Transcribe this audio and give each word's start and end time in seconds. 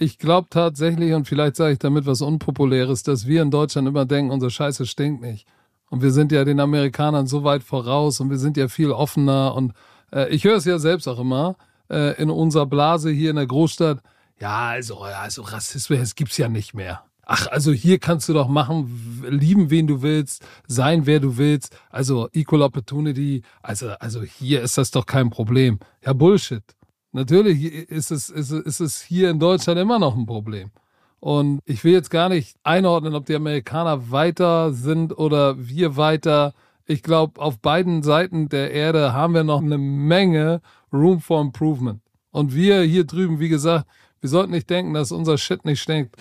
ich 0.00 0.18
glaube 0.18 0.48
tatsächlich, 0.50 1.12
und 1.12 1.28
vielleicht 1.28 1.56
sage 1.56 1.74
ich 1.74 1.78
damit 1.78 2.06
was 2.06 2.22
Unpopuläres, 2.22 3.02
dass 3.02 3.26
wir 3.26 3.42
in 3.42 3.50
Deutschland 3.50 3.86
immer 3.86 4.06
denken, 4.06 4.30
unsere 4.30 4.50
Scheiße 4.50 4.86
stinkt 4.86 5.20
nicht. 5.20 5.46
Und 5.90 6.02
wir 6.02 6.10
sind 6.10 6.32
ja 6.32 6.44
den 6.44 6.58
Amerikanern 6.58 7.26
so 7.26 7.44
weit 7.44 7.62
voraus 7.62 8.20
und 8.20 8.30
wir 8.30 8.38
sind 8.38 8.56
ja 8.56 8.68
viel 8.68 8.92
offener. 8.92 9.54
Und 9.54 9.72
äh, 10.12 10.28
ich 10.30 10.44
höre 10.44 10.56
es 10.56 10.64
ja 10.64 10.78
selbst 10.78 11.06
auch 11.06 11.18
immer 11.18 11.56
äh, 11.90 12.20
in 12.20 12.30
unserer 12.30 12.66
Blase 12.66 13.10
hier 13.10 13.30
in 13.30 13.36
der 13.36 13.46
Großstadt. 13.46 13.98
Ja, 14.40 14.68
also, 14.68 15.00
also 15.00 15.42
Rassismus, 15.42 16.14
es 16.18 16.36
ja 16.38 16.48
nicht 16.48 16.72
mehr. 16.72 17.02
Ach, 17.26 17.46
also 17.48 17.70
hier 17.70 17.98
kannst 17.98 18.28
du 18.28 18.32
doch 18.32 18.48
machen, 18.48 19.22
lieben, 19.28 19.70
wen 19.70 19.86
du 19.86 20.00
willst, 20.00 20.42
sein, 20.66 21.06
wer 21.06 21.20
du 21.20 21.36
willst. 21.36 21.76
Also 21.90 22.28
Equal 22.32 22.62
Opportunity. 22.62 23.42
Also, 23.62 23.90
also 24.00 24.22
hier 24.22 24.62
ist 24.62 24.78
das 24.78 24.90
doch 24.90 25.04
kein 25.04 25.28
Problem. 25.28 25.78
Ja, 26.04 26.12
Bullshit. 26.14 26.64
Natürlich 27.12 27.64
ist 27.90 28.12
es, 28.12 28.28
ist, 28.28 28.50
es, 28.50 28.64
ist 28.64 28.80
es 28.80 29.02
hier 29.02 29.30
in 29.30 29.40
Deutschland 29.40 29.80
immer 29.80 29.98
noch 29.98 30.16
ein 30.16 30.26
Problem. 30.26 30.70
Und 31.18 31.60
ich 31.64 31.82
will 31.82 31.92
jetzt 31.92 32.10
gar 32.10 32.28
nicht 32.28 32.56
einordnen, 32.62 33.14
ob 33.14 33.26
die 33.26 33.34
Amerikaner 33.34 34.10
weiter 34.10 34.72
sind 34.72 35.18
oder 35.18 35.56
wir 35.58 35.96
weiter. 35.96 36.54
Ich 36.86 37.02
glaube, 37.02 37.40
auf 37.40 37.58
beiden 37.58 38.02
Seiten 38.02 38.48
der 38.48 38.70
Erde 38.70 39.12
haben 39.12 39.34
wir 39.34 39.44
noch 39.44 39.60
eine 39.60 39.76
Menge 39.76 40.60
Room 40.92 41.20
for 41.20 41.40
Improvement. 41.40 42.00
Und 42.30 42.54
wir 42.54 42.82
hier 42.82 43.04
drüben, 43.04 43.40
wie 43.40 43.48
gesagt, 43.48 43.86
wir 44.20 44.30
sollten 44.30 44.52
nicht 44.52 44.70
denken, 44.70 44.94
dass 44.94 45.10
unser 45.10 45.36
Shit 45.36 45.64
nicht 45.64 45.80
stinkt. 45.80 46.14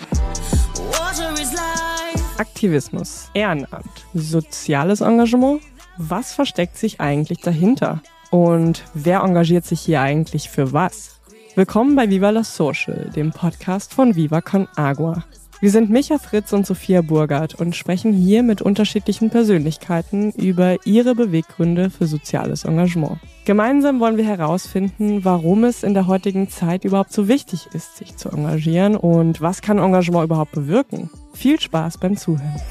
Aktivismus, 2.37 3.29
Ehrenamt, 3.33 4.05
soziales 4.13 5.01
Engagement. 5.01 5.61
Was 5.97 6.33
versteckt 6.33 6.77
sich 6.77 6.99
eigentlich 6.99 7.41
dahinter? 7.41 8.01
Und 8.31 8.83
wer 8.93 9.21
engagiert 9.21 9.65
sich 9.65 9.81
hier 9.81 10.01
eigentlich 10.01 10.49
für 10.49 10.71
was? 10.71 11.19
Willkommen 11.55 11.95
bei 11.95 12.09
Viva 12.09 12.29
la 12.29 12.43
Social, 12.43 13.09
dem 13.15 13.31
Podcast 13.31 13.93
von 13.93 14.15
Viva 14.15 14.41
Con 14.41 14.67
Agua. 14.75 15.23
Wir 15.61 15.71
sind 15.71 15.89
Micha 15.89 16.19
Fritz 16.19 16.53
und 16.53 16.65
Sophia 16.65 17.01
Burgert 17.01 17.55
und 17.55 17.75
sprechen 17.75 18.13
hier 18.13 18.43
mit 18.43 18.61
unterschiedlichen 18.61 19.29
Persönlichkeiten 19.29 20.31
über 20.31 20.77
ihre 20.85 21.15
Beweggründe 21.15 21.89
für 21.89 22.05
soziales 22.05 22.65
Engagement. 22.65 23.17
Gemeinsam 23.45 23.99
wollen 23.99 24.15
wir 24.15 24.25
herausfinden, 24.25 25.25
warum 25.25 25.63
es 25.63 25.83
in 25.83 25.95
der 25.95 26.05
heutigen 26.05 26.49
Zeit 26.49 26.85
überhaupt 26.85 27.11
so 27.11 27.27
wichtig 27.27 27.67
ist, 27.73 27.97
sich 27.97 28.15
zu 28.15 28.29
engagieren 28.29 28.95
und 28.95 29.41
was 29.41 29.61
kann 29.61 29.79
Engagement 29.79 30.25
überhaupt 30.25 30.51
bewirken. 30.51 31.09
Viel 31.33 31.59
Spaß 31.59 31.97
beim 31.97 32.15
Zuhören. 32.15 32.61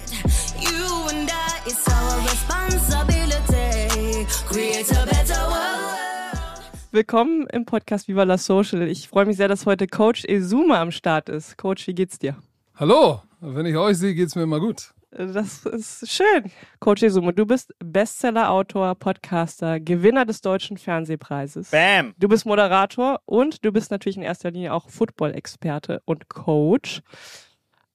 Willkommen 6.98 7.46
im 7.52 7.64
Podcast 7.64 8.08
Viva 8.08 8.24
la 8.24 8.38
Social. 8.38 8.82
Ich 8.88 9.06
freue 9.06 9.24
mich 9.24 9.36
sehr, 9.36 9.46
dass 9.46 9.66
heute 9.66 9.86
Coach 9.86 10.24
Ezuma 10.24 10.80
am 10.80 10.90
Start 10.90 11.28
ist. 11.28 11.56
Coach, 11.56 11.86
wie 11.86 11.94
geht's 11.94 12.18
dir? 12.18 12.34
Hallo, 12.74 13.22
wenn 13.38 13.66
ich 13.66 13.76
euch 13.76 13.96
sehe, 13.98 14.14
geht's 14.16 14.34
mir 14.34 14.42
immer 14.42 14.58
gut. 14.58 14.92
Das 15.12 15.64
ist 15.64 16.10
schön. 16.10 16.50
Coach 16.80 17.04
Ezuma, 17.04 17.30
du 17.30 17.46
bist 17.46 17.72
Bestseller-Autor, 17.78 18.96
Podcaster, 18.96 19.78
Gewinner 19.78 20.24
des 20.24 20.40
Deutschen 20.40 20.76
Fernsehpreises. 20.76 21.70
Bam! 21.70 22.14
Du 22.18 22.26
bist 22.26 22.46
Moderator 22.46 23.20
und 23.26 23.64
du 23.64 23.70
bist 23.70 23.92
natürlich 23.92 24.16
in 24.16 24.24
erster 24.24 24.50
Linie 24.50 24.74
auch 24.74 24.90
Football-Experte 24.90 26.02
und 26.04 26.28
Coach. 26.28 27.02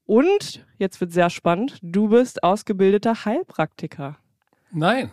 Und, 0.06 0.66
jetzt 0.78 1.02
wird 1.02 1.12
sehr 1.12 1.30
spannend, 1.30 1.78
du 1.82 2.08
bist 2.08 2.42
ausgebildeter 2.42 3.26
Heilpraktiker. 3.26 4.16
Nein. 4.72 5.12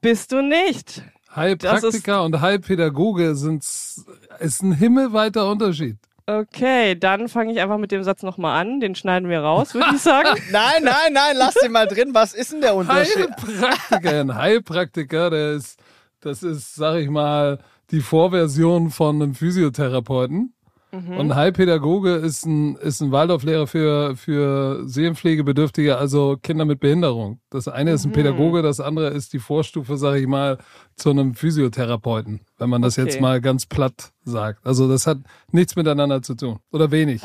Bist 0.00 0.30
du 0.30 0.42
nicht? 0.42 1.02
Heilpraktiker 1.34 2.24
und 2.24 2.40
Heilpädagoge 2.40 3.34
sind 3.34 3.62
ist 3.62 4.62
ein 4.62 4.72
himmelweiter 4.72 5.50
Unterschied. 5.50 5.96
Okay, 6.26 6.94
dann 6.94 7.28
fange 7.28 7.52
ich 7.52 7.60
einfach 7.60 7.78
mit 7.78 7.90
dem 7.90 8.04
Satz 8.04 8.22
nochmal 8.22 8.60
an. 8.60 8.80
Den 8.80 8.94
schneiden 8.94 9.28
wir 9.28 9.40
raus, 9.40 9.74
würde 9.74 9.88
ich 9.94 10.00
sagen. 10.00 10.28
nein, 10.52 10.82
nein, 10.82 11.12
nein, 11.12 11.36
lass 11.36 11.54
den 11.54 11.72
mal 11.72 11.86
drin. 11.86 12.10
Was 12.12 12.32
ist 12.32 12.52
denn 12.52 12.60
der 12.60 12.74
Unterschied? 12.76 13.28
Heilpraktiker, 13.28 14.20
ein 14.20 14.34
Heilpraktiker, 14.34 15.30
der 15.30 15.52
ist, 15.52 15.80
das 16.20 16.42
ist, 16.42 16.74
sag 16.76 16.96
ich 16.96 17.10
mal, 17.10 17.58
die 17.90 18.00
Vorversion 18.00 18.90
von 18.90 19.20
einem 19.20 19.34
Physiotherapeuten. 19.34 20.54
Mhm. 20.92 21.16
Und 21.16 21.34
Heilpädagoge 21.34 22.16
ist 22.16 22.44
ein, 22.44 22.76
ist 22.76 23.00
ein 23.00 23.12
Waldorflehrer 23.12 23.66
für, 23.66 24.14
für 24.14 24.86
Seelenpflegebedürftige, 24.86 25.96
also 25.96 26.36
Kinder 26.42 26.66
mit 26.66 26.80
Behinderung. 26.80 27.40
Das 27.48 27.66
eine 27.66 27.92
ist 27.92 28.04
ein 28.04 28.10
mhm. 28.10 28.14
Pädagoge, 28.14 28.60
das 28.60 28.78
andere 28.78 29.08
ist 29.08 29.32
die 29.32 29.38
Vorstufe, 29.38 29.96
sage 29.96 30.20
ich 30.20 30.26
mal, 30.26 30.58
zu 30.94 31.10
einem 31.10 31.34
Physiotherapeuten, 31.34 32.40
wenn 32.58 32.68
man 32.68 32.82
das 32.82 32.98
okay. 32.98 33.08
jetzt 33.08 33.20
mal 33.22 33.40
ganz 33.40 33.64
platt 33.64 34.12
sagt. 34.24 34.66
Also 34.66 34.86
das 34.86 35.06
hat 35.06 35.18
nichts 35.50 35.76
miteinander 35.76 36.20
zu 36.20 36.34
tun 36.34 36.58
oder 36.70 36.90
wenig. 36.90 37.22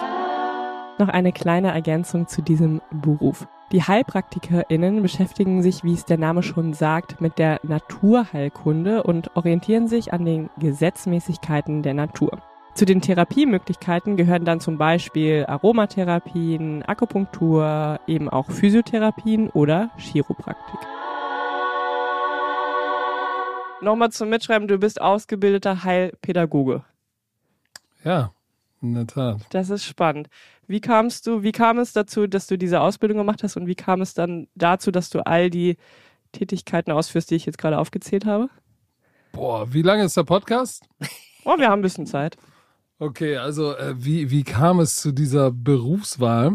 Noch 0.99 1.09
eine 1.09 1.34
kleine 1.34 1.72
Ergänzung 1.72 2.28
zu 2.28 2.41
diesem 2.41 2.81
Beruf. 3.03 3.47
Die 3.73 3.84
HeilpraktikerInnen 3.84 5.01
beschäftigen 5.01 5.61
sich, 5.61 5.84
wie 5.84 5.94
es 5.94 6.05
der 6.05 6.17
Name 6.17 6.41
schon 6.41 6.73
sagt, 6.73 7.19
mit 7.19 7.38
der 7.38 7.59
Naturheilkunde 7.63 9.03
und 9.03 9.35
orientieren 9.35 9.89
sich 9.89 10.13
an 10.13 10.23
den 10.23 10.49
Gesetzmäßigkeiten 10.57 11.84
der 11.84 11.94
Natur. 11.94 12.41
Zu 12.77 12.85
den 12.85 13.01
Therapiemöglichkeiten 13.01 14.17
gehören 14.17 14.45
dann 14.45 14.59
zum 14.59 14.77
Beispiel 14.77 15.47
Aromatherapien, 15.47 16.83
Akupunktur, 16.83 17.99
eben 18.05 18.29
auch 18.29 18.51
Physiotherapien 18.51 19.49
oder 19.49 19.89
Chiropraktik. 19.97 20.79
Nochmal 23.81 24.11
zum 24.11 24.29
Mitschreiben, 24.29 24.67
du 24.67 24.77
bist 24.77 25.01
ausgebildeter 25.01 25.83
Heilpädagoge. 25.83 26.83
Ja, 28.03 28.31
in 28.83 28.93
der 28.93 29.07
Tat. 29.07 29.41
Das 29.49 29.71
ist 29.71 29.83
spannend. 29.83 30.29
Wie 30.67 30.79
kamst 30.79 31.25
du, 31.25 31.41
wie 31.41 31.53
kam 31.53 31.79
es 31.79 31.93
dazu, 31.93 32.27
dass 32.27 32.45
du 32.45 32.59
diese 32.59 32.79
Ausbildung 32.79 33.17
gemacht 33.17 33.41
hast 33.41 33.57
und 33.57 33.66
wie 33.66 33.73
kam 33.73 34.01
es 34.01 34.13
dann 34.13 34.49
dazu, 34.53 34.91
dass 34.91 35.09
du 35.09 35.25
all 35.25 35.49
die 35.49 35.77
Tätigkeiten 36.31 36.91
ausführst, 36.91 37.31
die 37.31 37.35
ich 37.37 37.47
jetzt 37.47 37.57
gerade 37.57 37.79
aufgezählt 37.79 38.27
habe? 38.27 38.51
Boah, 39.31 39.73
wie 39.73 39.81
lange 39.81 40.03
ist 40.03 40.16
der 40.16 40.25
Podcast? 40.25 40.87
Oh, 41.43 41.57
wir 41.57 41.69
haben 41.69 41.79
ein 41.79 41.81
bisschen 41.81 42.05
Zeit. 42.05 42.37
Okay, 43.00 43.38
also 43.38 43.75
äh, 43.75 43.94
wie, 43.97 44.31
wie 44.31 44.44
kam 44.44 44.80
es 44.80 44.96
zu 44.96 45.12
dieser 45.12 45.52
Berufswahl? 45.52 46.53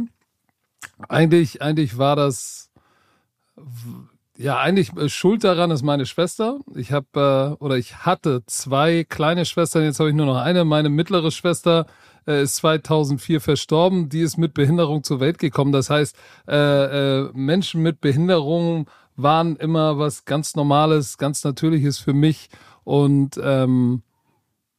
Eigentlich, 1.09 1.63
eigentlich 1.63 1.99
war 1.99 2.17
das, 2.17 2.71
ja, 4.37 4.59
eigentlich 4.59 4.93
äh, 4.97 5.09
schuld 5.09 5.45
daran 5.45 5.71
ist 5.71 5.83
meine 5.83 6.05
Schwester. 6.05 6.59
Ich 6.75 6.91
habe 6.91 7.57
äh, 7.61 7.63
oder 7.63 7.77
ich 7.77 7.99
hatte 8.05 8.43
zwei 8.47 9.05
kleine 9.05 9.45
Schwestern, 9.45 9.85
jetzt 9.85 10.01
habe 10.01 10.11
ich 10.11 10.17
nur 10.17 10.27
noch 10.27 10.39
eine. 10.39 10.65
Meine 10.65 10.89
mittlere 10.89 11.31
Schwester 11.31 11.87
äh, 12.27 12.43
ist 12.43 12.57
2004 12.57 13.41
verstorben. 13.41 14.09
Die 14.09 14.21
ist 14.21 14.37
mit 14.37 14.53
Behinderung 14.53 15.05
zur 15.05 15.21
Welt 15.21 15.39
gekommen. 15.39 15.71
Das 15.71 15.91
heißt, 15.91 16.17
äh, 16.49 17.21
äh, 17.21 17.31
Menschen 17.35 17.83
mit 17.83 18.01
Behinderung 18.01 18.91
waren 19.15 19.55
immer 19.57 19.99
was 19.99 20.25
ganz 20.25 20.57
Normales, 20.57 21.19
ganz 21.19 21.45
Natürliches 21.45 21.99
für 21.99 22.15
mich 22.15 22.49
und 22.83 23.39
ähm, 23.41 24.03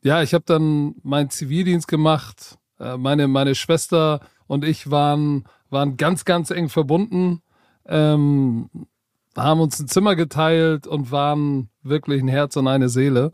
ja, 0.04 0.22
ich 0.22 0.34
habe 0.34 0.44
dann 0.46 0.96
meinen 1.04 1.30
Zivildienst 1.30 1.88
gemacht. 1.88 2.58
Äh, 2.80 2.98
meine, 2.98 3.28
meine 3.28 3.56
Schwester 3.56 4.20
und 4.48 4.66
ich 4.66 4.92
waren, 4.92 5.46
waren 5.70 5.98
ganz, 5.98 6.26
ganz 6.26 6.52
eng 6.52 6.70
verbunden, 6.70 7.42
ähm, 7.88 8.70
haben 9.36 9.62
uns 9.62 9.80
ein 9.80 9.88
Zimmer 9.88 10.16
geteilt 10.16 10.86
und 10.86 11.12
waren 11.12 11.70
wirklich 11.82 12.22
ein 12.22 12.28
Herz 12.28 12.56
und 12.56 12.68
eine 12.68 12.90
Seele. 12.90 13.32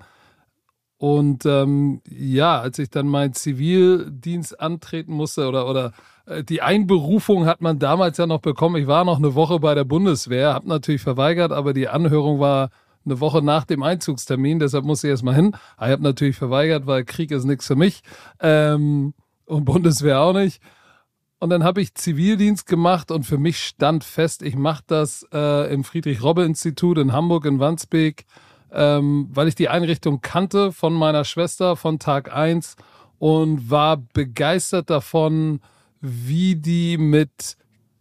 Und 0.97 1.46
ähm, 1.46 2.02
ja, 2.07 2.59
als 2.59 2.78
ich 2.78 2.90
dann 2.90 3.07
meinen 3.07 3.34
Zivildienst 3.34 4.59
antreten 4.59 5.13
musste 5.13 5.47
oder, 5.47 5.68
oder 5.68 5.94
äh, 6.25 6.44
die 6.44 6.62
Einberufung 6.62 7.46
hat 7.46 7.62
man 7.62 7.80
damals 7.80 8.18
ja 8.18 8.28
noch 8.28 8.41
bekommen. 8.41 8.75
Ich 8.75 8.88
war 8.88 9.06
noch 9.06 9.18
eine 9.18 9.34
Woche 9.34 9.59
bei 9.59 9.75
der 9.75 9.86
Bundeswehr, 9.86 10.53
habe 10.53 10.68
natürlich 10.68 11.01
verweigert, 11.01 11.51
aber 11.51 11.74
die 11.74 11.88
Anhörung 11.88 12.40
war 12.40 12.69
eine 13.09 13.20
Woche 13.20 13.42
nach 13.42 13.66
dem 13.66 13.84
Einzugstermin, 13.84 14.59
deshalb 14.59 14.86
musste 14.86 15.08
ich 15.08 15.12
erstmal 15.12 15.36
hin. 15.36 15.56
Ich 15.78 15.88
habe 15.88 16.03
natürlich 16.03 16.36
verweigert, 16.36 16.86
weil 16.88 17.03
Krieg 17.03 17.31
ist 17.31 17.46
nichts 17.46 17.68
für 17.68 17.75
mich 17.75 18.02
ähm, 18.40 19.14
und 19.46 19.66
Bundeswehr 19.66 20.22
auch 20.22 20.34
nicht. 20.34 20.62
Und 21.40 21.51
dann 21.51 21.63
habe 21.63 21.81
ich 21.81 21.95
Zivildienst 21.95 22.68
gemacht 22.68 23.12
und 23.12 23.24
für 23.24 23.38
mich 23.38 23.63
stand 23.63 24.04
fest, 24.04 24.44
ich 24.44 24.56
mache 24.57 24.84
das 24.88 25.25
äh, 25.34 25.74
im 25.74 25.86
Friedrich-Robbe-Institut 25.86 26.98
in 26.98 27.13
Hamburg 27.13 27.45
in 27.45 27.60
Wandsbek, 27.60 28.25
ähm, 28.72 29.30
weil 29.31 29.48
ich 29.48 29.56
die 29.56 29.69
Einrichtung 29.69 30.22
kannte 30.22 30.74
von 30.74 30.94
meiner 30.94 31.24
Schwester 31.24 31.78
von 31.78 31.98
Tag 31.98 32.34
eins 32.34 32.75
und 33.19 33.69
war 33.69 33.98
begeistert 33.98 34.89
davon, 34.89 35.62
wie 36.01 36.56
die 36.56 36.98
mit 36.98 37.57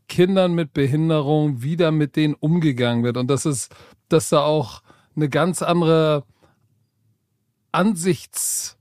Kindern 0.08 0.54
mit 0.54 0.72
Behinderung 0.72 1.62
wieder 1.62 1.92
mit 1.92 2.16
denen 2.16 2.34
umgegangen 2.34 3.04
wird. 3.04 3.16
Und 3.16 3.28
das 3.28 3.46
ist, 3.46 3.74
dass 4.08 4.30
da 4.30 4.40
auch 4.40 4.82
eine 5.18 5.28
ganz 5.28 5.62
andere 5.62 6.24
Ansichts- 7.72 8.76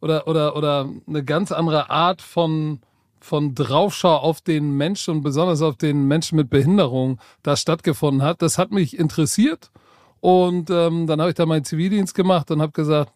oder, 0.00 0.26
oder, 0.26 0.56
oder 0.56 0.88
eine 1.06 1.24
ganz 1.24 1.52
andere 1.52 1.90
Art 1.90 2.20
von, 2.20 2.80
von 3.20 3.54
Draufschau 3.54 4.16
auf 4.16 4.40
den 4.40 4.76
Menschen 4.76 5.16
und 5.16 5.22
besonders 5.22 5.62
auf 5.62 5.76
den 5.76 6.06
Menschen 6.06 6.36
mit 6.36 6.50
Behinderung 6.50 7.18
da 7.42 7.56
stattgefunden 7.56 8.22
hat. 8.22 8.42
Das 8.42 8.58
hat 8.58 8.70
mich 8.70 8.98
interessiert 8.98 9.70
und 10.20 10.70
ähm, 10.70 11.06
dann 11.06 11.20
habe 11.20 11.30
ich 11.30 11.36
da 11.36 11.46
meinen 11.46 11.64
Zivildienst 11.64 12.14
gemacht 12.14 12.50
und 12.50 12.60
habe 12.60 12.72
gesagt, 12.72 13.12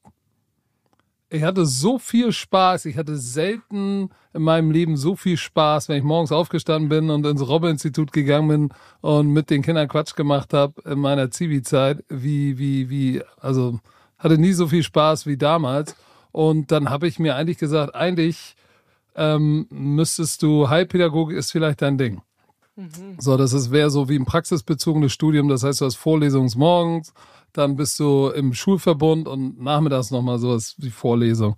ich 1.32 1.42
hatte 1.42 1.64
so 1.64 1.98
viel 1.98 2.30
Spaß. 2.30 2.84
Ich 2.84 2.98
hatte 2.98 3.16
selten 3.16 4.10
in 4.34 4.42
meinem 4.42 4.70
Leben 4.70 4.98
so 4.98 5.16
viel 5.16 5.38
Spaß, 5.38 5.88
wenn 5.88 5.96
ich 5.96 6.04
morgens 6.04 6.30
aufgestanden 6.30 6.90
bin 6.90 7.08
und 7.08 7.24
ins 7.26 7.46
Robbe-Institut 7.46 8.12
gegangen 8.12 8.48
bin 8.48 8.68
und 9.00 9.28
mit 9.28 9.48
den 9.48 9.62
Kindern 9.62 9.88
Quatsch 9.88 10.14
gemacht 10.14 10.52
habe 10.52 10.74
in 10.84 10.98
meiner 10.98 11.30
Zivi-Zeit, 11.30 12.04
wie, 12.08 12.58
wie, 12.58 12.90
wie, 12.90 13.22
also 13.40 13.80
hatte 14.18 14.36
nie 14.36 14.52
so 14.52 14.68
viel 14.68 14.82
Spaß 14.82 15.26
wie 15.26 15.38
damals. 15.38 15.96
Und 16.32 16.70
dann 16.70 16.90
habe 16.90 17.08
ich 17.08 17.18
mir 17.18 17.34
eigentlich 17.34 17.58
gesagt, 17.58 17.94
eigentlich 17.94 18.54
ähm, 19.16 19.66
müsstest 19.70 20.42
du, 20.42 20.68
Heilpädagogik 20.68 21.36
ist 21.36 21.50
vielleicht 21.50 21.80
dein 21.80 21.96
Ding. 21.96 22.20
Mhm. 22.76 23.16
So, 23.18 23.36
das 23.36 23.70
wäre 23.70 23.90
so 23.90 24.08
wie 24.08 24.18
ein 24.18 24.24
praxisbezogenes 24.26 25.12
Studium. 25.12 25.48
Das 25.48 25.62
heißt, 25.62 25.80
du 25.80 25.86
hast 25.86 25.96
Vorlesungen 25.96 26.50
morgens, 26.56 27.12
dann 27.52 27.76
bist 27.76 27.98
du 28.00 28.28
im 28.28 28.54
Schulverbund 28.54 29.28
und 29.28 29.60
nachmittags 29.60 30.10
nochmal 30.10 30.38
sowas 30.38 30.74
wie 30.78 30.90
Vorlesung. 30.90 31.56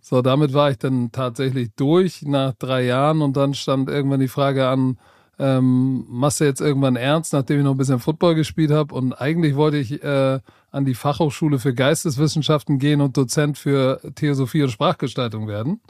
So, 0.00 0.22
damit 0.22 0.52
war 0.52 0.70
ich 0.70 0.78
dann 0.78 1.10
tatsächlich 1.10 1.70
durch 1.74 2.22
nach 2.22 2.54
drei 2.54 2.84
Jahren 2.84 3.22
und 3.22 3.36
dann 3.36 3.54
stand 3.54 3.88
irgendwann 3.88 4.20
die 4.20 4.28
Frage 4.28 4.68
an, 4.68 4.98
ähm, 5.38 6.06
machst 6.08 6.40
du 6.40 6.44
jetzt 6.44 6.60
irgendwann 6.60 6.96
ernst, 6.96 7.32
nachdem 7.32 7.58
ich 7.58 7.64
noch 7.64 7.72
ein 7.72 7.76
bisschen 7.76 7.98
Football 7.98 8.36
gespielt 8.36 8.70
habe 8.70 8.94
und 8.94 9.12
eigentlich 9.12 9.56
wollte 9.56 9.76
ich 9.76 10.02
äh, 10.02 10.40
an 10.70 10.84
die 10.84 10.94
Fachhochschule 10.94 11.58
für 11.58 11.74
Geisteswissenschaften 11.74 12.78
gehen 12.78 13.00
und 13.00 13.16
Dozent 13.16 13.58
für 13.58 14.00
Theosophie 14.14 14.62
und 14.62 14.70
Sprachgestaltung 14.70 15.48
werden. 15.48 15.80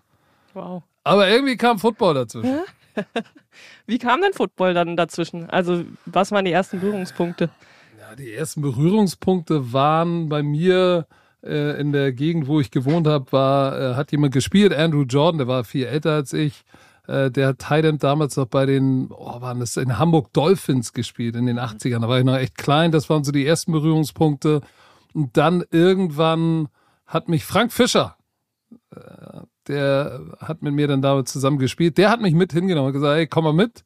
Wow. 0.54 0.82
Aber 1.04 1.28
irgendwie 1.28 1.56
kam 1.56 1.78
Football 1.78 2.14
dazwischen. 2.14 2.60
Wie 3.86 3.98
kam 3.98 4.20
denn 4.22 4.32
Football 4.32 4.74
dann 4.74 4.96
dazwischen? 4.96 5.48
Also, 5.50 5.84
was 6.06 6.32
waren 6.32 6.44
die 6.44 6.52
ersten 6.52 6.80
Berührungspunkte? 6.80 7.50
Die 8.18 8.32
ersten 8.32 8.62
Berührungspunkte 8.62 9.72
waren 9.72 10.28
bei 10.28 10.42
mir 10.42 11.06
äh, 11.42 11.78
in 11.80 11.92
der 11.92 12.12
Gegend, 12.12 12.46
wo 12.46 12.60
ich 12.60 12.70
gewohnt 12.70 13.06
habe, 13.06 13.30
war, 13.30 13.78
äh, 13.78 13.94
hat 13.94 14.10
jemand 14.10 14.32
gespielt, 14.32 14.72
Andrew 14.72 15.02
Jordan, 15.02 15.38
der 15.38 15.48
war 15.48 15.64
viel 15.64 15.84
älter 15.84 16.12
als 16.12 16.32
ich. 16.32 16.64
Äh, 17.06 17.30
der 17.30 17.48
hat 17.48 17.58
Thailand 17.58 18.02
damals 18.02 18.36
noch 18.36 18.46
bei 18.46 18.64
den, 18.64 19.08
oh, 19.10 19.40
waren 19.40 19.60
das 19.60 19.76
in 19.76 19.98
Hamburg 19.98 20.32
Dolphins 20.32 20.92
gespielt 20.92 21.36
in 21.36 21.46
den 21.46 21.58
80ern. 21.58 22.00
Da 22.00 22.08
war 22.08 22.18
ich 22.18 22.24
noch 22.24 22.36
echt 22.36 22.56
klein. 22.56 22.90
Das 22.90 23.10
waren 23.10 23.22
so 23.22 23.32
die 23.32 23.46
ersten 23.46 23.72
Berührungspunkte. 23.72 24.62
Und 25.12 25.36
dann 25.36 25.64
irgendwann 25.70 26.68
hat 27.06 27.28
mich 27.28 27.44
Frank 27.44 27.72
Fischer, 27.72 28.16
äh, 28.94 29.40
der 29.68 30.20
hat 30.40 30.62
mit 30.62 30.74
mir 30.74 30.88
dann 30.88 31.02
damit 31.02 31.28
zusammen 31.28 31.58
gespielt. 31.58 31.98
Der 31.98 32.10
hat 32.10 32.20
mich 32.20 32.34
mit 32.34 32.52
hingenommen 32.52 32.88
und 32.88 32.92
gesagt, 32.94 33.16
hey, 33.16 33.26
komm 33.26 33.44
mal 33.44 33.52
mit. 33.52 33.84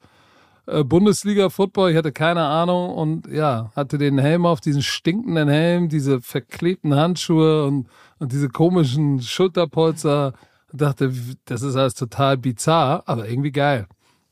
Äh, 0.71 0.85
Bundesliga 0.85 1.51
Football, 1.51 1.91
ich 1.91 1.97
hatte 1.97 2.13
keine 2.13 2.45
Ahnung 2.45 2.91
und 2.91 3.27
ja, 3.27 3.73
hatte 3.75 3.99
den 3.99 4.19
Helm 4.19 4.47
auf, 4.47 4.61
diesen 4.61 4.83
stinkenden 4.83 5.49
Helm, 5.49 5.89
diese 5.89 6.21
verklebten 6.21 6.95
Handschuhe 6.95 7.67
und, 7.67 7.89
und 8.19 8.33
diese 8.33 8.49
komischen 8.49 9.21
Schulterpolster 9.21 10.33
und 10.71 10.81
dachte, 10.81 11.13
das 11.45 11.63
ist 11.63 11.75
alles 11.75 11.95
total 11.95 12.37
bizarr, 12.37 13.03
aber 13.07 13.29
irgendwie 13.29 13.51
geil. 13.51 13.87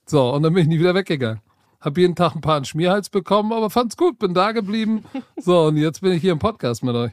So, 0.06 0.32
und 0.32 0.42
dann 0.44 0.54
bin 0.54 0.62
ich 0.62 0.68
nie 0.68 0.78
wieder 0.78 0.94
weggegangen. 0.94 1.40
Hab 1.80 1.98
jeden 1.98 2.14
Tag 2.14 2.34
ein 2.34 2.40
paar 2.40 2.56
einen 2.56 2.64
Schmierhals 2.64 3.10
bekommen, 3.10 3.52
aber 3.52 3.70
fand's 3.70 3.96
gut, 3.96 4.18
bin 4.18 4.34
da 4.34 4.52
geblieben. 4.52 5.04
So, 5.36 5.66
und 5.66 5.76
jetzt 5.76 6.00
bin 6.00 6.12
ich 6.12 6.20
hier 6.20 6.32
im 6.32 6.38
Podcast 6.38 6.82
mit 6.84 6.94
euch. 6.94 7.12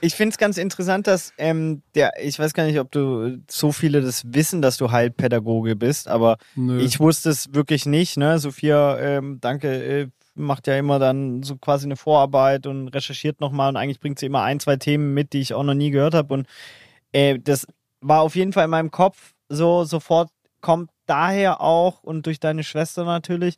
Ich 0.00 0.14
finde 0.14 0.32
es 0.32 0.38
ganz 0.38 0.58
interessant, 0.58 1.06
dass 1.06 1.32
ähm, 1.38 1.82
der, 1.94 2.12
ich 2.22 2.38
weiß 2.38 2.52
gar 2.54 2.64
nicht, 2.64 2.78
ob 2.78 2.90
du 2.90 3.38
so 3.50 3.72
viele 3.72 4.00
das 4.00 4.22
wissen, 4.26 4.62
dass 4.62 4.76
du 4.76 4.90
Heilpädagoge 4.90 5.76
bist, 5.76 6.08
aber 6.08 6.36
Nö. 6.54 6.80
ich 6.80 7.00
wusste 7.00 7.30
es 7.30 7.54
wirklich 7.54 7.86
nicht. 7.86 8.16
Ne? 8.16 8.38
Sophia, 8.38 8.98
ähm, 8.98 9.38
danke, 9.40 10.02
äh, 10.02 10.08
macht 10.34 10.66
ja 10.66 10.76
immer 10.76 10.98
dann 10.98 11.42
so 11.42 11.56
quasi 11.56 11.86
eine 11.86 11.96
Vorarbeit 11.96 12.66
und 12.66 12.88
recherchiert 12.88 13.40
nochmal 13.40 13.70
und 13.70 13.76
eigentlich 13.76 14.00
bringt 14.00 14.18
sie 14.18 14.26
immer 14.26 14.42
ein, 14.42 14.60
zwei 14.60 14.76
Themen 14.76 15.14
mit, 15.14 15.32
die 15.32 15.40
ich 15.40 15.54
auch 15.54 15.62
noch 15.62 15.74
nie 15.74 15.90
gehört 15.90 16.14
habe. 16.14 16.34
Und 16.34 16.46
äh, 17.12 17.38
das 17.38 17.66
war 18.00 18.20
auf 18.20 18.36
jeden 18.36 18.52
Fall 18.52 18.64
in 18.64 18.70
meinem 18.70 18.90
Kopf 18.90 19.32
so 19.48 19.84
sofort, 19.84 20.30
kommt 20.60 20.90
daher 21.06 21.60
auch 21.60 22.02
und 22.02 22.26
durch 22.26 22.40
deine 22.40 22.64
Schwester 22.64 23.04
natürlich 23.04 23.56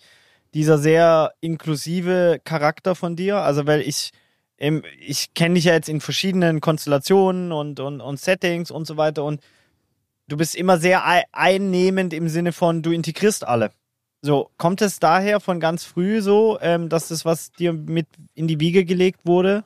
dieser 0.55 0.79
sehr 0.79 1.33
inklusive 1.41 2.41
Charakter 2.45 2.95
von 2.95 3.17
dir. 3.17 3.39
Also, 3.39 3.67
weil 3.67 3.81
ich 3.81 4.13
ich 4.59 5.35
kenne 5.35 5.55
dich 5.55 5.65
ja 5.65 5.75
jetzt 5.75 5.89
in 5.89 6.01
verschiedenen 6.01 6.61
Konstellationen 6.61 7.53
und, 7.53 7.81
und, 7.81 8.01
und 8.01 8.21
Settings 8.21 8.71
und 8.71 8.87
so 8.87 8.97
weiter 8.97 9.25
und 9.25 9.41
du 10.29 10.37
bist 10.37 10.55
immer 10.55 10.79
sehr 10.79 11.05
einnehmend 11.33 12.13
im 12.13 12.29
Sinne 12.29 12.53
von, 12.53 12.83
du 12.83 12.91
integrierst 12.91 13.47
alle. 13.47 13.71
So, 14.21 14.51
kommt 14.57 14.83
es 14.83 14.99
daher 14.99 15.39
von 15.39 15.61
ganz 15.61 15.85
früh 15.85 16.21
so, 16.23 16.59
ähm, 16.61 16.89
dass 16.89 17.09
das, 17.09 17.25
was 17.25 17.53
dir 17.53 17.73
mit 17.73 18.09
in 18.35 18.49
die 18.49 18.59
Wiege 18.59 18.85
gelegt 18.85 19.21
wurde? 19.25 19.65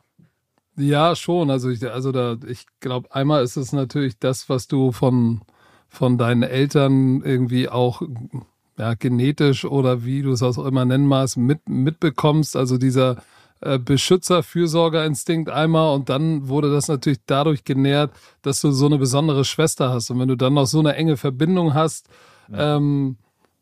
Ja, 0.76 1.16
schon. 1.16 1.50
Also 1.50 1.70
ich, 1.70 1.84
also 1.90 2.12
da, 2.12 2.36
ich 2.46 2.66
glaube, 2.80 3.14
einmal 3.14 3.42
ist 3.42 3.56
es 3.56 3.72
natürlich 3.72 4.18
das, 4.18 4.48
was 4.48 4.68
du 4.68 4.92
von, 4.92 5.40
von 5.88 6.18
deinen 6.18 6.42
Eltern 6.42 7.22
irgendwie 7.22 7.68
auch 7.68 8.02
ja, 8.78 8.94
genetisch 8.94 9.64
oder 9.64 10.04
wie 10.04 10.22
du 10.22 10.32
es 10.32 10.42
auch 10.42 10.58
immer 10.58 10.84
nennen 10.84 11.06
magst, 11.06 11.38
mit, 11.38 11.66
mitbekommst. 11.68 12.54
Also 12.54 12.76
dieser 12.76 13.22
Beschützer, 13.78 14.42
Fürsorgerinstinkt 14.42 15.48
einmal 15.48 15.94
und 15.94 16.08
dann 16.08 16.48
wurde 16.48 16.72
das 16.72 16.88
natürlich 16.88 17.20
dadurch 17.26 17.64
genährt, 17.64 18.12
dass 18.42 18.60
du 18.60 18.72
so 18.72 18.86
eine 18.86 18.98
besondere 18.98 19.44
Schwester 19.44 19.90
hast. 19.90 20.10
Und 20.10 20.18
wenn 20.18 20.28
du 20.28 20.36
dann 20.36 20.54
noch 20.54 20.66
so 20.66 20.80
eine 20.80 20.94
enge 20.94 21.16
Verbindung 21.16 21.74
hast 21.74 22.08
ja. 22.50 22.76
ähm, 22.76 23.18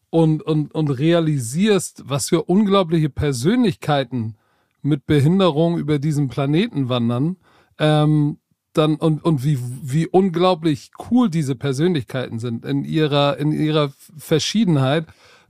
und, 0.09 0.43
und, 0.43 0.75
und 0.75 0.89
realisierst, 0.91 2.05
was 2.07 2.31
für 2.31 2.45
unglaubliche 2.45 3.11
Persönlichkeiten 3.11 4.37
mit 4.83 5.07
Behinderung 5.07 5.79
über 5.79 5.99
diesen 5.99 6.29
Planeten 6.29 6.89
wandern, 6.89 7.37
ähm, 7.79 8.39
dann 8.73 8.97
und, 8.97 9.25
und 9.25 9.45
wie, 9.45 9.59
wie 9.83 10.07
unglaublich 10.07 10.91
cool 11.11 11.29
diese 11.29 11.57
Persönlichkeiten 11.57 12.39
sind 12.39 12.65
in 12.65 12.85
ihrer, 12.85 13.37
in 13.37 13.53
ihrer 13.53 13.93
Verschiedenheit, 14.17 15.07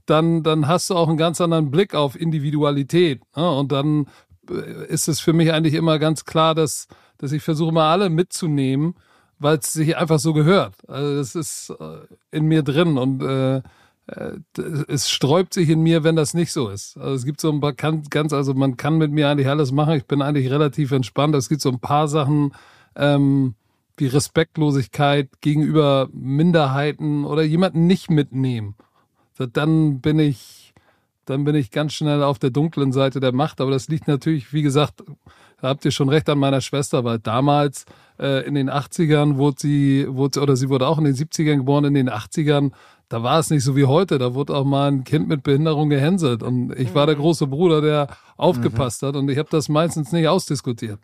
dann, 0.06 0.42
dann 0.42 0.66
hast 0.66 0.90
du 0.90 0.96
auch 0.96 1.08
einen 1.08 1.18
ganz 1.18 1.40
anderen 1.40 1.70
Blick 1.70 1.94
auf 1.94 2.18
Individualität. 2.18 3.20
Ne? 3.36 3.50
Und 3.50 3.72
dann 3.72 4.06
ist 4.50 5.08
es 5.08 5.20
für 5.20 5.32
mich 5.32 5.52
eigentlich 5.52 5.74
immer 5.74 5.98
ganz 5.98 6.24
klar, 6.24 6.54
dass, 6.54 6.88
dass 7.18 7.32
ich 7.32 7.42
versuche 7.42 7.72
mal 7.72 7.90
alle 7.92 8.10
mitzunehmen, 8.10 8.94
weil 9.38 9.58
es 9.58 9.72
sich 9.72 9.96
einfach 9.96 10.18
so 10.18 10.32
gehört. 10.32 10.74
Also 10.88 11.16
das 11.16 11.34
ist 11.34 11.70
äh, 11.80 11.98
in 12.30 12.46
mir 12.46 12.62
drin 12.62 12.98
und 12.98 13.22
äh, 13.22 13.56
äh, 13.56 14.38
es 14.88 15.10
sträubt 15.10 15.54
sich 15.54 15.68
in 15.68 15.82
mir, 15.82 16.04
wenn 16.04 16.16
das 16.16 16.34
nicht 16.34 16.52
so 16.52 16.68
ist. 16.68 16.96
Also 16.96 17.14
es 17.14 17.24
gibt 17.24 17.40
so 17.40 17.50
ein 17.50 17.60
paar 17.60 17.72
ganz, 17.72 18.32
also 18.32 18.54
man 18.54 18.76
kann 18.76 18.98
mit 18.98 19.12
mir 19.12 19.28
eigentlich 19.28 19.48
alles 19.48 19.72
machen. 19.72 19.94
Ich 19.94 20.06
bin 20.06 20.22
eigentlich 20.22 20.50
relativ 20.50 20.92
entspannt. 20.92 21.34
Es 21.34 21.48
gibt 21.48 21.62
so 21.62 21.70
ein 21.70 21.80
paar 21.80 22.08
Sachen 22.08 22.52
ähm, 22.96 23.54
wie 23.96 24.06
Respektlosigkeit 24.06 25.28
gegenüber 25.40 26.08
Minderheiten 26.12 27.24
oder 27.24 27.42
jemanden 27.42 27.86
nicht 27.86 28.10
mitnehmen. 28.10 28.74
Dann 29.52 30.00
bin 30.00 30.18
ich 30.18 30.59
dann 31.24 31.44
bin 31.44 31.54
ich 31.54 31.70
ganz 31.70 31.92
schnell 31.92 32.22
auf 32.22 32.38
der 32.38 32.50
dunklen 32.50 32.92
Seite 32.92 33.20
der 33.20 33.32
Macht. 33.32 33.60
Aber 33.60 33.70
das 33.70 33.88
liegt 33.88 34.08
natürlich, 34.08 34.52
wie 34.52 34.62
gesagt, 34.62 35.02
da 35.60 35.68
habt 35.68 35.84
ihr 35.84 35.90
schon 35.90 36.08
recht 36.08 36.28
an 36.28 36.38
meiner 36.38 36.60
Schwester, 36.60 37.04
weil 37.04 37.18
damals 37.18 37.84
äh, 38.18 38.46
in 38.46 38.54
den 38.54 38.70
80ern 38.70 39.36
wurde 39.36 39.56
sie, 39.60 40.06
wurde, 40.08 40.40
oder 40.40 40.56
sie 40.56 40.68
wurde 40.68 40.86
auch 40.86 40.98
in 40.98 41.04
den 41.04 41.14
70ern 41.14 41.58
geboren, 41.58 41.84
in 41.84 41.94
den 41.94 42.10
80ern, 42.10 42.72
da 43.08 43.22
war 43.22 43.38
es 43.40 43.50
nicht 43.50 43.64
so 43.64 43.76
wie 43.76 43.84
heute. 43.84 44.18
Da 44.18 44.34
wurde 44.34 44.54
auch 44.54 44.64
mal 44.64 44.90
ein 44.90 45.04
Kind 45.04 45.28
mit 45.28 45.42
Behinderung 45.42 45.90
gehänselt. 45.90 46.42
Und 46.42 46.72
ich 46.78 46.94
war 46.94 47.06
der 47.06 47.16
mhm. 47.16 47.20
große 47.20 47.46
Bruder, 47.46 47.82
der 47.82 48.08
aufgepasst 48.36 49.02
mhm. 49.02 49.06
hat. 49.06 49.16
Und 49.16 49.28
ich 49.30 49.38
habe 49.38 49.48
das 49.50 49.68
meistens 49.68 50.12
nicht 50.12 50.28
ausdiskutiert. 50.28 51.00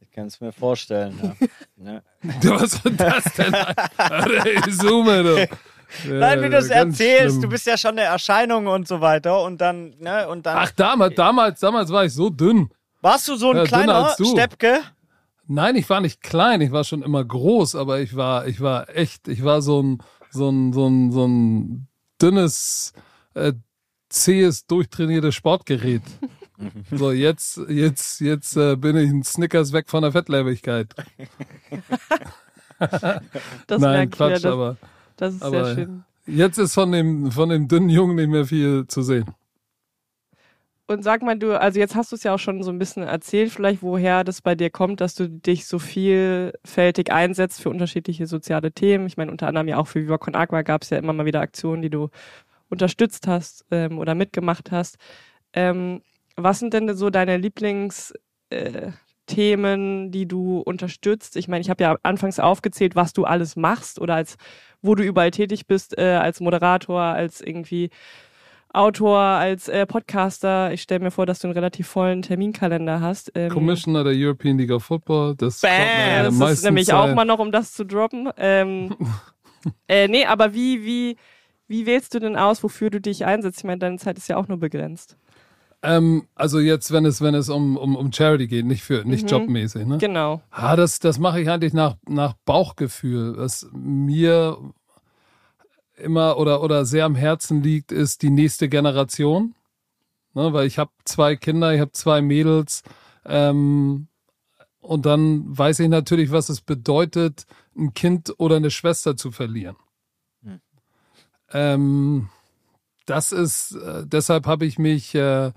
Ich 0.00 0.10
kann 0.12 0.26
es 0.26 0.40
mir 0.40 0.52
vorstellen. 0.52 1.18
Ja. 1.22 1.34
Ne? 1.74 2.00
Was 2.44 2.84
war 2.84 2.92
das 2.92 3.24
denn? 3.34 3.52
ich 4.54 4.78
zoome, 4.78 5.22
du. 5.24 5.48
Nein, 6.08 6.42
wie 6.42 6.48
du 6.48 6.56
es 6.56 6.68
erzählst, 6.68 7.36
schlimm. 7.36 7.42
du 7.42 7.48
bist 7.48 7.66
ja 7.66 7.76
schon 7.76 7.92
eine 7.92 8.02
Erscheinung 8.02 8.66
und 8.66 8.88
so 8.88 9.00
weiter 9.00 9.42
und 9.42 9.60
dann, 9.60 9.94
ne, 9.98 10.28
und 10.28 10.46
dann. 10.46 10.56
Ach, 10.58 10.70
damals, 10.72 11.14
damals, 11.14 11.60
damals 11.60 11.90
war 11.90 12.04
ich 12.04 12.12
so 12.12 12.30
dünn. 12.30 12.70
Warst 13.00 13.28
du 13.28 13.36
so 13.36 13.50
ein 13.50 13.56
ja, 13.56 13.64
kleiner 13.64 14.14
Steppke? 14.18 14.80
Nein, 15.46 15.76
ich 15.76 15.90
war 15.90 16.00
nicht 16.00 16.22
klein, 16.22 16.60
ich 16.60 16.72
war 16.72 16.84
schon 16.84 17.02
immer 17.02 17.24
groß, 17.24 17.74
aber 17.74 18.00
ich 18.00 18.16
war, 18.16 18.46
ich 18.46 18.60
war 18.60 18.88
echt, 18.94 19.28
ich 19.28 19.44
war 19.44 19.60
so 19.60 19.82
ein, 19.82 20.02
so 20.30 20.48
ein, 20.48 20.72
so 20.72 20.86
ein, 20.86 21.12
so 21.12 21.26
ein 21.26 21.88
dünnes, 22.20 22.92
äh, 23.34 23.52
zähes, 24.08 24.66
durchtrainiertes 24.66 25.34
Sportgerät. 25.34 26.02
So, 26.92 27.10
jetzt, 27.10 27.60
jetzt, 27.68 28.20
jetzt 28.20 28.56
äh, 28.56 28.76
bin 28.76 28.96
ich 28.96 29.10
ein 29.10 29.24
Snickers 29.24 29.72
weg 29.72 29.90
von 29.90 30.02
der 30.02 30.12
Fettleibigkeit. 30.12 30.94
das 33.66 33.80
Nein, 33.80 34.10
Quatsch, 34.10 34.44
ja, 34.44 34.52
aber. 34.52 34.76
Das 35.16 35.34
ist 35.34 35.42
Aber 35.42 35.64
sehr 35.64 35.74
schön. 35.74 36.04
Jetzt 36.26 36.58
ist 36.58 36.74
von 36.74 36.92
dem, 36.92 37.32
von 37.32 37.48
dem 37.48 37.68
dünnen 37.68 37.88
Jungen 37.88 38.16
nicht 38.16 38.28
mehr 38.28 38.44
viel 38.44 38.86
zu 38.86 39.02
sehen. 39.02 39.26
Und 40.86 41.02
sag 41.02 41.22
mal, 41.22 41.38
du, 41.38 41.58
also 41.58 41.78
jetzt 41.78 41.94
hast 41.94 42.12
du 42.12 42.16
es 42.16 42.22
ja 42.22 42.34
auch 42.34 42.38
schon 42.38 42.62
so 42.62 42.70
ein 42.70 42.78
bisschen 42.78 43.02
erzählt, 43.02 43.50
vielleicht 43.50 43.82
woher 43.82 44.24
das 44.24 44.42
bei 44.42 44.54
dir 44.54 44.68
kommt, 44.68 45.00
dass 45.00 45.14
du 45.14 45.28
dich 45.28 45.66
so 45.66 45.78
vielfältig 45.78 47.10
einsetzt 47.12 47.62
für 47.62 47.70
unterschiedliche 47.70 48.26
soziale 48.26 48.72
Themen. 48.72 49.06
Ich 49.06 49.16
meine, 49.16 49.30
unter 49.30 49.46
anderem 49.46 49.68
ja 49.68 49.78
auch 49.78 49.86
für 49.86 50.02
Viva 50.02 50.18
Con 50.18 50.34
Agua 50.34 50.62
gab 50.62 50.82
es 50.82 50.90
ja 50.90 50.98
immer 50.98 51.12
mal 51.12 51.24
wieder 51.24 51.40
Aktionen, 51.40 51.82
die 51.82 51.90
du 51.90 52.10
unterstützt 52.68 53.26
hast 53.26 53.64
ähm, 53.70 53.98
oder 53.98 54.14
mitgemacht 54.14 54.70
hast. 54.70 54.96
Ähm, 55.54 56.02
was 56.36 56.58
sind 56.58 56.74
denn 56.74 56.94
so 56.96 57.10
deine 57.10 57.36
Lieblings, 57.36 58.12
äh, 58.50 58.92
Themen, 59.26 60.10
die 60.10 60.26
du 60.26 60.58
unterstützt? 60.58 61.36
Ich 61.36 61.48
meine, 61.48 61.60
ich 61.60 61.70
habe 61.70 61.82
ja 61.82 61.96
anfangs 62.02 62.38
aufgezählt, 62.38 62.96
was 62.96 63.12
du 63.12 63.24
alles 63.24 63.56
machst 63.56 64.00
oder 64.00 64.14
als 64.14 64.36
wo 64.82 64.94
du 64.94 65.04
überall 65.04 65.30
tätig 65.30 65.66
bist, 65.66 65.96
äh, 65.96 66.14
als 66.14 66.40
Moderator, 66.40 67.00
als 67.00 67.40
irgendwie 67.40 67.90
Autor, 68.72 69.18
als 69.18 69.68
äh, 69.68 69.86
Podcaster. 69.86 70.72
Ich 70.72 70.82
stelle 70.82 71.00
mir 71.00 71.10
vor, 71.10 71.26
dass 71.26 71.40
du 71.40 71.46
einen 71.46 71.54
relativ 71.54 71.86
vollen 71.88 72.22
Terminkalender 72.22 73.00
hast. 73.00 73.30
Ähm, 73.34 73.50
Commissioner 73.50 74.02
der 74.02 74.14
European 74.16 74.56
League 74.56 74.70
of 74.70 74.84
Football. 74.84 75.34
Das, 75.36 75.60
Bam, 75.60 76.38
das 76.38 76.52
ist 76.52 76.64
nämlich 76.64 76.92
auch 76.92 77.14
mal 77.14 77.24
noch, 77.24 77.38
um 77.38 77.52
das 77.52 77.72
zu 77.72 77.84
droppen. 77.84 78.30
Ähm, 78.38 78.96
äh, 79.88 80.08
nee, 80.08 80.24
aber 80.24 80.54
wie, 80.54 80.84
wie, 80.84 81.16
wie 81.68 81.86
wählst 81.86 82.14
du 82.14 82.18
denn 82.18 82.36
aus, 82.36 82.62
wofür 82.62 82.88
du 82.88 83.00
dich 83.00 83.26
einsetzt? 83.26 83.58
Ich 83.58 83.64
meine, 83.64 83.78
deine 83.78 83.98
Zeit 83.98 84.16
ist 84.16 84.28
ja 84.28 84.36
auch 84.36 84.48
nur 84.48 84.58
begrenzt. 84.58 85.16
Ähm, 85.82 86.28
also 86.36 86.60
jetzt, 86.60 86.92
wenn 86.92 87.04
es, 87.04 87.20
wenn 87.20 87.34
es 87.34 87.48
um, 87.48 87.76
um, 87.76 87.96
um 87.96 88.12
Charity 88.12 88.46
geht, 88.46 88.64
nicht 88.64 88.82
für, 88.82 89.04
nicht 89.04 89.24
mhm. 89.24 89.28
jobmäßig, 89.28 89.86
ne? 89.86 89.98
Genau. 89.98 90.40
Ah, 90.50 90.76
das, 90.76 91.00
das 91.00 91.18
mache 91.18 91.40
ich 91.40 91.50
eigentlich 91.50 91.72
nach, 91.72 91.96
nach 92.08 92.34
Bauchgefühl. 92.44 93.36
Was 93.36 93.68
mir 93.72 94.58
immer 95.96 96.38
oder, 96.38 96.62
oder 96.62 96.84
sehr 96.84 97.04
am 97.04 97.16
Herzen 97.16 97.62
liegt, 97.62 97.90
ist 97.90 98.22
die 98.22 98.30
nächste 98.30 98.68
Generation. 98.68 99.54
Ne, 100.34 100.52
weil 100.52 100.66
ich 100.66 100.78
habe 100.78 100.90
zwei 101.04 101.36
Kinder, 101.36 101.74
ich 101.74 101.80
habe 101.80 101.92
zwei 101.92 102.22
Mädels. 102.22 102.82
Ähm, 103.24 104.06
und 104.80 105.06
dann 105.06 105.56
weiß 105.56 105.80
ich 105.80 105.88
natürlich, 105.88 106.30
was 106.30 106.48
es 106.48 106.60
bedeutet, 106.60 107.46
ein 107.76 107.92
Kind 107.92 108.34
oder 108.38 108.56
eine 108.56 108.70
Schwester 108.70 109.16
zu 109.16 109.30
verlieren. 109.30 109.76
Hm. 110.42 110.60
Ähm, 111.52 112.28
das 113.06 113.32
ist, 113.32 113.72
äh, 113.72 114.06
deshalb 114.06 114.46
habe 114.46 114.64
ich 114.64 114.78
mich 114.78 115.14
äh, 115.14 115.52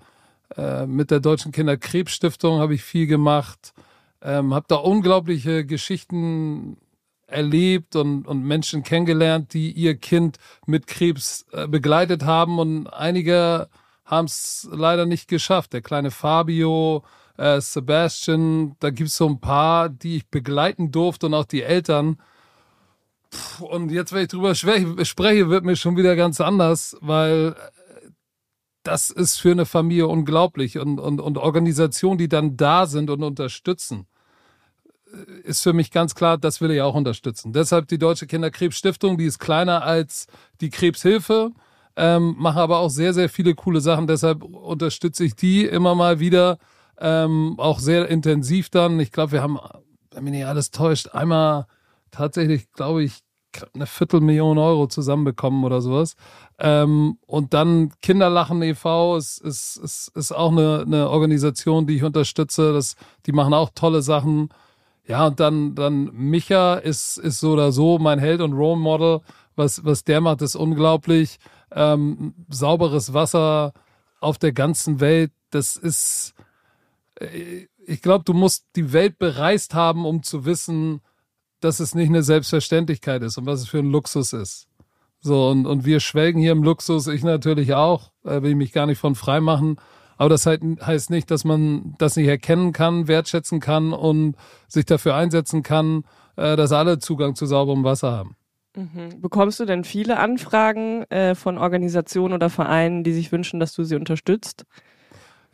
äh, 0.57 0.85
mit 0.85 1.11
der 1.11 1.19
Deutschen 1.19 1.51
Kinderkrebsstiftung 1.51 2.59
habe 2.59 2.75
ich 2.75 2.83
viel 2.83 3.07
gemacht, 3.07 3.73
ähm, 4.21 4.53
habe 4.53 4.65
da 4.67 4.75
unglaubliche 4.75 5.65
Geschichten 5.65 6.77
erlebt 7.27 7.95
und, 7.95 8.27
und 8.27 8.43
Menschen 8.43 8.83
kennengelernt, 8.83 9.53
die 9.53 9.71
ihr 9.71 9.95
Kind 9.95 10.37
mit 10.65 10.87
Krebs 10.87 11.45
äh, 11.51 11.67
begleitet 11.67 12.23
haben 12.23 12.59
und 12.59 12.87
einige 12.87 13.67
haben 14.05 14.25
es 14.25 14.67
leider 14.71 15.05
nicht 15.05 15.27
geschafft. 15.27 15.73
Der 15.73 15.81
kleine 15.81 16.11
Fabio, 16.11 17.03
äh, 17.37 17.59
Sebastian, 17.59 18.75
da 18.79 18.91
gibt 18.91 19.09
es 19.09 19.17
so 19.17 19.27
ein 19.27 19.39
paar, 19.39 19.89
die 19.89 20.17
ich 20.17 20.27
begleiten 20.27 20.91
durfte 20.91 21.25
und 21.25 21.33
auch 21.33 21.45
die 21.45 21.63
Eltern. 21.63 22.17
Puh, 23.31 23.65
und 23.65 23.91
jetzt, 23.91 24.13
wenn 24.13 24.23
ich 24.23 24.27
drüber 24.29 24.53
spreche, 24.55 25.49
wird 25.49 25.65
mir 25.65 25.75
schon 25.75 25.97
wieder 25.97 26.15
ganz 26.15 26.39
anders, 26.39 26.95
weil 27.01 27.55
das 28.85 29.09
ist 29.09 29.37
für 29.37 29.51
eine 29.51 29.65
Familie 29.65 30.07
unglaublich 30.07 30.77
und, 30.77 30.99
und, 30.99 31.19
und 31.19 31.37
Organisationen, 31.37 32.17
die 32.17 32.29
dann 32.29 32.55
da 32.55 32.85
sind 32.85 33.09
und 33.09 33.23
unterstützen, 33.23 34.05
äh, 35.11 35.41
ist 35.41 35.63
für 35.63 35.73
mich 35.73 35.91
ganz 35.91 36.15
klar, 36.15 36.37
das 36.37 36.61
will 36.61 36.71
ich 36.71 36.81
auch 36.81 36.95
unterstützen. 36.95 37.51
Deshalb 37.51 37.87
die 37.87 37.97
Deutsche 37.97 38.27
Kinderkrebsstiftung, 38.27 39.17
die 39.17 39.25
ist 39.25 39.39
kleiner 39.39 39.83
als 39.83 40.27
die 40.61 40.69
Krebshilfe, 40.69 41.51
ähm, 41.95 42.35
mache 42.37 42.59
aber 42.59 42.77
auch 42.79 42.89
sehr, 42.89 43.13
sehr 43.13 43.29
viele 43.29 43.55
coole 43.55 43.81
Sachen. 43.81 44.05
Deshalb 44.05 44.43
unterstütze 44.43 45.25
ich 45.25 45.35
die 45.35 45.65
immer 45.65 45.95
mal 45.95 46.19
wieder, 46.19 46.59
ähm, 46.99 47.55
auch 47.57 47.79
sehr 47.79 48.07
intensiv 48.07 48.69
dann. 48.69 48.99
Ich 48.99 49.11
glaube, 49.11 49.31
wir 49.33 49.41
haben, 49.41 49.59
wenn 50.11 50.23
mich 50.23 50.33
nicht 50.33 50.45
alles 50.45 50.69
täuscht, 50.71 51.09
einmal 51.09 51.65
tatsächlich, 52.11 52.71
glaube 52.71 53.03
ich, 53.03 53.24
eine 53.73 53.85
Viertelmillion 53.85 54.57
Euro 54.57 54.87
zusammenbekommen 54.87 55.63
oder 55.63 55.81
sowas. 55.81 56.15
Ähm, 56.59 57.17
und 57.25 57.53
dann 57.53 57.91
Kinderlachen 58.01 58.61
e.V. 58.61 59.17
ist, 59.17 59.39
ist, 59.39 59.77
ist, 59.77 60.11
ist 60.15 60.31
auch 60.31 60.51
eine, 60.51 60.83
eine 60.85 61.09
Organisation, 61.09 61.87
die 61.87 61.97
ich 61.97 62.03
unterstütze. 62.03 62.73
Das, 62.73 62.95
die 63.25 63.31
machen 63.31 63.53
auch 63.53 63.71
tolle 63.73 64.01
Sachen. 64.01 64.49
Ja, 65.07 65.27
und 65.27 65.39
dann, 65.39 65.75
dann 65.75 66.11
Micha 66.13 66.75
ist, 66.75 67.17
ist 67.17 67.39
so 67.39 67.51
oder 67.53 67.71
so 67.71 67.99
mein 67.99 68.19
Held 68.19 68.41
und 68.41 68.53
Role 68.53 68.79
Model. 68.79 69.21
Was, 69.55 69.85
was 69.85 70.03
der 70.03 70.21
macht, 70.21 70.41
ist 70.41 70.55
unglaublich. 70.55 71.37
Ähm, 71.71 72.33
sauberes 72.49 73.13
Wasser 73.13 73.73
auf 74.19 74.37
der 74.37 74.51
ganzen 74.53 74.99
Welt, 74.99 75.31
das 75.51 75.77
ist, 75.77 76.33
äh, 77.19 77.67
ich 77.85 78.01
glaube, 78.01 78.23
du 78.23 78.33
musst 78.33 78.65
die 78.75 78.91
Welt 78.91 79.19
bereist 79.19 79.73
haben, 79.73 80.05
um 80.05 80.23
zu 80.23 80.45
wissen, 80.45 81.01
dass 81.65 81.79
es 81.79 81.95
nicht 81.95 82.09
eine 82.09 82.23
Selbstverständlichkeit 82.23 83.23
ist 83.23 83.37
und 83.37 83.45
was 83.45 83.61
es 83.61 83.67
für 83.67 83.79
ein 83.79 83.91
Luxus 83.91 84.33
ist. 84.33 84.67
So, 85.19 85.49
und, 85.49 85.65
und 85.65 85.85
wir 85.85 85.99
schwelgen 85.99 86.39
hier 86.39 86.51
im 86.51 86.63
Luxus, 86.63 87.07
ich 87.07 87.23
natürlich 87.23 87.73
auch, 87.73 88.11
äh, 88.23 88.41
will 88.41 88.51
ich 88.51 88.55
mich 88.55 88.71
gar 88.71 88.85
nicht 88.85 88.99
von 88.99 89.15
frei 89.15 89.41
machen. 89.41 89.77
Aber 90.17 90.29
das 90.29 90.45
halt, 90.45 90.61
heißt 90.63 91.09
nicht, 91.09 91.29
dass 91.31 91.43
man 91.43 91.95
das 91.97 92.15
nicht 92.15 92.27
erkennen 92.27 92.71
kann, 92.71 93.07
wertschätzen 93.07 93.59
kann 93.59 93.91
und 93.91 94.35
sich 94.67 94.85
dafür 94.85 95.15
einsetzen 95.15 95.63
kann, 95.63 96.03
äh, 96.37 96.55
dass 96.55 96.71
alle 96.71 96.99
Zugang 96.99 97.35
zu 97.35 97.47
sauberem 97.47 97.83
Wasser 97.83 98.11
haben. 98.11 98.35
Mhm. 98.75 99.21
Bekommst 99.21 99.59
du 99.59 99.65
denn 99.65 99.83
viele 99.83 100.19
Anfragen 100.19 101.03
äh, 101.09 101.33
von 101.33 101.57
Organisationen 101.57 102.33
oder 102.33 102.49
Vereinen, 102.49 103.03
die 103.03 103.13
sich 103.13 103.31
wünschen, 103.31 103.59
dass 103.59 103.73
du 103.73 103.83
sie 103.83 103.95
unterstützt? 103.95 104.65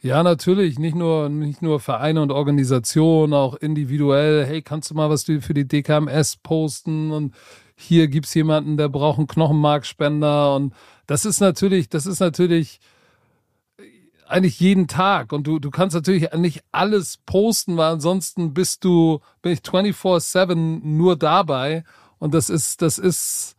Ja, 0.03 0.23
natürlich. 0.23 0.79
Nicht 0.79 0.95
nur, 0.95 1.29
nicht 1.29 1.61
nur 1.61 1.79
Vereine 1.79 2.21
und 2.23 2.31
Organisationen, 2.31 3.33
auch 3.33 3.53
individuell. 3.55 4.45
Hey, 4.45 4.63
kannst 4.63 4.89
du 4.89 4.95
mal 4.95 5.11
was 5.11 5.23
für 5.25 5.53
die 5.53 5.67
DKMS 5.67 6.37
posten? 6.37 7.11
Und 7.11 7.35
hier 7.75 8.07
gibt's 8.07 8.33
jemanden, 8.33 8.77
der 8.77 8.89
braucht 8.89 9.19
einen 9.19 9.27
Knochenmarkspender. 9.27 10.55
Und 10.55 10.73
das 11.05 11.25
ist 11.25 11.39
natürlich, 11.39 11.87
das 11.87 12.07
ist 12.07 12.19
natürlich 12.19 12.79
eigentlich 14.27 14.59
jeden 14.59 14.87
Tag. 14.87 15.33
Und 15.33 15.45
du, 15.45 15.59
du 15.59 15.69
kannst 15.69 15.93
natürlich 15.95 16.31
nicht 16.33 16.63
alles 16.71 17.17
posten, 17.25 17.77
weil 17.77 17.91
ansonsten 17.93 18.55
bist 18.55 18.83
du, 18.83 19.19
bin 19.43 19.51
ich 19.51 19.59
24-7 19.59 20.81
nur 20.83 21.15
dabei. 21.15 21.83
Und 22.17 22.33
das 22.33 22.49
ist, 22.49 22.81
das 22.81 22.97
ist, 22.97 23.55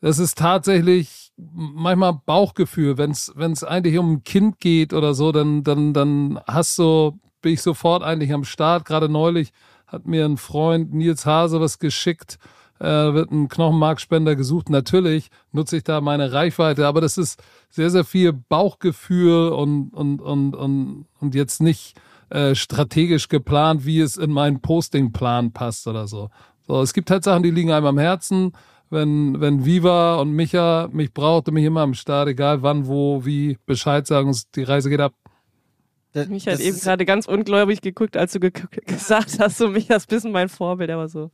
das 0.00 0.20
ist 0.20 0.38
tatsächlich 0.38 1.25
manchmal 1.36 2.20
Bauchgefühl, 2.24 2.98
wenn 2.98 3.10
es 3.10 3.32
wenn 3.36 3.52
es 3.52 3.64
eigentlich 3.64 3.98
um 3.98 4.14
ein 4.14 4.24
Kind 4.24 4.60
geht 4.60 4.92
oder 4.92 5.14
so, 5.14 5.32
dann 5.32 5.62
dann 5.62 5.92
dann 5.92 6.40
hast 6.46 6.78
du 6.78 7.18
bin 7.42 7.52
ich 7.52 7.62
sofort 7.62 8.02
eigentlich 8.02 8.32
am 8.32 8.44
Start. 8.44 8.84
Gerade 8.84 9.08
neulich 9.08 9.52
hat 9.86 10.06
mir 10.06 10.24
ein 10.24 10.36
Freund 10.36 10.92
Nils 10.94 11.26
Hase 11.26 11.60
was 11.60 11.78
geschickt, 11.78 12.38
äh, 12.80 12.84
wird 12.86 13.30
ein 13.30 13.48
Knochenmarkspender 13.48 14.34
gesucht. 14.34 14.70
Natürlich 14.70 15.28
nutze 15.52 15.76
ich 15.76 15.84
da 15.84 16.00
meine 16.00 16.32
Reichweite, 16.32 16.86
aber 16.86 17.00
das 17.00 17.18
ist 17.18 17.42
sehr 17.68 17.90
sehr 17.90 18.04
viel 18.04 18.32
Bauchgefühl 18.32 19.50
und 19.50 19.90
und 19.90 20.20
und 20.20 20.54
und 20.54 21.06
und 21.20 21.34
jetzt 21.34 21.60
nicht 21.60 21.96
äh, 22.30 22.54
strategisch 22.54 23.28
geplant, 23.28 23.86
wie 23.86 24.00
es 24.00 24.16
in 24.16 24.30
meinen 24.32 24.60
Postingplan 24.60 25.52
passt 25.52 25.86
oder 25.86 26.08
so. 26.08 26.30
So, 26.66 26.82
es 26.82 26.92
gibt 26.92 27.10
halt 27.10 27.22
Sachen, 27.22 27.44
die 27.44 27.52
liegen 27.52 27.70
einem 27.70 27.86
am 27.86 27.98
Herzen 27.98 28.52
wenn, 28.90 29.40
wenn 29.40 29.64
Viva 29.64 30.16
und 30.16 30.32
Micha 30.32 30.88
mich 30.92 31.12
brauchte, 31.12 31.52
mich 31.52 31.64
immer 31.64 31.80
am 31.80 31.94
Start, 31.94 32.28
egal 32.28 32.62
wann, 32.62 32.86
wo, 32.86 33.24
wie, 33.24 33.58
Bescheid 33.66 34.06
sagen, 34.06 34.36
die 34.54 34.62
Reise 34.62 34.90
geht 34.90 35.00
ab. 35.00 35.14
Das, 36.12 36.28
Micha 36.28 36.52
hat 36.52 36.60
eben 36.60 36.78
gerade 36.78 37.04
ganz 37.04 37.26
ungläubig 37.26 37.80
geguckt, 37.82 38.16
als 38.16 38.32
du 38.32 38.40
ge 38.40 38.52
gesagt 38.86 39.38
hast, 39.38 39.58
so 39.58 39.68
Micha 39.68 39.96
ist 39.96 40.10
ein 40.10 40.14
bisschen 40.14 40.32
mein 40.32 40.48
Vorbild, 40.48 40.90
aber 40.90 41.08
so. 41.08 41.30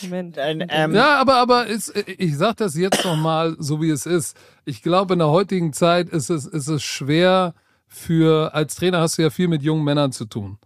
Moment. 0.00 0.38
Ein, 0.38 0.64
ähm 0.70 0.94
ja, 0.94 1.20
aber, 1.20 1.36
aber 1.36 1.66
ist, 1.66 1.92
ich 1.94 2.36
sag 2.36 2.56
das 2.56 2.76
jetzt 2.76 3.04
nochmal, 3.04 3.56
so 3.58 3.82
wie 3.82 3.90
es 3.90 4.06
ist. 4.06 4.36
Ich 4.64 4.82
glaube, 4.82 5.12
in 5.12 5.18
der 5.18 5.28
heutigen 5.28 5.72
Zeit 5.72 6.08
ist 6.08 6.30
es, 6.30 6.46
ist 6.46 6.68
es 6.68 6.82
schwer 6.82 7.54
für, 7.86 8.54
als 8.54 8.74
Trainer 8.74 9.00
hast 9.00 9.18
du 9.18 9.22
ja 9.22 9.30
viel 9.30 9.48
mit 9.48 9.62
jungen 9.62 9.84
Männern 9.84 10.12
zu 10.12 10.24
tun. 10.24 10.58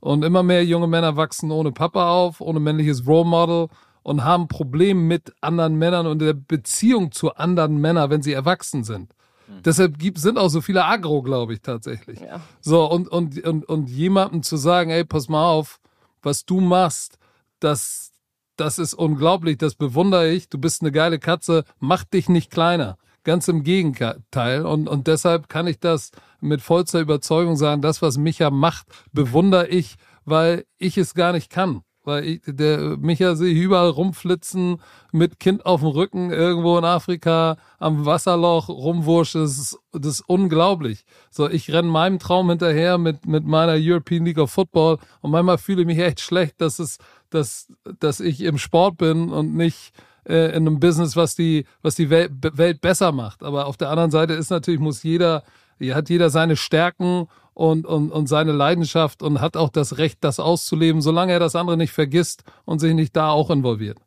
Und 0.00 0.22
immer 0.22 0.42
mehr 0.42 0.62
junge 0.62 0.86
Männer 0.86 1.16
wachsen 1.16 1.50
ohne 1.50 1.72
Papa 1.72 2.10
auf, 2.10 2.42
ohne 2.42 2.60
männliches 2.60 3.06
Role 3.06 3.24
Model 3.24 3.68
und 4.04 4.22
haben 4.22 4.48
Probleme 4.48 5.00
mit 5.00 5.32
anderen 5.40 5.76
Männern 5.76 6.06
und 6.06 6.20
der 6.20 6.34
Beziehung 6.34 7.10
zu 7.10 7.34
anderen 7.34 7.78
Männern, 7.78 8.10
wenn 8.10 8.22
sie 8.22 8.34
erwachsen 8.34 8.84
sind. 8.84 9.14
Mhm. 9.48 9.62
Deshalb 9.64 9.98
gibt, 9.98 10.18
sind 10.18 10.38
auch 10.38 10.50
so 10.50 10.60
viele 10.60 10.84
Agro, 10.84 11.22
glaube 11.22 11.54
ich, 11.54 11.62
tatsächlich. 11.62 12.20
Ja. 12.20 12.40
So, 12.60 12.84
und, 12.84 13.08
und, 13.08 13.42
und, 13.42 13.64
und 13.64 13.88
jemandem 13.88 14.42
zu 14.42 14.58
sagen, 14.58 14.90
ey, 14.90 15.04
pass 15.04 15.28
mal 15.28 15.48
auf, 15.48 15.80
was 16.22 16.44
du 16.44 16.60
machst, 16.60 17.18
das, 17.60 18.12
das 18.56 18.78
ist 18.78 18.92
unglaublich, 18.92 19.56
das 19.56 19.74
bewundere 19.74 20.30
ich, 20.30 20.50
du 20.50 20.58
bist 20.58 20.82
eine 20.82 20.92
geile 20.92 21.18
Katze, 21.18 21.64
mach 21.80 22.04
dich 22.04 22.28
nicht 22.28 22.50
kleiner. 22.50 22.98
Ganz 23.24 23.48
im 23.48 23.62
Gegenteil. 23.62 24.66
Und, 24.66 24.86
und 24.86 25.06
deshalb 25.06 25.48
kann 25.48 25.66
ich 25.66 25.80
das 25.80 26.10
mit 26.40 26.60
vollster 26.60 27.00
Überzeugung 27.00 27.56
sagen, 27.56 27.80
das, 27.80 28.02
was 28.02 28.18
Micha 28.18 28.50
macht, 28.50 28.86
bewundere 29.12 29.66
ich, 29.66 29.96
weil 30.26 30.66
ich 30.76 30.98
es 30.98 31.14
gar 31.14 31.32
nicht 31.32 31.48
kann 31.48 31.80
weil 32.04 32.24
ich, 32.24 32.40
der 32.46 32.96
Micha 32.98 33.34
sehe 33.34 33.54
überall 33.54 33.88
rumflitzen 33.88 34.80
mit 35.12 35.40
Kind 35.40 35.64
auf 35.66 35.80
dem 35.80 35.90
Rücken 35.90 36.30
irgendwo 36.30 36.78
in 36.78 36.84
Afrika 36.84 37.56
am 37.78 38.04
Wasserloch 38.06 38.68
rumwurscht. 38.68 39.34
Das 39.34 39.58
ist, 39.58 39.78
das 39.92 40.20
ist 40.20 40.24
unglaublich. 40.26 41.04
So, 41.30 41.48
ich 41.48 41.72
renne 41.72 41.88
meinem 41.88 42.18
Traum 42.18 42.50
hinterher 42.50 42.98
mit, 42.98 43.26
mit 43.26 43.44
meiner 43.44 43.76
European 43.76 44.24
League 44.24 44.38
of 44.38 44.50
Football 44.50 44.98
und 45.20 45.30
manchmal 45.30 45.58
fühle 45.58 45.82
ich 45.82 45.86
mich 45.86 45.98
echt 45.98 46.20
schlecht, 46.20 46.60
dass 46.60 46.78
es, 46.78 46.98
dass, 47.30 47.72
dass 48.00 48.20
ich 48.20 48.42
im 48.42 48.58
Sport 48.58 48.98
bin 48.98 49.30
und 49.30 49.54
nicht 49.54 49.92
äh, 50.26 50.48
in 50.56 50.66
einem 50.66 50.80
Business, 50.80 51.16
was 51.16 51.34
die, 51.34 51.64
was 51.82 51.94
die 51.94 52.10
Welt, 52.10 52.32
Welt 52.56 52.80
besser 52.80 53.12
macht. 53.12 53.42
Aber 53.42 53.66
auf 53.66 53.76
der 53.76 53.90
anderen 53.90 54.10
Seite 54.10 54.34
ist 54.34 54.50
natürlich, 54.50 54.80
muss 54.80 55.02
jeder, 55.02 55.42
hat 55.90 56.08
jeder 56.08 56.30
seine 56.30 56.56
Stärken 56.56 57.26
und, 57.54 57.86
und, 57.86 58.10
und 58.10 58.26
seine 58.26 58.52
Leidenschaft 58.52 59.22
und 59.22 59.40
hat 59.40 59.56
auch 59.56 59.70
das 59.70 59.98
Recht, 59.98 60.18
das 60.22 60.40
auszuleben, 60.40 61.00
solange 61.00 61.32
er 61.32 61.38
das 61.38 61.56
andere 61.56 61.76
nicht 61.76 61.92
vergisst 61.92 62.44
und 62.64 62.80
sich 62.80 62.94
nicht 62.94 63.16
da 63.16 63.30
auch 63.30 63.50
involviert. 63.50 63.98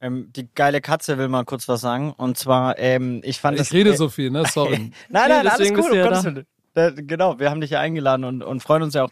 Ähm, 0.00 0.30
die 0.34 0.48
geile 0.54 0.80
Katze 0.80 1.18
will 1.18 1.28
mal 1.28 1.44
kurz 1.44 1.68
was 1.68 1.80
sagen. 1.80 2.12
Und 2.12 2.38
zwar, 2.38 2.78
ähm, 2.78 3.20
ich 3.24 3.40
fand 3.40 3.56
ich 3.56 3.60
das. 3.60 3.68
Ich 3.68 3.74
rede 3.74 3.90
äh, 3.90 3.96
so 3.96 4.08
viel, 4.08 4.30
ne? 4.30 4.44
Sorry. 4.46 4.92
nein, 5.08 5.28
nein, 5.28 5.44
ja, 5.44 5.52
alles 5.52 5.74
gut. 5.74 5.90
Um 5.90 6.44
da, 6.74 6.90
genau, 6.90 7.40
wir 7.40 7.50
haben 7.50 7.60
dich 7.60 7.70
ja 7.70 7.80
eingeladen 7.80 8.24
und, 8.24 8.42
und 8.42 8.62
freuen 8.62 8.84
uns 8.84 8.94
ja 8.94 9.04
auch. 9.04 9.10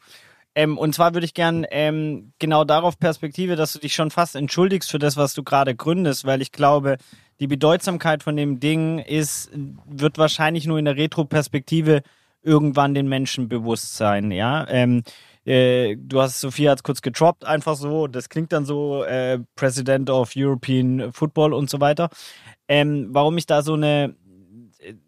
Ähm, 0.54 0.78
und 0.78 0.94
zwar 0.94 1.12
würde 1.14 1.24
ich 1.24 1.34
gern 1.34 1.66
ähm, 1.70 2.32
genau 2.38 2.64
darauf 2.64 2.98
Perspektive, 2.98 3.56
dass 3.56 3.72
du 3.72 3.80
dich 3.80 3.94
schon 3.94 4.10
fast 4.12 4.36
entschuldigst 4.36 4.90
für 4.90 5.00
das, 5.00 5.16
was 5.16 5.34
du 5.34 5.42
gerade 5.42 5.74
gründest, 5.74 6.24
weil 6.24 6.40
ich 6.40 6.52
glaube, 6.52 6.98
die 7.40 7.46
Bedeutsamkeit 7.46 8.22
von 8.22 8.36
dem 8.36 8.60
Ding 8.60 8.98
ist, 8.98 9.50
wird 9.84 10.16
wahrscheinlich 10.16 10.66
nur 10.66 10.78
in 10.78 10.84
der 10.84 10.96
Retro-Perspektive 10.96 12.02
irgendwann 12.46 12.94
den 12.94 13.08
Menschen 13.08 13.48
bewusst 13.48 13.96
sein, 13.96 14.30
ja. 14.30 14.66
Ähm, 14.68 15.02
äh, 15.44 15.96
du 15.96 16.20
hast 16.20 16.40
Sophia 16.40 16.72
hat 16.72 16.82
kurz 16.82 17.02
getroppt, 17.02 17.44
einfach 17.44 17.76
so. 17.76 18.06
Das 18.06 18.28
klingt 18.28 18.52
dann 18.52 18.64
so, 18.64 19.04
äh, 19.04 19.40
President 19.54 20.10
of 20.10 20.32
European 20.36 21.12
Football 21.12 21.52
und 21.52 21.68
so 21.68 21.80
weiter. 21.80 22.08
Ähm, 22.68 23.08
warum 23.10 23.36
ich 23.38 23.46
da 23.46 23.62
so 23.62 23.74
eine 23.74 24.16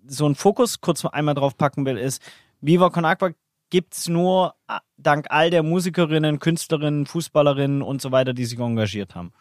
so 0.06 0.24
einen 0.26 0.34
Fokus 0.34 0.80
kurz 0.80 1.04
einmal 1.04 1.34
drauf 1.34 1.56
packen 1.56 1.86
will, 1.86 1.98
ist, 1.98 2.22
Viva 2.60 2.90
Con 2.90 3.04
Agua 3.04 3.30
gibt's 3.70 4.08
nur 4.08 4.54
äh, 4.68 4.78
dank 4.96 5.26
all 5.30 5.50
der 5.50 5.62
Musikerinnen, 5.62 6.38
Künstlerinnen, 6.38 7.06
Fußballerinnen 7.06 7.82
und 7.82 8.00
so 8.00 8.12
weiter, 8.12 8.32
die 8.32 8.44
sich 8.44 8.58
engagiert 8.58 9.14
haben. 9.14 9.32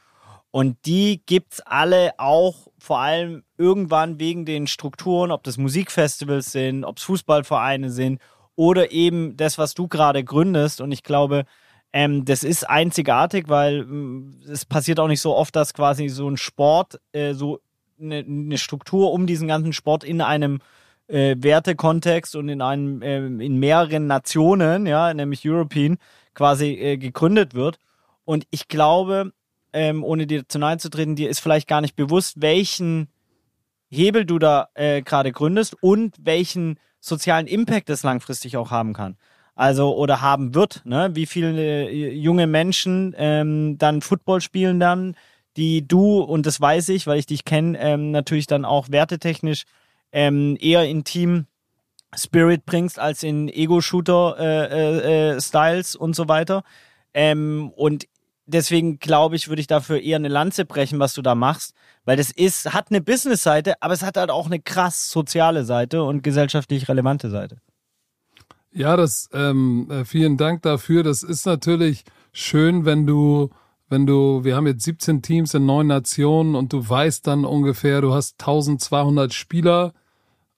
Und 0.51 0.77
die 0.85 1.21
gibt's 1.25 1.59
alle 1.61 2.13
auch 2.17 2.67
vor 2.79 2.99
allem 2.99 3.43
irgendwann 3.57 4.19
wegen 4.19 4.45
den 4.45 4.67
Strukturen, 4.67 5.31
ob 5.31 5.43
das 5.43 5.57
Musikfestivals 5.57 6.51
sind, 6.51 6.83
ob 6.85 6.97
es 6.97 7.03
Fußballvereine 7.03 7.89
sind 7.91 8.21
oder 8.55 8.91
eben 8.91 9.37
das, 9.37 9.57
was 9.57 9.73
du 9.73 9.87
gerade 9.87 10.23
gründest. 10.23 10.81
Und 10.81 10.91
ich 10.91 11.03
glaube, 11.03 11.45
ähm, 11.93 12.25
das 12.25 12.43
ist 12.43 12.69
einzigartig, 12.69 13.49
weil 13.49 13.85
mm, 13.85 14.41
es 14.51 14.65
passiert 14.65 14.99
auch 14.99 15.07
nicht 15.07 15.21
so 15.21 15.35
oft, 15.35 15.55
dass 15.55 15.73
quasi 15.73 16.09
so 16.09 16.29
ein 16.29 16.37
Sport, 16.37 16.99
äh, 17.11 17.33
so 17.33 17.59
eine, 17.99 18.19
eine, 18.19 18.57
Struktur 18.57 19.11
um 19.13 19.27
diesen 19.27 19.47
ganzen 19.47 19.73
Sport 19.73 20.03
in 20.03 20.21
einem 20.21 20.59
äh, 21.07 21.35
Wertekontext 21.39 22.35
und 22.35 22.49
in 22.49 22.61
einem 22.61 23.01
äh, 23.01 23.17
in 23.17 23.57
mehreren 23.59 24.07
Nationen, 24.07 24.85
ja, 24.85 25.13
nämlich 25.13 25.47
European, 25.47 25.97
quasi 26.33 26.73
äh, 26.73 26.97
gegründet 26.97 27.53
wird. 27.53 27.79
Und 28.25 28.45
ich 28.51 28.67
glaube, 28.67 29.31
ähm, 29.77 30.03
ohne 30.03 30.25
dir 30.25 30.47
zu 30.47 30.57
nahe 30.57 30.79
zu 30.79 30.89
treten, 30.89 31.15
dir 31.15 31.29
ist 31.29 31.39
vielleicht 31.39 31.67
gar 31.67 31.81
nicht 31.81 31.95
bewusst, 31.95 32.41
welchen 32.41 33.09
Hebel 33.89 34.25
du 34.25 34.39
da 34.39 34.69
äh, 34.73 35.03
gerade 35.03 35.31
gründest 35.31 35.75
und 35.81 36.15
welchen 36.19 36.79
sozialen 36.99 37.45
Impact 37.45 37.89
es 37.89 38.03
langfristig 38.03 38.57
auch 38.57 38.71
haben 38.71 38.93
kann. 38.93 39.17
Also 39.55 39.95
oder 39.95 40.21
haben 40.21 40.55
wird, 40.55 40.81
ne? 40.85 41.11
Wie 41.13 41.25
viele 41.25 41.89
äh, 41.89 42.11
junge 42.11 42.47
Menschen 42.47 43.15
ähm, 43.17 43.77
dann 43.77 44.01
Football 44.01 44.41
spielen 44.41 44.79
dann, 44.79 45.15
die 45.57 45.87
du, 45.87 46.19
und 46.19 46.45
das 46.45 46.59
weiß 46.59 46.89
ich, 46.89 47.07
weil 47.07 47.19
ich 47.19 47.27
dich 47.27 47.45
kenne, 47.45 47.79
ähm, 47.79 48.11
natürlich 48.11 48.47
dann 48.47 48.65
auch 48.65 48.89
wertetechnisch 48.89 49.63
ähm, 50.11 50.57
eher 50.59 50.85
in 50.85 51.03
Team 51.03 51.45
Spirit 52.15 52.65
bringst 52.65 52.99
als 52.99 53.23
in 53.23 53.49
Ego-Shooter-Styles 53.49 55.95
äh, 55.95 55.97
äh, 55.97 55.99
äh 55.99 56.03
und 56.03 56.15
so 56.15 56.27
weiter. 56.27 56.63
Ähm, 57.13 57.71
und 57.75 58.07
deswegen 58.47 58.97
glaube 58.99 59.35
ich, 59.35 59.49
würde 59.49 59.59
ich 59.59 59.67
dafür 59.67 60.01
eher 60.01 60.15
eine 60.15 60.29
Lanze 60.29 60.65
brechen, 60.65 60.99
was 60.99 61.13
du 61.13 61.21
da 61.21 61.35
machst, 61.35 61.75
weil 62.05 62.17
das 62.17 62.31
ist, 62.31 62.73
hat 62.73 62.87
eine 62.89 63.01
Business-Seite, 63.01 63.81
aber 63.81 63.93
es 63.93 64.01
hat 64.01 64.17
halt 64.17 64.31
auch 64.31 64.47
eine 64.47 64.59
krass 64.59 65.11
soziale 65.11 65.65
Seite 65.65 66.03
und 66.03 66.23
gesellschaftlich 66.23 66.89
relevante 66.89 67.29
Seite. 67.29 67.57
Ja, 68.71 68.95
das, 68.95 69.29
ähm, 69.33 69.89
äh, 69.89 70.05
vielen 70.05 70.37
Dank 70.37 70.61
dafür. 70.61 71.03
Das 71.03 71.23
ist 71.23 71.45
natürlich 71.45 72.03
schön, 72.31 72.85
wenn 72.85 73.05
du, 73.05 73.49
wenn 73.89 74.05
du, 74.05 74.43
wir 74.43 74.55
haben 74.55 74.67
jetzt 74.67 74.83
17 74.83 75.21
Teams 75.21 75.53
in 75.53 75.65
neun 75.65 75.87
Nationen 75.87 76.55
und 76.55 76.73
du 76.73 76.87
weißt 76.87 77.25
dann 77.27 77.45
ungefähr, 77.45 78.01
du 78.01 78.13
hast 78.13 78.39
1200 78.39 79.33
Spieler 79.33 79.93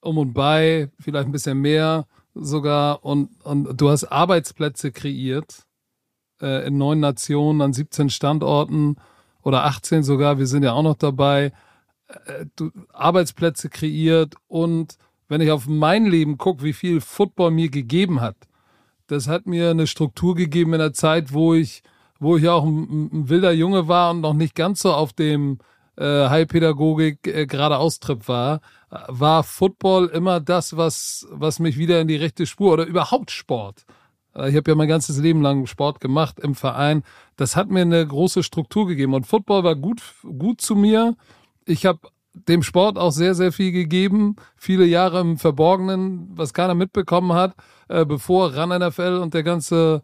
um 0.02 0.18
und 0.18 0.34
bei, 0.34 0.90
vielleicht 1.00 1.28
ein 1.28 1.32
bisschen 1.32 1.60
mehr 1.60 2.08
sogar 2.34 3.04
und, 3.04 3.30
und 3.44 3.80
du 3.80 3.90
hast 3.90 4.06
Arbeitsplätze 4.06 4.92
kreiert 4.92 5.66
äh, 6.42 6.68
in 6.68 6.78
neun 6.78 7.00
Nationen 7.00 7.62
an 7.62 7.74
17 7.74 8.10
Standorten 8.10 8.98
oder 9.44 9.66
18 9.66 10.04
sogar, 10.04 10.38
wir 10.38 10.48
sind 10.48 10.64
ja 10.64 10.74
auch 10.74 10.84
noch 10.84 10.96
dabei, 10.96 11.52
äh, 12.08 12.46
du, 12.56 12.72
Arbeitsplätze 12.94 13.70
kreiert 13.70 14.36
und 14.48 14.98
wenn 15.28 15.42
ich 15.42 15.52
auf 15.52 15.68
mein 15.68 16.06
Leben 16.06 16.38
gucke, 16.38 16.64
wie 16.64 16.74
viel 16.74 17.02
Football 17.02 17.52
mir 17.52 17.70
gegeben 17.70 18.22
hat, 18.22 18.36
das 19.08 19.28
hat 19.28 19.46
mir 19.46 19.72
eine 19.72 19.88
Struktur 19.88 20.36
gegeben 20.36 20.74
in 20.74 20.80
der 20.80 20.94
Zeit, 20.94 21.34
wo 21.34 21.54
ich, 21.54 21.84
wo 22.20 22.38
ich 22.38 22.48
auch 22.48 22.64
ein, 22.64 23.10
ein 23.12 23.30
wilder 23.30 23.52
Junge 23.52 23.88
war 23.88 24.12
und 24.12 24.22
noch 24.22 24.34
nicht 24.34 24.56
ganz 24.56 24.82
so 24.82 24.94
auf 24.94 25.14
dem 25.14 25.60
äh, 25.98 26.30
Heilpädagogik 26.30 27.28
äh, 27.28 27.46
gerade 27.46 27.78
Austrip 27.78 28.28
war, 28.28 28.62
war 28.90 29.44
Football 29.44 30.08
immer 30.08 30.40
das, 30.40 30.78
was, 30.78 31.28
was 31.32 31.60
mich 31.60 31.78
wieder 31.78 32.02
in 32.02 32.08
die 32.08 32.16
rechte 32.16 32.46
Spur 32.46 32.74
oder 32.74 32.86
überhaupt 32.86 33.32
Sport 33.32 33.86
ich 34.36 34.56
habe 34.56 34.72
ja 34.72 34.76
mein 34.76 34.88
ganzes 34.88 35.18
Leben 35.18 35.42
lang 35.42 35.66
Sport 35.66 36.00
gemacht 36.00 36.40
im 36.40 36.56
Verein. 36.56 37.04
Das 37.36 37.56
hat 37.56 37.70
mir 37.70 37.82
eine 37.82 38.06
große 38.06 38.44
Struktur 38.44 38.88
gegeben 38.88 39.14
und 39.14 39.28
Football 39.28 39.64
war 39.64 39.76
gut, 39.76 40.02
gut 40.24 40.62
zu 40.62 40.76
mir. 40.76 41.16
Ich 41.66 41.86
habe 41.86 42.00
dem 42.34 42.64
Sport 42.64 42.98
auch 42.98 43.12
sehr, 43.12 43.36
sehr 43.36 43.52
viel 43.52 43.72
gegeben. 43.72 44.36
Viele 44.56 44.86
Jahre 44.86 45.20
im 45.20 45.38
Verborgenen, 45.38 46.30
was 46.34 46.54
keiner 46.54 46.76
mitbekommen 46.76 47.34
hat, 47.34 47.56
äh, 47.88 48.06
bevor 48.06 48.56
Run 48.56 48.70
NFL 48.70 49.20
und 49.22 49.34
der 49.34 49.44
ganze 49.44 50.02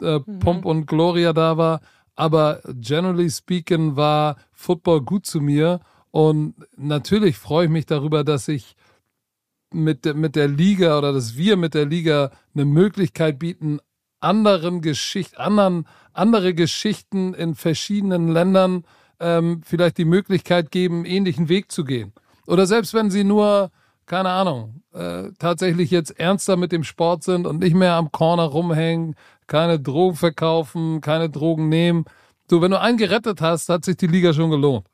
äh, 0.00 0.18
mhm. 0.18 0.38
Pomp 0.40 0.64
und 0.64 0.86
Gloria 0.86 1.32
da 1.32 1.56
war. 1.56 1.80
Aber 2.14 2.60
generally 2.80 3.30
speaking 3.30 3.96
war 3.96 4.36
Football 4.52 5.02
gut 5.02 5.26
zu 5.26 5.40
mir. 5.40 5.80
Und 6.10 6.54
natürlich 6.76 7.36
freue 7.36 7.66
ich 7.66 7.70
mich 7.70 7.84
darüber, 7.84 8.24
dass 8.24 8.48
ich 8.48 8.74
mit, 9.82 10.04
der, 10.04 10.14
mit 10.14 10.36
der 10.36 10.48
Liga 10.48 10.98
oder 10.98 11.12
dass 11.12 11.36
wir 11.36 11.56
mit 11.56 11.74
der 11.74 11.86
Liga 11.86 12.30
eine 12.54 12.64
Möglichkeit 12.64 13.38
bieten, 13.38 13.78
anderen 14.20 14.80
Geschichten, 14.80 15.36
anderen, 15.36 15.86
andere 16.12 16.54
Geschichten 16.54 17.34
in 17.34 17.54
verschiedenen 17.54 18.28
Ländern 18.28 18.84
ähm, 19.20 19.62
vielleicht 19.64 19.98
die 19.98 20.04
Möglichkeit 20.04 20.70
geben, 20.70 21.04
ähnlichen 21.04 21.48
Weg 21.48 21.70
zu 21.70 21.84
gehen. 21.84 22.12
Oder 22.46 22.66
selbst 22.66 22.94
wenn 22.94 23.10
sie 23.10 23.24
nur, 23.24 23.70
keine 24.06 24.30
Ahnung, 24.30 24.82
äh, 24.92 25.30
tatsächlich 25.38 25.90
jetzt 25.90 26.18
ernster 26.18 26.56
mit 26.56 26.72
dem 26.72 26.84
Sport 26.84 27.24
sind 27.24 27.46
und 27.46 27.60
nicht 27.60 27.74
mehr 27.74 27.94
am 27.94 28.12
Corner 28.12 28.44
rumhängen, 28.44 29.14
keine 29.46 29.78
Drogen 29.80 30.16
verkaufen, 30.16 31.00
keine 31.00 31.30
Drogen 31.30 31.68
nehmen. 31.68 32.04
Du, 32.48 32.60
wenn 32.60 32.70
du 32.70 32.80
einen 32.80 32.98
gerettet 32.98 33.40
hast, 33.40 33.68
hat 33.68 33.84
sich 33.84 33.96
die 33.96 34.06
Liga 34.06 34.32
schon 34.32 34.50
gelohnt. 34.50 34.86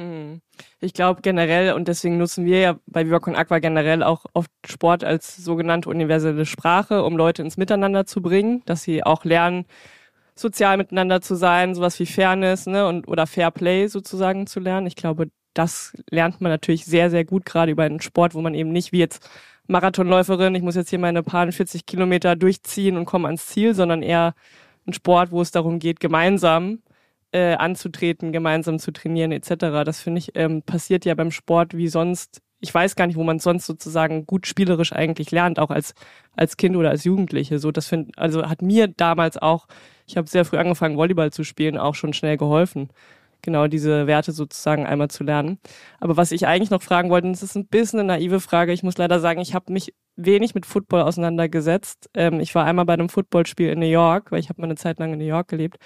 Mhm. 0.00 0.40
Ich 0.80 0.94
glaube 0.94 1.20
generell, 1.20 1.74
und 1.74 1.86
deswegen 1.86 2.16
nutzen 2.16 2.46
wir 2.46 2.60
ja 2.60 2.76
bei 2.86 3.04
Viva 3.04 3.18
Aqua 3.18 3.58
generell 3.58 4.02
auch 4.02 4.24
oft 4.32 4.50
Sport 4.66 5.04
als 5.04 5.36
sogenannte 5.36 5.90
universelle 5.90 6.46
Sprache, 6.46 7.04
um 7.04 7.16
Leute 7.16 7.42
ins 7.42 7.58
Miteinander 7.58 8.06
zu 8.06 8.22
bringen, 8.22 8.62
dass 8.64 8.82
sie 8.82 9.04
auch 9.04 9.24
lernen, 9.24 9.66
sozial 10.34 10.78
miteinander 10.78 11.20
zu 11.20 11.34
sein, 11.34 11.74
sowas 11.74 12.00
wie 12.00 12.06
Fairness 12.06 12.66
ne, 12.66 12.86
und, 12.86 13.08
oder 13.08 13.26
Fair 13.26 13.50
Play 13.50 13.88
sozusagen 13.88 14.46
zu 14.46 14.58
lernen. 14.58 14.86
Ich 14.86 14.96
glaube, 14.96 15.30
das 15.52 15.92
lernt 16.08 16.40
man 16.40 16.50
natürlich 16.50 16.86
sehr, 16.86 17.10
sehr 17.10 17.26
gut, 17.26 17.44
gerade 17.44 17.72
über 17.72 17.82
einen 17.82 18.00
Sport, 18.00 18.34
wo 18.34 18.40
man 18.40 18.54
eben 18.54 18.72
nicht 18.72 18.92
wie 18.92 19.00
jetzt 19.00 19.28
Marathonläuferin, 19.66 20.54
ich 20.54 20.62
muss 20.62 20.76
jetzt 20.76 20.90
hier 20.90 20.98
meine 20.98 21.22
paar 21.22 21.50
40 21.52 21.84
Kilometer 21.84 22.36
durchziehen 22.36 22.96
und 22.96 23.04
komme 23.04 23.28
ans 23.28 23.46
Ziel, 23.48 23.74
sondern 23.74 24.02
eher 24.02 24.34
ein 24.86 24.94
Sport, 24.94 25.30
wo 25.30 25.42
es 25.42 25.50
darum 25.50 25.78
geht, 25.78 26.00
gemeinsam 26.00 26.80
äh, 27.32 27.54
anzutreten, 27.54 28.32
gemeinsam 28.32 28.78
zu 28.78 28.92
trainieren 28.92 29.32
etc. 29.32 29.84
Das 29.84 30.00
finde 30.00 30.18
ich 30.18 30.32
ähm, 30.34 30.62
passiert 30.62 31.04
ja 31.04 31.14
beim 31.14 31.30
Sport 31.30 31.76
wie 31.76 31.88
sonst. 31.88 32.40
Ich 32.62 32.74
weiß 32.74 32.94
gar 32.94 33.06
nicht, 33.06 33.16
wo 33.16 33.24
man 33.24 33.38
sonst 33.38 33.66
sozusagen 33.66 34.26
gut 34.26 34.46
spielerisch 34.46 34.92
eigentlich 34.92 35.30
lernt, 35.30 35.58
auch 35.58 35.70
als 35.70 35.94
als 36.36 36.56
Kind 36.56 36.76
oder 36.76 36.90
als 36.90 37.04
Jugendliche. 37.04 37.58
So, 37.58 37.70
das 37.72 37.86
find, 37.86 38.18
also 38.18 38.48
hat 38.48 38.62
mir 38.62 38.88
damals 38.88 39.38
auch. 39.38 39.66
Ich 40.06 40.16
habe 40.16 40.28
sehr 40.28 40.44
früh 40.44 40.58
angefangen, 40.58 40.96
Volleyball 40.96 41.32
zu 41.32 41.44
spielen, 41.44 41.78
auch 41.78 41.94
schon 41.94 42.12
schnell 42.12 42.36
geholfen 42.36 42.90
genau 43.42 43.66
diese 43.66 44.06
Werte 44.06 44.32
sozusagen 44.32 44.86
einmal 44.86 45.08
zu 45.08 45.24
lernen. 45.24 45.58
Aber 45.98 46.16
was 46.16 46.32
ich 46.32 46.46
eigentlich 46.46 46.70
noch 46.70 46.82
fragen 46.82 47.10
wollte, 47.10 47.28
das 47.28 47.42
ist 47.42 47.56
ein 47.56 47.66
bisschen 47.66 48.00
eine 48.00 48.08
naive 48.08 48.40
Frage. 48.40 48.72
Ich 48.72 48.82
muss 48.82 48.98
leider 48.98 49.20
sagen, 49.20 49.40
ich 49.40 49.54
habe 49.54 49.72
mich 49.72 49.94
wenig 50.16 50.54
mit 50.54 50.66
Football 50.66 51.02
auseinandergesetzt. 51.02 52.10
Ähm, 52.14 52.40
ich 52.40 52.54
war 52.54 52.64
einmal 52.64 52.84
bei 52.84 52.94
einem 52.94 53.08
Footballspiel 53.08 53.70
in 53.70 53.78
New 53.80 53.86
York, 53.86 54.32
weil 54.32 54.40
ich 54.40 54.48
habe 54.48 54.60
mal 54.60 54.66
eine 54.66 54.76
Zeit 54.76 54.98
lang 54.98 55.12
in 55.12 55.18
New 55.18 55.24
York 55.24 55.48
gelebt. 55.48 55.78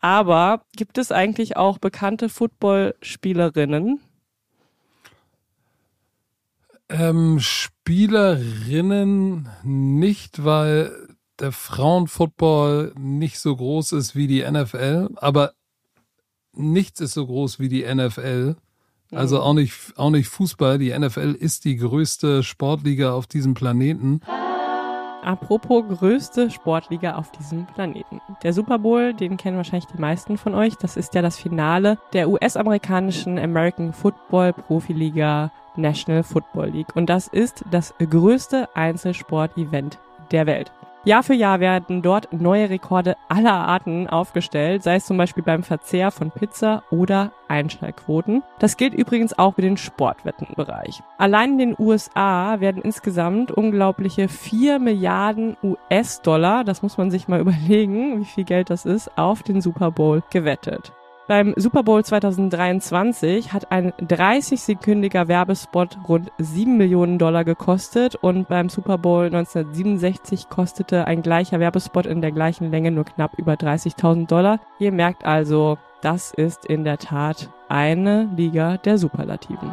Aber 0.00 0.64
gibt 0.76 0.98
es 0.98 1.12
eigentlich 1.12 1.56
auch 1.56 1.78
bekannte 1.78 2.28
Footballspielerinnen? 2.28 4.00
Ähm, 6.88 7.38
Spielerinnen 7.38 9.48
nicht, 9.62 10.44
weil 10.44 11.16
der 11.38 11.52
Frauenfootball 11.52 12.92
nicht 12.98 13.38
so 13.38 13.54
groß 13.54 13.92
ist 13.92 14.16
wie 14.16 14.26
die 14.26 14.42
NFL, 14.42 15.10
aber 15.16 15.52
nichts 16.52 17.00
ist 17.00 17.14
so 17.14 17.26
groß 17.26 17.60
wie 17.60 17.68
die 17.68 17.82
NFL. 17.82 18.56
Also 19.12 19.36
mhm. 19.36 19.42
auch 19.42 19.54
nicht, 19.54 19.74
auch 19.96 20.10
nicht 20.10 20.28
Fußball. 20.28 20.78
Die 20.78 20.96
NFL 20.96 21.36
ist 21.38 21.64
die 21.64 21.76
größte 21.76 22.42
Sportliga 22.42 23.12
auf 23.12 23.26
diesem 23.26 23.54
Planeten. 23.54 24.20
Apropos 25.22 25.84
größte 25.86 26.50
Sportliga 26.50 27.16
auf 27.16 27.30
diesem 27.30 27.66
Planeten. 27.66 28.20
Der 28.42 28.52
Super 28.52 28.78
Bowl, 28.78 29.12
den 29.12 29.36
kennen 29.36 29.56
wahrscheinlich 29.56 29.86
die 29.86 30.00
meisten 30.00 30.38
von 30.38 30.54
euch. 30.54 30.76
Das 30.76 30.96
ist 30.96 31.14
ja 31.14 31.22
das 31.22 31.38
Finale 31.38 31.98
der 32.12 32.28
US-amerikanischen 32.28 33.38
American 33.38 33.92
Football 33.92 34.52
Profiliga 34.52 35.50
National 35.76 36.22
Football 36.22 36.70
League. 36.70 36.96
Und 36.96 37.10
das 37.10 37.28
ist 37.28 37.64
das 37.70 37.94
größte 37.98 38.68
Einzelsport-Event 38.74 39.98
der 40.30 40.46
Welt. 40.46 40.72
Jahr 41.02 41.22
für 41.22 41.32
Jahr 41.32 41.60
werden 41.60 42.02
dort 42.02 42.30
neue 42.30 42.68
Rekorde 42.68 43.16
aller 43.28 43.54
Arten 43.54 44.06
aufgestellt, 44.06 44.82
sei 44.82 44.96
es 44.96 45.06
zum 45.06 45.16
Beispiel 45.16 45.42
beim 45.42 45.62
Verzehr 45.62 46.10
von 46.10 46.30
Pizza 46.30 46.82
oder 46.90 47.32
Einschaltquoten. 47.48 48.42
Das 48.58 48.76
gilt 48.76 48.92
übrigens 48.92 49.38
auch 49.38 49.54
für 49.54 49.62
den 49.62 49.78
Sportwettenbereich. 49.78 51.02
Allein 51.16 51.52
in 51.52 51.58
den 51.58 51.76
USA 51.78 52.60
werden 52.60 52.82
insgesamt 52.82 53.50
unglaubliche 53.50 54.28
4 54.28 54.78
Milliarden 54.78 55.56
US-Dollar, 55.62 56.64
das 56.64 56.82
muss 56.82 56.98
man 56.98 57.10
sich 57.10 57.28
mal 57.28 57.40
überlegen, 57.40 58.20
wie 58.20 58.26
viel 58.26 58.44
Geld 58.44 58.68
das 58.68 58.84
ist, 58.84 59.16
auf 59.16 59.42
den 59.42 59.62
Super 59.62 59.90
Bowl 59.90 60.22
gewettet. 60.30 60.92
Beim 61.30 61.54
Super 61.56 61.84
Bowl 61.84 62.04
2023 62.04 63.52
hat 63.52 63.70
ein 63.70 63.92
30-sekündiger 63.92 65.28
Werbespot 65.28 65.96
rund 66.08 66.32
7 66.38 66.76
Millionen 66.76 67.20
Dollar 67.20 67.44
gekostet 67.44 68.16
und 68.16 68.48
beim 68.48 68.68
Super 68.68 68.98
Bowl 68.98 69.26
1967 69.26 70.48
kostete 70.48 71.06
ein 71.06 71.22
gleicher 71.22 71.60
Werbespot 71.60 72.06
in 72.06 72.20
der 72.20 72.32
gleichen 72.32 72.72
Länge 72.72 72.90
nur 72.90 73.04
knapp 73.04 73.38
über 73.38 73.52
30.000 73.52 74.26
Dollar. 74.26 74.58
Ihr 74.80 74.90
merkt 74.90 75.24
also, 75.24 75.78
das 76.02 76.34
ist 76.34 76.66
in 76.66 76.82
der 76.82 76.98
Tat 76.98 77.48
eine 77.68 78.28
Liga 78.36 78.78
der 78.78 78.98
Superlativen. 78.98 79.70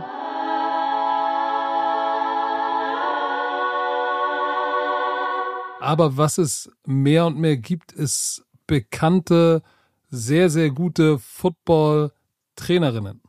Aber 5.79 6.17
was 6.17 6.37
es 6.37 6.69
mehr 6.85 7.25
und 7.25 7.39
mehr 7.39 7.57
gibt, 7.57 7.93
ist 7.93 8.45
bekannte 8.67 9.63
sehr, 10.09 10.49
sehr 10.49 10.71
gute 10.71 11.19
Football-Trainerinnen. 11.19 13.21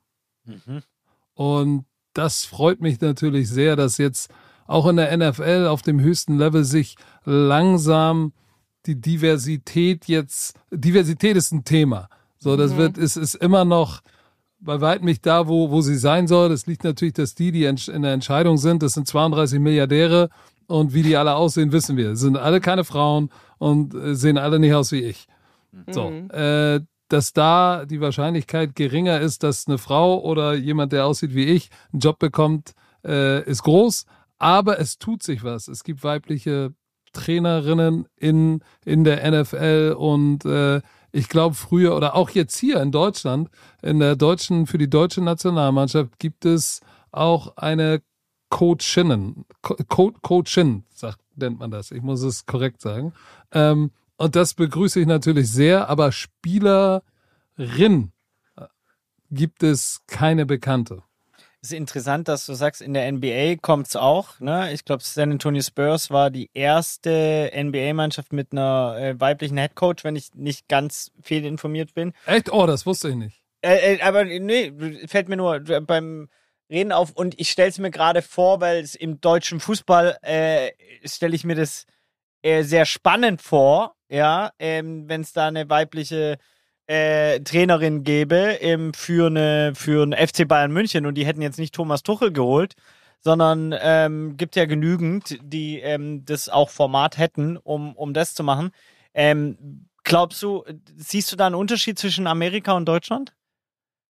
Mhm. 0.44 0.82
Und 1.34 1.84
das 2.12 2.44
freut 2.44 2.80
mich 2.80 3.00
natürlich 3.00 3.48
sehr, 3.48 3.76
dass 3.76 3.98
jetzt 3.98 4.32
auch 4.66 4.86
in 4.86 4.96
der 4.96 5.16
NFL 5.16 5.66
auf 5.68 5.82
dem 5.82 6.00
höchsten 6.00 6.36
Level 6.36 6.64
sich 6.64 6.96
langsam 7.24 8.32
die 8.86 9.00
Diversität 9.00 10.06
jetzt, 10.06 10.58
Diversität 10.70 11.36
ist 11.36 11.52
ein 11.52 11.64
Thema. 11.64 12.08
So, 12.38 12.56
das 12.56 12.72
mhm. 12.72 12.78
wird, 12.78 12.98
es 12.98 13.16
ist 13.16 13.34
immer 13.34 13.64
noch 13.64 14.02
bei 14.60 14.80
weitem 14.80 15.06
nicht 15.06 15.24
da, 15.24 15.48
wo, 15.48 15.70
wo 15.70 15.80
sie 15.80 15.96
sein 15.96 16.26
soll. 16.26 16.48
Das 16.48 16.66
liegt 16.66 16.84
natürlich, 16.84 17.14
dass 17.14 17.34
die, 17.34 17.52
die 17.52 17.64
in 17.64 18.02
der 18.02 18.12
Entscheidung 18.12 18.56
sind, 18.56 18.82
das 18.82 18.94
sind 18.94 19.06
32 19.06 19.60
Milliardäre 19.60 20.30
und 20.66 20.94
wie 20.94 21.02
die 21.02 21.16
alle 21.16 21.34
aussehen, 21.34 21.72
wissen 21.72 21.96
wir. 21.96 22.10
Das 22.10 22.20
sind 22.20 22.36
alle 22.36 22.60
keine 22.60 22.84
Frauen 22.84 23.30
und 23.58 23.94
äh, 23.94 24.14
sehen 24.14 24.38
alle 24.38 24.58
nicht 24.58 24.74
aus 24.74 24.92
wie 24.92 25.02
ich. 25.02 25.26
So, 25.90 26.10
mhm. 26.10 26.30
äh, 26.30 26.80
dass 27.08 27.32
da 27.32 27.84
die 27.86 28.00
Wahrscheinlichkeit 28.00 28.74
geringer 28.74 29.20
ist, 29.20 29.42
dass 29.42 29.66
eine 29.66 29.78
Frau 29.78 30.20
oder 30.20 30.54
jemand, 30.54 30.92
der 30.92 31.06
aussieht 31.06 31.34
wie 31.34 31.44
ich, 31.44 31.70
einen 31.92 32.00
Job 32.00 32.18
bekommt, 32.18 32.72
äh, 33.04 33.42
ist 33.44 33.62
groß. 33.62 34.04
Aber 34.38 34.78
es 34.78 34.98
tut 34.98 35.22
sich 35.22 35.42
was. 35.42 35.68
Es 35.68 35.84
gibt 35.84 36.04
weibliche 36.04 36.74
Trainerinnen 37.12 38.06
in, 38.16 38.62
in 38.84 39.04
der 39.04 39.28
NFL 39.30 39.96
und 39.98 40.44
äh, 40.44 40.80
ich 41.10 41.28
glaube 41.28 41.54
früher 41.54 41.96
oder 41.96 42.14
auch 42.14 42.30
jetzt 42.30 42.58
hier 42.58 42.80
in 42.80 42.92
Deutschland, 42.92 43.48
in 43.82 43.98
der 43.98 44.14
deutschen, 44.14 44.66
für 44.66 44.78
die 44.78 44.90
deutsche 44.90 45.22
Nationalmannschaft 45.22 46.18
gibt 46.18 46.44
es 46.44 46.80
auch 47.10 47.56
eine 47.56 48.02
Coachinnen, 48.50 49.44
Co 49.88 50.12
Coachin, 50.22 50.84
sagt, 50.94 51.20
nennt 51.36 51.58
man 51.58 51.70
das. 51.70 51.90
Ich 51.90 52.02
muss 52.02 52.22
es 52.22 52.46
korrekt 52.46 52.80
sagen. 52.80 53.12
Ähm, 53.52 53.90
und 54.18 54.36
das 54.36 54.54
begrüße 54.54 55.00
ich 55.00 55.06
natürlich 55.06 55.50
sehr, 55.50 55.88
aber 55.88 56.12
Spielerin 56.12 58.12
gibt 59.30 59.62
es 59.62 60.00
keine 60.06 60.44
bekannte. 60.44 61.02
Es 61.60 61.70
ist 61.70 61.78
interessant, 61.78 62.28
dass 62.28 62.46
du 62.46 62.54
sagst, 62.54 62.80
in 62.80 62.94
der 62.94 63.10
NBA 63.10 63.56
kommt 63.60 63.88
es 63.88 63.96
auch. 63.96 64.38
Ne? 64.38 64.72
Ich 64.72 64.84
glaube, 64.84 65.02
San 65.02 65.32
Antonio 65.32 65.62
Spurs 65.62 66.10
war 66.10 66.30
die 66.30 66.50
erste 66.54 67.50
NBA-Mannschaft 67.54 68.32
mit 68.32 68.52
einer 68.52 68.96
äh, 68.98 69.20
weiblichen 69.20 69.56
Headcoach, 69.56 70.04
wenn 70.04 70.14
ich 70.14 70.34
nicht 70.34 70.68
ganz 70.68 71.10
fehlinformiert 71.20 71.94
bin. 71.94 72.12
Echt? 72.26 72.52
Oh, 72.52 72.66
das 72.66 72.86
wusste 72.86 73.08
ich 73.08 73.16
nicht. 73.16 73.42
Äh, 73.60 73.96
äh, 73.96 74.02
aber 74.02 74.24
nee, 74.24 74.72
fällt 75.06 75.28
mir 75.28 75.36
nur 75.36 75.60
beim 75.60 76.28
Reden 76.70 76.92
auf 76.92 77.10
und 77.12 77.40
ich 77.40 77.50
stelle 77.50 77.70
es 77.70 77.78
mir 77.78 77.90
gerade 77.90 78.22
vor, 78.22 78.60
weil 78.60 78.80
es 78.80 78.94
im 78.94 79.20
deutschen 79.20 79.58
Fußball 79.58 80.18
äh, 80.22 80.70
stelle 81.04 81.34
ich 81.34 81.44
mir 81.44 81.56
das 81.56 81.86
äh, 82.42 82.62
sehr 82.62 82.84
spannend 82.86 83.42
vor, 83.42 83.94
ja, 84.08 84.50
ähm, 84.58 85.08
wenn 85.08 85.22
es 85.22 85.32
da 85.32 85.48
eine 85.48 85.68
weibliche 85.68 86.38
äh, 86.86 87.40
Trainerin 87.40 88.02
gäbe 88.02 88.58
ähm, 88.60 88.94
für 88.94 89.26
eine 89.26 89.72
für 89.74 90.02
einen 90.02 90.14
FC 90.14 90.48
Bayern 90.48 90.72
München 90.72 91.06
und 91.06 91.14
die 91.14 91.26
hätten 91.26 91.42
jetzt 91.42 91.58
nicht 91.58 91.74
Thomas 91.74 92.02
Tuchel 92.02 92.32
geholt, 92.32 92.74
sondern 93.20 93.74
ähm, 93.80 94.36
gibt 94.36 94.56
ja 94.56 94.64
genügend, 94.64 95.38
die 95.42 95.80
ähm, 95.80 96.24
das 96.24 96.48
auch 96.48 96.70
Format 96.70 97.18
hätten, 97.18 97.56
um 97.58 97.94
um 97.96 98.14
das 98.14 98.34
zu 98.34 98.42
machen. 98.42 98.70
Ähm, 99.14 99.86
glaubst 100.04 100.42
du, 100.42 100.64
siehst 100.96 101.30
du 101.32 101.36
da 101.36 101.46
einen 101.46 101.54
Unterschied 101.54 101.98
zwischen 101.98 102.26
Amerika 102.26 102.72
und 102.72 102.86
Deutschland? 102.86 103.34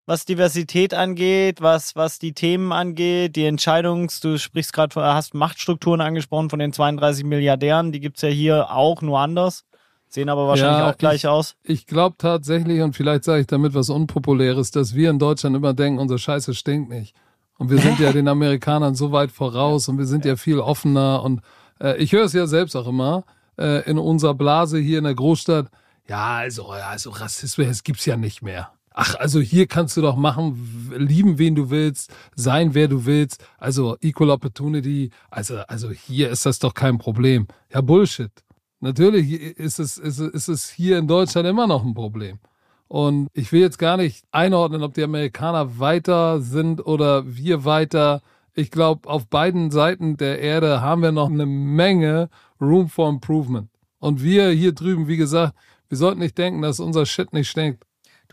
Was 0.06 0.26
Diversität 0.26 0.94
angeht, 0.94 1.62
was, 1.62 1.96
was 1.96 2.20
die 2.20 2.34
Themen 2.34 2.72
angeht, 2.72 3.36
die 3.36 3.46
Entscheidungs, 3.46 4.20
du 4.20 4.38
sprichst 4.38 4.74
gerade, 4.74 4.96
hast 5.02 5.34
Machtstrukturen 5.34 6.02
angesprochen 6.02 6.50
von 6.50 6.60
den 6.60 6.74
32 6.74 7.24
Milliardären, 7.24 7.92
die 7.92 8.00
gibt's 8.00 8.22
ja 8.22 8.30
hier 8.30 8.72
auch 8.72 9.02
nur 9.02 9.20
anders, 9.20 9.64
sehen 10.10 10.30
aber 10.30 10.48
wahrscheinlich 10.48 10.80
ja, 10.80 10.90
auch 10.90 10.98
gleich 10.98 11.24
ich, 11.24 11.28
aus. 11.28 11.56
Ich 11.64 11.88
glaube 11.88 12.16
tatsächlich, 12.18 12.82
und 12.82 12.96
vielleicht 12.96 13.24
sage 13.24 13.42
ich 13.42 13.48
damit 13.48 13.74
was 13.74 13.90
Unpopuläres, 13.90 14.72
dass 14.72 14.94
wir 14.94 15.10
in 15.10 15.20
Deutschland 15.20 15.56
immer 15.56 15.74
denken, 15.74 16.00
unsere 16.00 16.20
Scheiße 16.20 16.54
stinkt 16.54 16.90
nicht. 16.90 17.16
Und 17.58 17.70
wir 17.70 17.78
sind 17.78 18.00
ja 18.00 18.12
den 18.14 18.28
Amerikanern 18.28 18.96
so 18.96 19.12
weit 19.14 19.32
voraus 19.32 19.88
und 19.88 19.98
wir 19.98 20.06
sind 20.06 20.26
ja 20.26 20.36
viel 20.36 20.60
offener 20.60 21.24
und 21.24 21.42
äh, 21.80 21.96
ich 21.98 22.12
höre 22.12 22.26
es 22.26 22.34
ja 22.34 22.46
selbst 22.46 22.76
auch 22.76 22.88
immer 22.88 23.24
äh, 23.58 23.90
in 23.90 23.98
unserer 23.98 24.34
Blase 24.34 24.80
hier 24.80 24.98
in 24.98 25.06
der 25.06 25.16
Großstadt. 25.16 25.68
Ja, 26.10 26.38
also, 26.38 26.68
also 26.68 27.12
Rassismus 27.12 27.84
gibt's 27.84 28.06
ja 28.06 28.18
nicht 28.18 28.42
mehr. 28.42 28.74
Ach, 28.94 29.16
also 29.16 29.40
hier 29.40 29.68
kannst 29.68 29.98
du 29.98 30.02
doch 30.02 30.16
machen, 30.16 30.92
lieben, 30.96 31.40
wen 31.40 31.56
du 31.56 31.70
willst, 31.70 32.14
sein, 32.36 32.74
wer 32.74 32.88
du 32.88 33.06
willst. 33.06 33.44
Also 33.58 33.98
Equal 34.02 34.30
Opportunity. 34.30 35.10
Also, 35.32 35.58
also 35.68 35.90
hier 35.90 36.30
ist 36.30 36.46
das 36.46 36.60
doch 36.60 36.74
kein 36.74 37.00
Problem. 37.00 37.48
Ja, 37.74 37.82
Bullshit. 37.82 38.32
Natürlich 38.80 39.32
ist 39.32 39.80
es, 39.80 39.98
ist, 39.98 40.20
ist 40.20 40.48
es 40.48 40.70
hier 40.70 41.00
in 41.00 41.08
Deutschland 41.08 41.48
immer 41.48 41.68
noch 41.68 41.84
ein 41.84 41.94
Problem. 41.94 42.40
Und 42.88 43.30
ich 43.34 43.52
will 43.52 43.62
jetzt 43.62 43.80
gar 43.80 43.98
nicht 43.98 44.26
einordnen, 44.32 44.84
ob 44.84 44.94
die 44.94 45.04
Amerikaner 45.04 45.80
weiter 45.80 46.42
sind 46.42 46.86
oder 46.86 47.24
wir 47.26 47.66
weiter. 47.66 48.22
Ich 48.54 48.70
glaube, 48.70 49.10
auf 49.10 49.28
beiden 49.28 49.72
Seiten 49.72 50.18
der 50.18 50.40
Erde 50.40 50.82
haben 50.82 51.02
wir 51.02 51.12
noch 51.12 51.30
eine 51.32 51.48
Menge 51.48 52.30
Room 52.62 52.90
for 52.90 53.10
Improvement. 53.10 53.70
Und 54.00 54.22
wir 54.22 54.50
hier 54.50 54.74
drüben, 54.74 55.08
wie 55.08 55.18
gesagt, 55.18 55.56
wir 55.90 55.98
sollten 55.98 56.20
nicht 56.20 56.38
denken, 56.38 56.62
dass 56.62 56.80
unser 56.80 57.06
Shit 57.06 57.34
nicht 57.34 57.50
stinkt. 57.50 57.84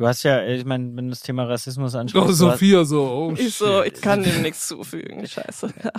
Du 0.01 0.07
hast 0.07 0.23
ja, 0.23 0.43
ich 0.47 0.65
meine, 0.65 0.97
wenn 0.97 1.05
du 1.05 1.11
das 1.11 1.21
Thema 1.21 1.45
Rassismus 1.45 1.95
ansprichst. 1.95 2.27
Oh, 2.27 2.33
Sophia 2.33 2.87
so, 2.87 3.03
oh 3.03 3.35
Ich 3.37 3.55
so, 3.55 3.83
ich 3.83 4.01
kann 4.01 4.23
dem 4.23 4.41
nichts 4.41 4.67
zufügen, 4.67 5.27
scheiße. 5.27 5.75
Ja. 5.85 5.91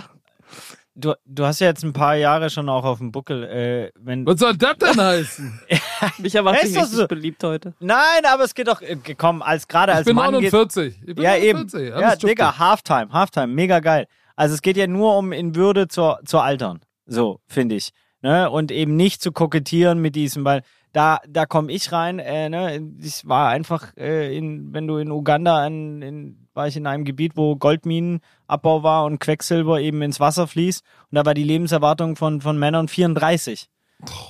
Du, 0.96 1.14
du 1.24 1.46
hast 1.46 1.60
ja 1.60 1.68
jetzt 1.68 1.84
ein 1.84 1.92
paar 1.92 2.16
Jahre 2.16 2.50
schon 2.50 2.68
auch 2.68 2.84
auf 2.84 2.98
dem 2.98 3.12
Buckel. 3.12 3.44
Äh, 3.44 3.92
wenn 3.94 4.26
Was 4.26 4.40
soll 4.40 4.56
das 4.56 4.76
denn 4.78 5.00
heißen? 5.00 5.60
Mich 6.18 6.34
erwartet 6.34 6.72
nicht 6.72 6.86
so 6.86 7.06
beliebt 7.06 7.44
heute. 7.44 7.74
Nein, 7.78 8.24
aber 8.24 8.42
es 8.42 8.56
geht 8.56 8.66
doch, 8.66 8.82
äh, 8.82 8.96
komm, 9.16 9.40
als 9.40 9.68
gerade 9.68 9.92
als 9.92 10.00
ich 10.00 10.06
bin 10.06 10.16
Mann 10.16 10.32
49. 10.32 10.98
Geht, 10.98 11.08
ich 11.08 11.14
bin 11.14 11.22
ja, 11.22 11.36
49. 11.38 11.80
Eben. 11.80 12.00
Ja, 12.00 12.16
Digga, 12.16 12.58
Halftime, 12.58 13.12
Halftime, 13.12 13.46
mega 13.46 13.78
geil. 13.78 14.08
Also 14.34 14.56
es 14.56 14.62
geht 14.62 14.76
ja 14.76 14.88
nur 14.88 15.16
um 15.16 15.30
in 15.30 15.54
Würde 15.54 15.86
zur, 15.86 16.18
zur 16.24 16.42
Altern. 16.42 16.80
So, 17.06 17.38
finde 17.46 17.76
ich. 17.76 17.90
Ne? 18.20 18.50
Und 18.50 18.72
eben 18.72 18.96
nicht 18.96 19.22
zu 19.22 19.30
kokettieren 19.30 20.00
mit 20.00 20.16
diesem, 20.16 20.44
weil 20.44 20.62
da, 20.92 21.20
da 21.28 21.46
komme 21.46 21.72
ich 21.72 21.92
rein. 21.92 22.18
Äh, 22.18 22.48
ne? 22.48 22.80
Ich 23.00 23.26
war 23.26 23.48
einfach, 23.48 23.96
äh, 23.96 24.36
in, 24.36 24.72
wenn 24.72 24.86
du 24.86 24.96
in 24.98 25.10
Uganda, 25.10 25.66
in, 25.66 26.02
in, 26.02 26.48
war 26.54 26.68
ich 26.68 26.76
in 26.76 26.86
einem 26.86 27.04
Gebiet, 27.04 27.32
wo 27.36 27.56
Goldminenabbau 27.56 28.82
war 28.82 29.04
und 29.04 29.18
Quecksilber 29.18 29.80
eben 29.80 30.02
ins 30.02 30.20
Wasser 30.20 30.46
fließt. 30.46 30.84
Und 31.10 31.16
da 31.16 31.24
war 31.24 31.34
die 31.34 31.44
Lebenserwartung 31.44 32.16
von, 32.16 32.40
von 32.40 32.58
Männern 32.58 32.88
34. 32.88 33.68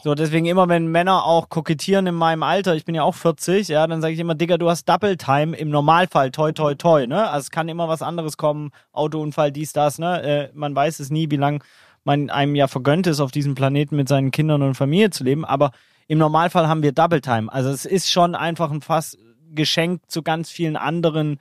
So, 0.05 0.15
deswegen 0.15 0.45
immer, 0.45 0.69
wenn 0.69 0.89
Männer 0.89 1.25
auch 1.25 1.49
kokettieren 1.49 2.07
in 2.07 2.15
meinem 2.15 2.43
Alter, 2.43 2.75
ich 2.75 2.85
bin 2.85 2.95
ja 2.95 3.05
auch 3.05 3.15
40, 3.15 3.69
ja, 3.69 3.87
dann 3.87 4.03
sage 4.03 4.13
ich 4.13 4.21
immer, 4.21 4.35
Digga, 4.35 4.59
du 4.59 4.69
hast 4.69 4.87
Double 4.87 5.17
Time 5.17 5.57
im 5.57 5.71
Normalfall, 5.71 6.31
toi, 6.31 6.53
toi, 6.53 6.75
toi, 6.75 7.07
ne? 7.07 7.31
Also 7.31 7.45
es 7.45 7.51
kann 7.51 7.71
immer 7.71 7.89
was 7.89 8.03
anderes 8.03 8.37
kommen, 8.37 8.71
Autounfall, 8.93 9.51
dies, 9.51 9.73
das, 9.73 9.99
ne? 9.99 10.23
Äh, 10.23 10.51
man 10.53 10.77
weiß 10.77 11.01
es 11.01 11.09
nie, 11.09 11.31
wie 11.31 11.37
lang 11.37 11.65
man 12.05 12.29
einem 12.29 12.55
ja 12.55 12.69
vergönnt 12.69 13.07
ist, 13.07 13.21
auf 13.21 13.31
diesem 13.31 13.55
Planeten 13.55 13.97
mit 13.97 14.09
seinen 14.09 14.31
Kindern 14.31 14.61
und 14.61 14.75
Familie 14.75 15.09
zu 15.09 15.25
leben, 15.25 15.45
aber 15.47 15.71
im 16.09 16.19
Normalfall 16.19 16.69
haben 16.69 16.83
wir 16.83 16.93
Double 16.93 17.21
Time. 17.21 17.53
Also 17.53 17.71
es 17.71 17.85
ist 17.85 18.11
schon 18.11 18.35
einfach 18.35 18.71
ein 18.71 18.81
Fass 18.81 19.17
geschenkt 19.55 20.11
zu 20.11 20.23
ganz 20.23 20.51
vielen 20.51 20.77
anderen 20.77 21.39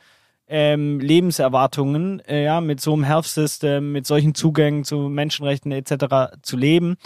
ähm, 0.47 0.99
Lebenserwartungen, 0.99 2.19
äh, 2.27 2.43
ja, 2.43 2.59
mit 2.59 2.81
so 2.81 2.93
einem 2.93 3.05
Health 3.05 3.25
System, 3.25 3.93
mit 3.93 4.05
solchen 4.05 4.35
Zugängen 4.35 4.83
zu 4.83 4.97
Menschenrechten 4.97 5.71
etc. 5.71 6.35
zu 6.41 6.57
leben. 6.57 6.97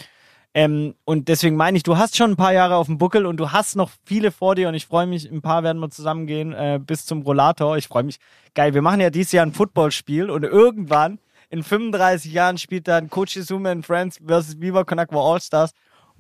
Ähm, 0.56 0.96
und 1.04 1.28
deswegen 1.28 1.56
meine 1.56 1.78
ich, 1.78 1.84
du 1.84 1.98
hast 1.98 2.16
schon 2.16 2.32
ein 2.32 2.38
paar 2.38 2.54
Jahre 2.54 2.78
auf 2.78 2.88
dem 2.88 2.98
Buckel 2.98 3.26
und 3.26 3.38
du 3.38 3.52
hast 3.52 3.76
noch 3.76 3.92
viele 4.06 4.32
vor 4.32 4.56
dir 4.56 4.70
und 4.70 4.74
ich 4.74 4.88
freue 4.88 5.06
mich, 5.06 5.30
ein 5.30 5.42
paar 5.42 5.64
werden 5.64 5.80
wir 5.80 5.90
zusammengehen 5.90 6.54
äh, 6.54 6.80
bis 6.82 7.06
zum 7.06 7.22
Rollator. 7.22 7.78
Ich 7.78 7.88
freue 7.88 8.04
mich. 8.04 8.18
Geil, 8.56 8.74
wir 8.74 8.82
machen 8.82 9.02
ja 9.02 9.10
dieses 9.10 9.34
Jahr 9.34 9.46
ein 9.46 9.52
Footballspiel 9.52 10.30
und 10.30 10.44
irgendwann 10.44 11.20
in 11.50 11.62
35 11.62 12.32
Jahren 12.32 12.58
spielt 12.58 12.88
dann 12.88 13.10
Coach 13.10 13.36
Izuma 13.36 13.70
and 13.70 13.86
Friends 13.86 14.20
versus 14.26 14.60
Viva 14.60 14.84
Conakwa 14.86 15.34
All-Stars 15.34 15.72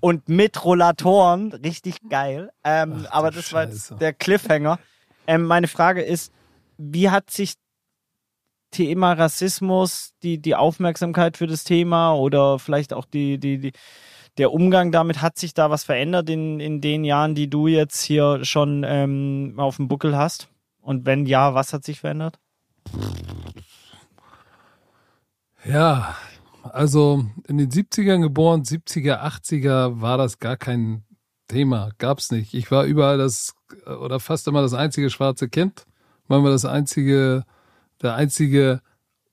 und 0.05 0.29
mit 0.29 0.63
Rollatoren. 0.63 1.51
Richtig 1.51 1.97
geil. 2.07 2.51
Ähm, 2.63 3.07
Ach, 3.07 3.11
aber 3.11 3.31
das 3.31 3.45
Scheiße. 3.45 3.53
war 3.55 3.63
jetzt 3.63 4.01
der 4.01 4.13
Cliffhanger. 4.13 4.77
Ähm, 5.25 5.45
meine 5.45 5.67
Frage 5.67 6.03
ist, 6.03 6.31
wie 6.77 7.09
hat 7.09 7.31
sich 7.31 7.55
Thema 8.69 9.13
Rassismus, 9.13 10.13
die, 10.21 10.37
die 10.37 10.53
Aufmerksamkeit 10.53 11.37
für 11.37 11.47
das 11.47 11.63
Thema 11.63 12.13
oder 12.13 12.59
vielleicht 12.59 12.93
auch 12.93 13.05
die, 13.05 13.39
die, 13.39 13.57
die, 13.57 13.71
der 14.37 14.53
Umgang 14.53 14.91
damit, 14.91 15.23
hat 15.23 15.39
sich 15.39 15.55
da 15.55 15.71
was 15.71 15.85
verändert 15.85 16.29
in, 16.29 16.59
in 16.59 16.81
den 16.81 17.03
Jahren, 17.03 17.33
die 17.33 17.49
du 17.49 17.65
jetzt 17.65 18.03
hier 18.03 18.45
schon 18.45 18.85
ähm, 18.87 19.55
auf 19.57 19.77
dem 19.77 19.87
Buckel 19.87 20.15
hast? 20.15 20.49
Und 20.81 21.07
wenn 21.07 21.25
ja, 21.25 21.55
was 21.55 21.73
hat 21.73 21.83
sich 21.83 22.01
verändert? 22.01 22.37
Ja, 25.63 26.15
also 26.71 27.25
in 27.47 27.57
den 27.57 27.69
70ern 27.69 28.21
geboren, 28.21 28.63
70er, 28.63 29.21
80er 29.23 30.01
war 30.01 30.17
das 30.17 30.39
gar 30.39 30.57
kein 30.57 31.03
Thema, 31.47 31.91
gab's 31.97 32.31
nicht. 32.31 32.53
Ich 32.53 32.71
war 32.71 32.85
überall 32.85 33.17
das 33.17 33.53
oder 33.85 34.19
fast 34.19 34.47
immer 34.47 34.61
das 34.61 34.73
einzige 34.73 35.09
schwarze 35.09 35.47
Kind, 35.47 35.85
manchmal 36.27 36.51
das 36.51 36.65
einzige, 36.65 37.43
der 38.01 38.15
einzige 38.15 38.81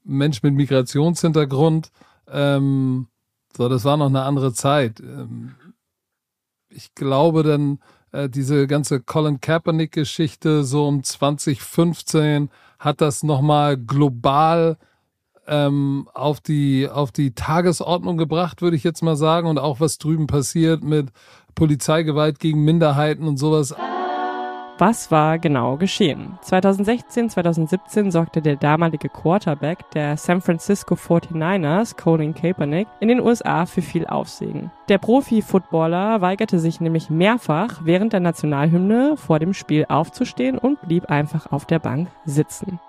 Mensch 0.04 0.42
mit 0.42 0.54
Migrationshintergrund. 0.54 1.90
Ähm, 2.28 3.08
so, 3.56 3.68
das 3.68 3.84
war 3.84 3.96
noch 3.96 4.06
eine 4.06 4.22
andere 4.22 4.52
Zeit. 4.52 5.00
Ähm, 5.00 5.54
ich 6.68 6.94
glaube 6.94 7.42
dann, 7.42 7.78
äh, 8.12 8.28
diese 8.28 8.66
ganze 8.66 9.00
Colin 9.00 9.40
Kaepernick-Geschichte 9.40 10.64
so 10.64 10.86
um 10.86 11.02
2015 11.02 12.50
hat 12.78 13.00
das 13.00 13.22
nochmal 13.22 13.76
global 13.76 14.76
ähm, 15.46 16.08
auf 16.14 16.40
die 16.40 16.88
auf 16.88 17.12
die 17.12 17.34
Tagesordnung 17.34 18.16
gebracht, 18.16 18.62
würde 18.62 18.76
ich 18.76 18.84
jetzt 18.84 19.02
mal 19.02 19.16
sagen, 19.16 19.48
und 19.48 19.58
auch 19.58 19.80
was 19.80 19.98
drüben 19.98 20.26
passiert 20.26 20.82
mit 20.82 21.08
Polizeigewalt 21.54 22.38
gegen 22.38 22.64
Minderheiten 22.64 23.26
und 23.26 23.36
sowas. 23.36 23.74
Was 24.78 25.10
war 25.10 25.38
genau 25.38 25.76
geschehen? 25.76 26.38
2016, 26.40 27.30
2017 27.30 28.10
sorgte 28.10 28.42
der 28.42 28.56
damalige 28.56 29.08
Quarterback 29.08 29.88
der 29.92 30.16
San 30.16 30.40
Francisco 30.40 30.94
49ers, 30.94 31.96
Colin 31.96 32.34
Kaepernick, 32.34 32.88
in 32.98 33.08
den 33.08 33.20
USA 33.20 33.66
für 33.66 33.82
viel 33.82 34.06
Aufsehen. 34.06 34.72
Der 34.88 34.98
Profi-Footballer 34.98 36.20
weigerte 36.20 36.58
sich 36.58 36.80
nämlich 36.80 37.10
mehrfach 37.10 37.82
während 37.84 38.12
der 38.12 38.20
Nationalhymne 38.20 39.16
vor 39.16 39.38
dem 39.38 39.54
Spiel 39.54 39.84
aufzustehen 39.88 40.58
und 40.58 40.80
blieb 40.82 41.06
einfach 41.10 41.52
auf 41.52 41.66
der 41.66 41.78
Bank 41.78 42.08
sitzen. 42.24 42.80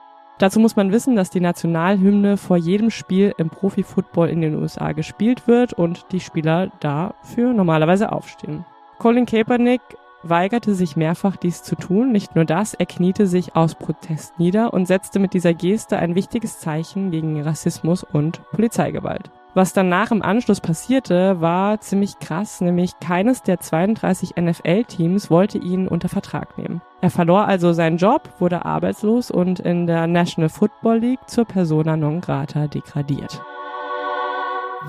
Dazu 0.44 0.60
muss 0.60 0.76
man 0.76 0.92
wissen, 0.92 1.16
dass 1.16 1.30
die 1.30 1.40
Nationalhymne 1.40 2.36
vor 2.36 2.58
jedem 2.58 2.90
Spiel 2.90 3.34
im 3.38 3.50
Profi-Football 3.50 4.28
in 4.28 4.42
den 4.42 4.56
USA 4.56 4.92
gespielt 4.92 5.48
wird 5.48 5.72
und 5.72 6.08
die 6.12 6.20
Spieler 6.20 6.70
dafür 6.82 7.54
normalerweise 7.54 8.12
aufstehen. 8.12 8.66
Colin 9.00 9.26
Kaepernick 9.26 9.80
weigerte 10.22 10.76
sich 10.76 10.98
mehrfach 10.98 11.38
dies 11.38 11.64
zu 11.64 11.78
tun. 11.78 12.12
Nicht 12.12 12.36
nur 12.36 12.44
das, 12.44 12.74
er 12.74 12.88
kniete 12.88 13.26
sich 13.26 13.56
aus 13.56 13.76
Protest 13.76 14.38
nieder 14.38 14.74
und 14.74 14.86
setzte 14.86 15.20
mit 15.20 15.34
dieser 15.34 15.54
Geste 15.54 15.98
ein 15.98 16.14
wichtiges 16.14 16.60
Zeichen 16.60 17.12
gegen 17.12 17.42
Rassismus 17.42 18.04
und 18.04 18.42
Polizeigewalt. 18.52 19.32
Was 19.54 19.72
danach 19.72 20.12
im 20.12 20.22
Anschluss 20.22 20.60
passierte, 20.60 21.40
war 21.40 21.80
ziemlich 21.80 22.20
krass, 22.20 22.60
nämlich 22.60 23.00
keines 23.00 23.44
der 23.44 23.62
32 23.62 24.32
NFL-Teams 24.36 25.30
wollte 25.32 25.58
ihn 25.58 25.88
unter 25.88 26.10
Vertrag 26.10 26.58
nehmen. 26.58 26.82
Er 27.04 27.10
verlor 27.10 27.46
also 27.46 27.74
seinen 27.74 27.98
Job, 27.98 28.30
wurde 28.40 28.64
arbeitslos 28.64 29.30
und 29.30 29.60
in 29.60 29.88
der 29.88 30.08
National 30.08 30.48
Football 30.48 31.00
League 31.00 31.20
zur 31.28 31.44
Persona 31.44 31.98
non 31.98 32.22
grata 32.22 32.68
degradiert. 32.68 33.42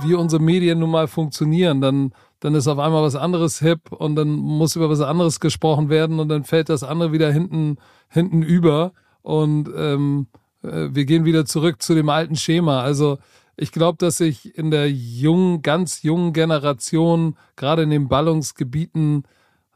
Wie 0.05 0.15
unsere 0.15 0.41
Medien 0.41 0.79
nun 0.79 0.93
mal 0.93 1.09
funktionieren, 1.09 1.81
dann 1.81 2.13
dann 2.39 2.55
ist 2.55 2.69
auf 2.69 2.79
einmal 2.79 3.03
was 3.03 3.17
anderes 3.17 3.59
hip 3.59 3.91
und 3.91 4.15
dann 4.15 4.29
muss 4.29 4.77
über 4.77 4.89
was 4.89 5.01
anderes 5.01 5.41
gesprochen 5.41 5.89
werden 5.89 6.21
und 6.21 6.29
dann 6.29 6.45
fällt 6.45 6.69
das 6.69 6.85
andere 6.85 7.11
wieder 7.11 7.33
hinten, 7.33 7.79
hinten 8.09 8.43
über 8.43 8.93
und 9.23 9.69
ähm, 9.77 10.29
äh, 10.63 10.91
wir 10.93 11.07
gehen 11.07 11.25
wieder 11.25 11.47
zurück 11.47 11.83
zu 11.83 11.97
dem 11.97 12.11
alten 12.11 12.37
Schema. 12.37 12.83
Also 12.83 13.19
ich 13.57 13.73
glaube, 13.73 13.99
dass 13.99 14.19
sich 14.19 14.57
in 14.57 14.71
der 14.71 14.89
jungen, 14.89 15.63
ganz 15.63 16.05
jungen 16.05 16.33
Generation, 16.33 17.37
gerade 17.57 17.83
in 17.83 17.91
den 17.91 18.07
Ballungsgebieten, 18.07 19.25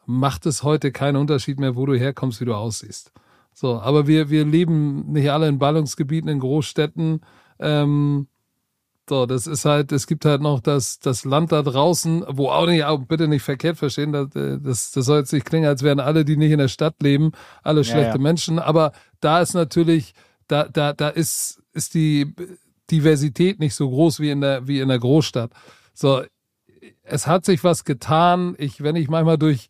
macht 0.08 0.46
es 0.46 0.62
heute 0.62 0.90
keinen 0.90 1.16
Unterschied 1.16 1.60
mehr, 1.60 1.76
wo 1.76 1.84
du 1.84 1.94
herkommst, 1.94 2.40
wie 2.40 2.46
du 2.46 2.54
aussiehst. 2.54 3.12
So, 3.52 3.78
aber 3.78 4.06
wir, 4.06 4.30
wir 4.30 4.46
leben 4.46 5.12
nicht 5.12 5.30
alle 5.30 5.48
in 5.48 5.58
Ballungsgebieten, 5.58 6.30
in 6.30 6.40
Großstädten. 6.40 7.20
Ähm, 7.58 8.26
so, 9.06 9.26
das 9.26 9.46
ist 9.46 9.66
halt, 9.66 9.92
es 9.92 10.06
gibt 10.06 10.24
halt 10.24 10.40
noch 10.40 10.60
das, 10.60 10.98
das 10.98 11.26
Land 11.26 11.52
da 11.52 11.60
draußen, 11.62 12.24
wo 12.26 12.48
auch 12.48 12.66
nicht, 12.66 12.84
auch 12.84 13.00
bitte 13.00 13.28
nicht 13.28 13.42
verkehrt 13.42 13.76
verstehen, 13.76 14.12
das, 14.12 14.28
das, 14.32 14.92
das 14.92 15.04
soll 15.04 15.18
jetzt 15.18 15.32
nicht 15.32 15.44
klingen, 15.44 15.68
als 15.68 15.82
wären 15.82 16.00
alle, 16.00 16.24
die 16.24 16.38
nicht 16.38 16.52
in 16.52 16.58
der 16.58 16.68
Stadt 16.68 17.02
leben, 17.02 17.32
alle 17.62 17.84
schlechte 17.84 18.16
ja. 18.16 18.18
Menschen. 18.18 18.58
Aber 18.58 18.92
da 19.20 19.42
ist 19.42 19.52
natürlich, 19.52 20.14
da, 20.46 20.64
da, 20.64 20.94
da 20.94 21.08
ist, 21.10 21.62
ist 21.74 21.92
die 21.92 22.34
Diversität 22.90 23.60
nicht 23.60 23.74
so 23.74 23.90
groß 23.90 24.20
wie 24.20 24.30
in 24.30 24.40
der, 24.40 24.66
wie 24.66 24.80
in 24.80 24.88
der 24.88 24.98
Großstadt. 24.98 25.50
So, 25.92 26.22
es 27.02 27.26
hat 27.26 27.44
sich 27.44 27.62
was 27.62 27.84
getan. 27.84 28.54
Ich, 28.58 28.82
wenn 28.82 28.96
ich 28.96 29.08
manchmal 29.08 29.36
durch, 29.36 29.68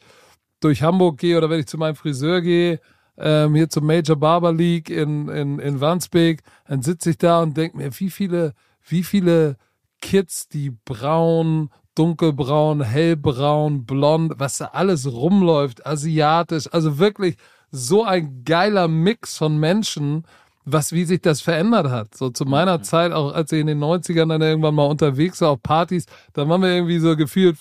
durch 0.61 0.83
Hamburg 0.83 1.18
gehe 1.18 1.37
oder 1.37 1.51
wenn 1.51 1.61
ich 1.61 1.66
zu 1.66 1.79
meinem 1.79 1.97
Friseur 1.97 2.40
gehe, 2.40 2.81
ähm, 3.16 3.55
hier 3.55 3.68
zum 3.68 3.87
Major 3.87 4.16
Barber 4.16 4.53
League 4.53 4.90
in, 4.90 5.29
in, 5.29 5.59
in 5.59 5.81
Wandsbek, 5.81 6.42
dann 6.66 6.83
sitze 6.83 7.11
ich 7.11 7.18
da 7.18 7.42
und 7.42 7.57
denke 7.57 7.77
mir, 7.77 7.90
wie 7.99 8.11
viele, 8.11 8.55
wie 8.87 9.03
viele 9.03 9.57
Kids, 10.01 10.49
die 10.49 10.71
braun, 10.71 11.71
dunkelbraun, 11.94 12.83
hellbraun, 12.83 13.85
blond, 13.85 14.35
was 14.37 14.59
da 14.59 14.66
alles 14.66 15.11
rumläuft, 15.11 15.85
asiatisch, 15.85 16.73
also 16.73 16.99
wirklich 16.99 17.37
so 17.71 18.05
ein 18.05 18.44
geiler 18.44 18.88
Mix 18.88 19.37
von 19.37 19.59
Menschen, 19.59 20.25
was, 20.64 20.92
wie 20.92 21.05
sich 21.05 21.21
das 21.21 21.40
verändert 21.40 21.88
hat. 21.88 22.14
So 22.14 22.31
zu 22.31 22.44
meiner 22.44 22.79
mhm. 22.79 22.83
Zeit, 22.85 23.12
auch 23.12 23.33
als 23.33 23.53
ich 23.53 23.61
in 23.61 23.66
den 23.66 23.83
90ern 23.83 24.29
dann 24.29 24.42
irgendwann 24.42 24.75
mal 24.75 24.87
unterwegs 24.87 25.40
war 25.40 25.51
auf 25.51 25.62
Partys, 25.62 26.07
da 26.35 26.49
waren 26.49 26.62
wir 26.62 26.68
irgendwie 26.68 26.99
so 26.99 27.16
gefühlt 27.16 27.57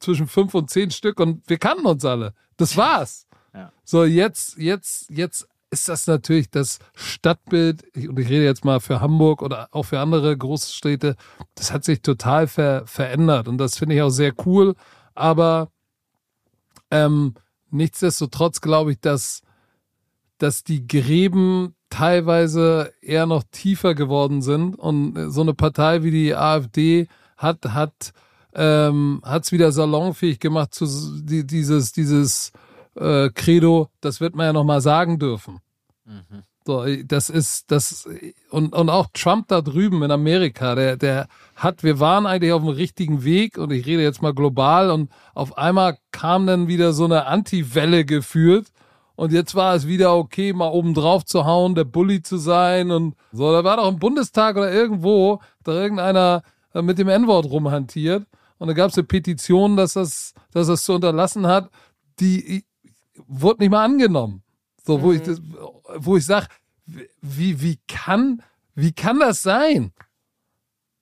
zwischen 0.00 0.26
fünf 0.26 0.54
und 0.54 0.70
zehn 0.70 0.90
Stück 0.90 1.20
und 1.20 1.48
wir 1.48 1.58
kannten 1.58 1.86
uns 1.86 2.04
alle. 2.04 2.34
Das 2.56 2.76
war's. 2.76 3.26
Ja. 3.54 3.72
So, 3.84 4.04
jetzt, 4.04 4.56
jetzt, 4.58 5.10
jetzt 5.10 5.46
ist 5.70 5.88
das 5.88 6.06
natürlich 6.06 6.50
das 6.50 6.80
Stadtbild, 6.94 7.84
und 7.94 8.18
ich 8.18 8.28
rede 8.28 8.44
jetzt 8.44 8.64
mal 8.64 8.80
für 8.80 9.00
Hamburg 9.00 9.42
oder 9.42 9.68
auch 9.70 9.84
für 9.84 10.00
andere 10.00 10.36
Großstädte, 10.36 11.16
das 11.54 11.72
hat 11.72 11.84
sich 11.84 12.02
total 12.02 12.48
ver 12.48 12.86
verändert 12.86 13.46
und 13.46 13.58
das 13.58 13.78
finde 13.78 13.94
ich 13.94 14.02
auch 14.02 14.10
sehr 14.10 14.32
cool. 14.44 14.74
Aber 15.14 15.70
ähm, 16.90 17.34
nichtsdestotrotz 17.70 18.60
glaube 18.60 18.92
ich, 18.92 19.00
dass, 19.00 19.42
dass 20.38 20.64
die 20.64 20.86
Gräben 20.86 21.74
teilweise 21.88 22.92
eher 23.00 23.26
noch 23.26 23.44
tiefer 23.50 23.94
geworden 23.94 24.42
sind 24.42 24.74
und 24.76 25.30
so 25.30 25.42
eine 25.42 25.54
Partei 25.54 26.02
wie 26.02 26.10
die 26.10 26.34
AfD 26.34 27.08
hat 27.36 27.64
hat 27.66 28.12
ähm, 28.54 29.20
hat's 29.24 29.52
wieder 29.52 29.72
salonfähig 29.72 30.40
gemacht 30.40 30.74
zu 30.74 30.86
die, 31.22 31.46
dieses 31.46 31.92
dieses 31.92 32.52
äh, 32.96 33.30
Credo, 33.30 33.88
das 34.00 34.20
wird 34.20 34.34
man 34.34 34.46
ja 34.46 34.52
noch 34.52 34.64
mal 34.64 34.80
sagen 34.80 35.18
dürfen. 35.18 35.60
Mhm. 36.04 36.42
So, 36.66 36.84
das 37.04 37.30
ist 37.30 37.70
das 37.70 38.06
und 38.50 38.74
und 38.74 38.90
auch 38.90 39.08
Trump 39.14 39.48
da 39.48 39.62
drüben 39.62 40.02
in 40.02 40.10
Amerika, 40.10 40.74
der 40.74 40.96
der 40.96 41.26
hat, 41.56 41.82
wir 41.82 42.00
waren 42.00 42.26
eigentlich 42.26 42.52
auf 42.52 42.62
dem 42.62 42.70
richtigen 42.70 43.24
Weg 43.24 43.56
und 43.56 43.72
ich 43.72 43.86
rede 43.86 44.02
jetzt 44.02 44.22
mal 44.22 44.34
global 44.34 44.90
und 44.90 45.10
auf 45.34 45.56
einmal 45.56 45.96
kam 46.10 46.46
dann 46.46 46.68
wieder 46.68 46.92
so 46.92 47.06
eine 47.06 47.26
Anti-Welle 47.26 48.04
geführt 48.04 48.68
und 49.16 49.32
jetzt 49.32 49.54
war 49.54 49.74
es 49.74 49.86
wieder 49.86 50.14
okay, 50.16 50.52
mal 50.52 50.68
oben 50.68 50.94
drauf 50.94 51.24
zu 51.24 51.44
hauen, 51.44 51.74
der 51.74 51.84
Bully 51.84 52.22
zu 52.22 52.36
sein 52.36 52.90
und 52.90 53.16
so. 53.32 53.52
Da 53.52 53.64
war 53.64 53.78
doch 53.78 53.88
im 53.88 53.98
Bundestag 53.98 54.56
oder 54.56 54.72
irgendwo 54.72 55.40
da 55.64 55.72
irgendeiner 55.72 56.42
äh, 56.74 56.82
mit 56.82 56.98
dem 56.98 57.08
N-Wort 57.08 57.46
rumhantiert 57.46 58.26
und 58.60 58.68
da 58.68 58.74
gab 58.74 58.90
es 58.90 58.98
eine 58.98 59.06
Petition, 59.06 59.74
dass 59.74 59.94
das, 59.94 60.34
dass 60.52 60.66
das 60.66 60.84
zu 60.84 60.92
unterlassen 60.92 61.46
hat, 61.46 61.70
die 62.20 62.66
wurde 63.26 63.62
nicht 63.62 63.70
mal 63.70 63.86
angenommen. 63.86 64.42
So, 64.84 65.00
wo 65.00 65.12
mhm. 65.12 65.14
ich, 65.14 65.40
wo 65.96 66.18
ich 66.18 66.26
sag, 66.26 66.48
wie, 66.84 67.62
wie 67.62 67.78
kann, 67.88 68.42
wie 68.74 68.92
kann 68.92 69.18
das 69.18 69.42
sein? 69.42 69.92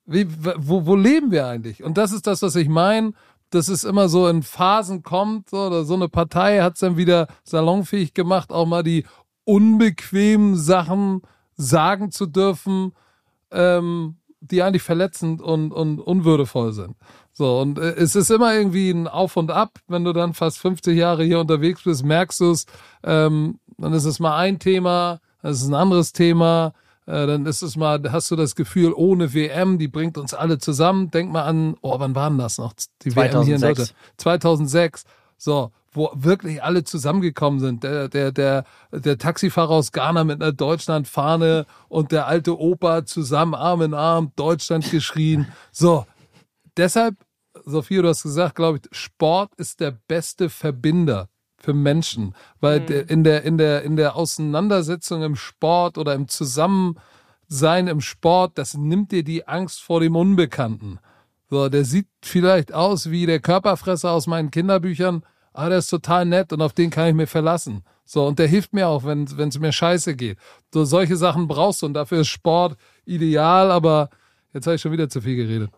Wie, 0.05 0.25
wo, 0.57 0.85
wo 0.85 0.95
leben 0.95 1.31
wir 1.31 1.47
eigentlich? 1.47 1.83
Und 1.83 1.97
das 1.97 2.13
ist 2.13 2.27
das, 2.27 2.41
was 2.41 2.55
ich 2.55 2.69
meine, 2.69 3.11
dass 3.49 3.67
es 3.67 3.83
immer 3.83 4.07
so 4.07 4.29
in 4.29 4.41
Phasen 4.41 5.03
kommt, 5.03 5.49
so, 5.49 5.57
oder 5.57 5.83
so 5.83 5.95
eine 5.95 6.07
Partei 6.07 6.61
hat 6.61 6.75
es 6.75 6.79
dann 6.79 6.95
wieder 6.95 7.27
salonfähig 7.43 8.13
gemacht, 8.13 8.53
auch 8.53 8.67
mal 8.67 8.83
die 8.83 9.05
unbequemen 9.43 10.55
Sachen 10.55 11.23
sagen 11.57 12.11
zu 12.11 12.25
dürfen. 12.25 12.93
Ähm, 13.51 14.15
die 14.41 14.63
eigentlich 14.63 14.83
verletzend 14.83 15.41
und, 15.41 15.71
und 15.71 15.99
unwürdevoll 15.99 16.73
sind. 16.73 16.95
So, 17.39 17.61
und 17.61 17.79
äh, 17.79 17.93
es 17.93 18.17
ist 18.17 18.31
immer 18.31 18.53
irgendwie 18.53 18.91
ein 18.91 19.07
Auf 19.07 19.37
und 19.37 19.49
Ab. 19.49 19.79
Wenn 19.87 20.03
du 20.03 20.11
dann 20.11 20.33
fast 20.33 20.57
50 20.57 20.97
Jahre 20.97 21.23
hier 21.23 21.39
unterwegs 21.39 21.83
bist, 21.85 22.03
merkst 22.03 22.41
du 22.41 22.51
es, 22.51 22.65
ähm, 23.01 23.59
dann 23.77 23.93
ist 23.93 24.03
es 24.03 24.19
mal 24.19 24.35
ein 24.35 24.59
Thema, 24.59 25.21
dann 25.41 25.53
ist 25.53 25.61
es 25.61 25.69
ein 25.69 25.73
anderes 25.73 26.11
Thema, 26.11 26.73
äh, 27.05 27.27
dann 27.27 27.45
ist 27.45 27.61
es 27.61 27.77
mal, 27.77 28.03
hast 28.11 28.29
du 28.29 28.35
das 28.35 28.57
Gefühl, 28.57 28.91
ohne 28.91 29.33
WM, 29.33 29.77
die 29.77 29.87
bringt 29.87 30.17
uns 30.17 30.33
alle 30.33 30.57
zusammen. 30.57 31.11
Denk 31.11 31.31
mal 31.31 31.43
an, 31.43 31.77
oh, 31.79 31.97
wann 31.97 32.13
waren 32.13 32.37
das 32.37 32.57
noch? 32.57 32.73
Die 33.03 33.11
2006. 33.11 33.15
WM 33.15 33.45
hier 33.45 33.55
in 33.55 33.61
Deutschland. 33.61 33.93
2006. 34.17 35.03
So, 35.37 35.71
wo 35.93 36.11
wirklich 36.13 36.61
alle 36.61 36.83
zusammengekommen 36.83 37.61
sind. 37.61 37.85
Der, 37.85 38.09
der, 38.09 38.33
der, 38.33 38.65
der 38.91 39.17
Taxifahrer 39.17 39.71
aus 39.71 39.93
Ghana 39.93 40.25
mit 40.25 40.43
einer 40.43 40.51
Deutschlandfahne 40.51 41.67
und 41.87 42.11
der 42.11 42.27
alte 42.27 42.59
Opa 42.59 43.05
zusammen 43.05 43.55
Arm 43.55 43.81
in 43.81 43.93
Arm 43.93 44.33
Deutschland 44.35 44.91
geschrien. 44.91 45.47
So, 45.71 46.05
deshalb, 46.75 47.15
Sophia, 47.69 48.01
du 48.01 48.09
hast 48.09 48.23
gesagt, 48.23 48.55
glaube 48.55 48.79
ich, 48.79 48.97
Sport 48.97 49.53
ist 49.55 49.79
der 49.79 49.91
beste 49.91 50.49
Verbinder 50.49 51.29
für 51.57 51.73
Menschen, 51.73 52.35
weil 52.59 52.79
mhm. 52.81 53.05
in 53.07 53.23
der 53.23 53.43
in 53.43 53.57
der 53.57 53.83
in 53.83 53.95
der 53.95 54.15
Auseinandersetzung 54.15 55.23
im 55.23 55.35
Sport 55.35 55.97
oder 55.97 56.13
im 56.13 56.27
Zusammensein 56.27 57.87
im 57.87 58.01
Sport, 58.01 58.57
das 58.57 58.75
nimmt 58.75 59.11
dir 59.11 59.23
die 59.23 59.47
Angst 59.47 59.81
vor 59.81 59.99
dem 59.99 60.15
Unbekannten. 60.15 60.99
So, 61.49 61.67
der 61.67 61.83
sieht 61.83 62.07
vielleicht 62.23 62.73
aus 62.73 63.09
wie 63.09 63.25
der 63.25 63.39
Körperfresser 63.39 64.11
aus 64.11 64.27
meinen 64.27 64.51
Kinderbüchern, 64.51 65.23
ah, 65.53 65.69
der 65.69 65.79
ist 65.79 65.89
total 65.89 66.25
nett 66.25 66.53
und 66.53 66.61
auf 66.61 66.73
den 66.73 66.89
kann 66.89 67.07
ich 67.07 67.15
mir 67.15 67.27
verlassen. 67.27 67.83
So, 68.05 68.25
und 68.25 68.39
der 68.39 68.47
hilft 68.47 68.73
mir 68.73 68.87
auch, 68.87 69.03
wenn 69.03 69.25
es 69.25 69.59
mir 69.59 69.71
scheiße 69.71 70.15
geht. 70.15 70.37
So, 70.73 70.83
solche 70.85 71.15
Sachen 71.15 71.47
brauchst 71.47 71.81
du 71.81 71.87
und 71.87 71.93
dafür 71.93 72.21
ist 72.21 72.27
Sport 72.27 72.77
ideal, 73.05 73.71
aber 73.71 74.09
jetzt 74.53 74.65
habe 74.65 74.75
ich 74.75 74.81
schon 74.81 74.91
wieder 74.91 75.09
zu 75.09 75.21
viel 75.21 75.35
geredet. 75.35 75.71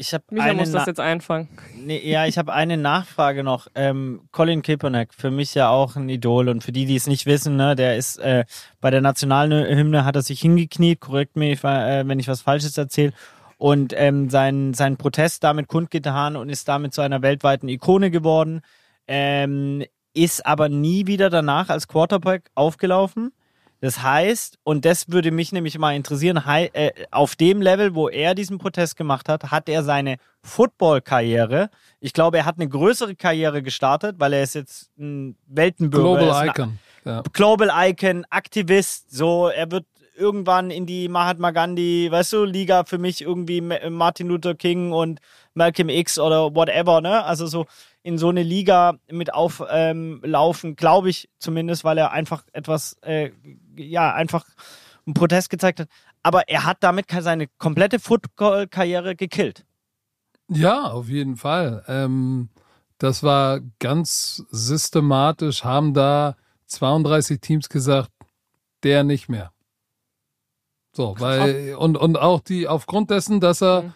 Ich 0.00 0.14
habe 0.14 0.22
Micha 0.30 0.54
muss 0.54 0.70
das 0.70 0.86
jetzt 0.86 1.00
einfangen. 1.00 1.48
Nee, 1.74 2.08
ja, 2.08 2.24
ich 2.24 2.38
habe 2.38 2.52
eine 2.52 2.76
Nachfrage 2.76 3.42
noch. 3.42 3.66
Ähm, 3.74 4.28
Colin 4.30 4.62
Kaepernick, 4.62 5.12
für 5.12 5.32
mich 5.32 5.56
ja 5.56 5.70
auch 5.70 5.96
ein 5.96 6.08
Idol 6.08 6.48
und 6.48 6.62
für 6.62 6.70
die, 6.70 6.86
die 6.86 6.94
es 6.94 7.08
nicht 7.08 7.26
wissen, 7.26 7.56
ne, 7.56 7.74
der 7.74 7.96
ist 7.96 8.16
äh, 8.18 8.44
bei 8.80 8.92
der 8.92 9.00
Nationalhymne 9.00 10.04
hat 10.04 10.14
er 10.14 10.22
sich 10.22 10.40
hingekniet, 10.40 11.00
korrekt 11.00 11.34
mich, 11.34 11.64
äh, 11.64 12.06
wenn 12.06 12.20
ich 12.20 12.28
was 12.28 12.42
Falsches 12.42 12.78
erzähle, 12.78 13.12
und 13.56 13.92
ähm, 13.96 14.30
seinen 14.30 14.72
sein 14.72 14.98
Protest 14.98 15.42
damit 15.42 15.66
kundgetan 15.66 16.36
und 16.36 16.48
ist 16.48 16.68
damit 16.68 16.94
zu 16.94 17.00
einer 17.00 17.20
weltweiten 17.22 17.68
Ikone 17.68 18.12
geworden. 18.12 18.60
Ähm, 19.08 19.84
ist 20.14 20.46
aber 20.46 20.68
nie 20.68 21.08
wieder 21.08 21.28
danach 21.28 21.70
als 21.70 21.88
Quarterback 21.88 22.52
aufgelaufen. 22.54 23.32
Das 23.80 24.02
heißt, 24.02 24.58
und 24.64 24.84
das 24.84 25.08
würde 25.08 25.30
mich 25.30 25.52
nämlich 25.52 25.78
mal 25.78 25.94
interessieren, 25.94 26.42
äh, 26.46 26.90
auf 27.10 27.36
dem 27.36 27.62
Level, 27.62 27.94
wo 27.94 28.08
er 28.08 28.34
diesen 28.34 28.58
Protest 28.58 28.96
gemacht 28.96 29.28
hat, 29.28 29.50
hat 29.50 29.68
er 29.68 29.84
seine 29.84 30.16
Football-Karriere. 30.42 31.70
Ich 32.00 32.12
glaube, 32.12 32.38
er 32.38 32.44
hat 32.44 32.56
eine 32.56 32.68
größere 32.68 33.14
Karriere 33.14 33.62
gestartet, 33.62 34.16
weil 34.18 34.32
er 34.32 34.42
ist 34.42 34.54
jetzt 34.54 34.90
ein 34.98 35.36
Weltenbürger. 35.46 36.18
Global 36.18 36.48
Icon. 36.48 36.78
Ja. 37.04 37.22
Global 37.32 37.70
Icon, 37.72 38.26
Aktivist, 38.30 39.10
so, 39.10 39.48
er 39.48 39.70
wird 39.70 39.86
irgendwann 40.18 40.70
in 40.70 40.84
die 40.84 41.08
Mahatma 41.08 41.52
Gandhi, 41.52 42.08
weißt 42.10 42.32
du, 42.32 42.44
Liga 42.44 42.84
für 42.84 42.98
mich 42.98 43.22
irgendwie 43.22 43.60
Martin 43.60 44.26
Luther 44.26 44.54
King 44.54 44.92
und 44.92 45.20
Malcolm 45.54 45.88
X 45.88 46.18
oder 46.18 46.54
whatever, 46.54 47.00
ne? 47.00 47.24
Also 47.24 47.46
so 47.46 47.66
in 48.02 48.18
so 48.18 48.28
eine 48.28 48.42
Liga 48.42 48.98
mit 49.10 49.32
auflaufen, 49.32 50.70
ähm, 50.70 50.76
glaube 50.76 51.10
ich 51.10 51.28
zumindest, 51.38 51.84
weil 51.84 51.98
er 51.98 52.12
einfach 52.12 52.42
etwas, 52.52 52.96
äh, 53.02 53.30
ja, 53.78 54.12
einfach 54.12 54.44
einen 55.06 55.14
Protest 55.14 55.50
gezeigt 55.50 55.80
hat. 55.80 55.88
Aber 56.22 56.48
er 56.48 56.64
hat 56.64 56.78
damit 56.80 57.06
seine 57.20 57.46
komplette 57.58 57.98
Football-Karriere 57.98 59.16
gekillt. 59.16 59.64
Ja, 60.48 60.84
auf 60.84 61.08
jeden 61.08 61.36
Fall. 61.36 61.84
Ähm, 61.88 62.48
das 62.98 63.22
war 63.22 63.60
ganz 63.78 64.44
systematisch, 64.50 65.64
haben 65.64 65.94
da 65.94 66.36
32 66.66 67.40
Teams 67.40 67.68
gesagt, 67.68 68.10
der 68.82 69.04
nicht 69.04 69.28
mehr. 69.28 69.52
So, 70.92 71.14
weil, 71.18 71.76
und, 71.76 71.96
und 71.96 72.18
auch 72.18 72.40
die, 72.40 72.66
aufgrund 72.66 73.10
dessen, 73.10 73.40
dass 73.40 73.62
er 73.62 73.82
mhm. 73.82 73.92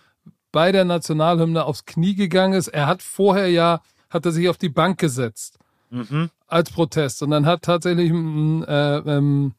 bei 0.52 0.72
der 0.72 0.84
Nationalhymne 0.84 1.64
aufs 1.64 1.84
Knie 1.84 2.14
gegangen 2.14 2.54
ist, 2.54 2.68
er 2.68 2.86
hat 2.86 3.02
vorher 3.02 3.48
ja, 3.48 3.80
hat 4.08 4.24
er 4.24 4.32
sich 4.32 4.48
auf 4.48 4.58
die 4.58 4.68
Bank 4.68 4.98
gesetzt. 4.98 5.58
Mhm. 5.90 6.30
Als 6.46 6.70
Protest. 6.70 7.22
Und 7.22 7.30
dann 7.30 7.44
hat 7.44 7.62
tatsächlich 7.62 8.10
ein, 8.10 8.62
äh, 8.64 8.98
ähm, 8.98 9.46
ein 9.46 9.54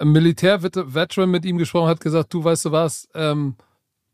Militärveteran 0.00 1.30
mit 1.30 1.44
ihm 1.44 1.58
gesprochen, 1.58 1.88
hat 1.88 2.00
gesagt, 2.00 2.32
du 2.34 2.42
weißt 2.42 2.66
du 2.66 2.72
was, 2.72 3.08
ähm, 3.14 3.56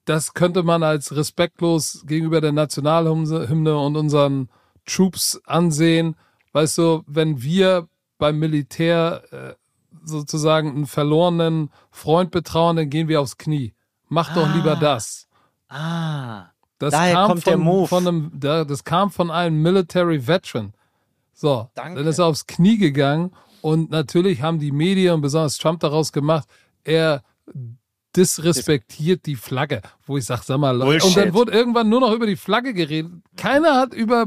das 0.05 0.35
könnte 0.35 0.63
man 0.63 0.83
als 0.83 1.15
respektlos 1.15 2.05
gegenüber 2.07 2.41
der 2.41 2.53
Nationalhymne 2.53 3.79
und 3.79 3.97
unseren 3.97 4.49
Troops 4.87 5.41
ansehen. 5.45 6.17
Weißt 6.53 6.79
du, 6.79 7.03
wenn 7.07 7.43
wir 7.43 7.89
beim 8.19 8.39
Militär 8.39 9.23
äh, 9.31 9.55
sozusagen 10.05 10.71
einen 10.71 10.87
verlorenen 10.87 11.71
Freund 11.91 12.31
betrauen, 12.31 12.77
dann 12.77 12.91
gehen 12.91 13.09
wir 13.09 13.21
aufs 13.21 13.39
Knie. 13.39 13.75
Mach 14.09 14.35
doch 14.35 14.53
lieber 14.55 14.73
ah. 14.73 14.81
das. 14.81 15.29
Ah. 15.69 16.47
Das 16.79 16.93
Daher 16.93 17.15
kam 17.15 17.29
kommt 17.29 17.45
von, 17.45 17.51
der 17.51 17.59
Move. 17.59 17.89
Von 17.89 18.09
einem, 18.09 18.33
das 18.41 18.85
kam 18.85 19.11
von 19.11 19.31
einem 19.31 19.61
Military 19.61 20.27
Veteran. 20.27 20.73
So, 21.35 21.69
Danke. 21.75 21.99
dann 21.99 22.09
ist 22.09 22.19
er 22.19 22.27
aufs 22.27 22.47
Knie 22.47 22.79
gegangen 22.79 23.33
und 23.63 23.91
natürlich 23.91 24.43
haben 24.43 24.59
die 24.59 24.73
Medien 24.73 25.15
und 25.15 25.21
besonders 25.21 25.59
Trump 25.59 25.81
daraus 25.81 26.13
gemacht, 26.13 26.49
er 26.85 27.23
disrespektiert 28.17 29.27
die 29.27 29.37
Flagge, 29.37 29.83
wo 30.07 30.17
ich 30.17 30.25
sag, 30.25 30.43
sag 30.43 30.59
mal, 30.59 30.77
Leute. 30.77 31.07
Und 31.07 31.17
dann 31.17 31.35
wurde 31.35 31.53
irgendwann 31.53 31.89
nur 31.89 32.01
noch 32.01 32.13
über 32.13 32.27
die 32.27 32.37
Flagge 32.37 32.75
geredet. 32.75 33.13
Keiner 33.37 33.77
hat 33.77 33.95
über 33.95 34.27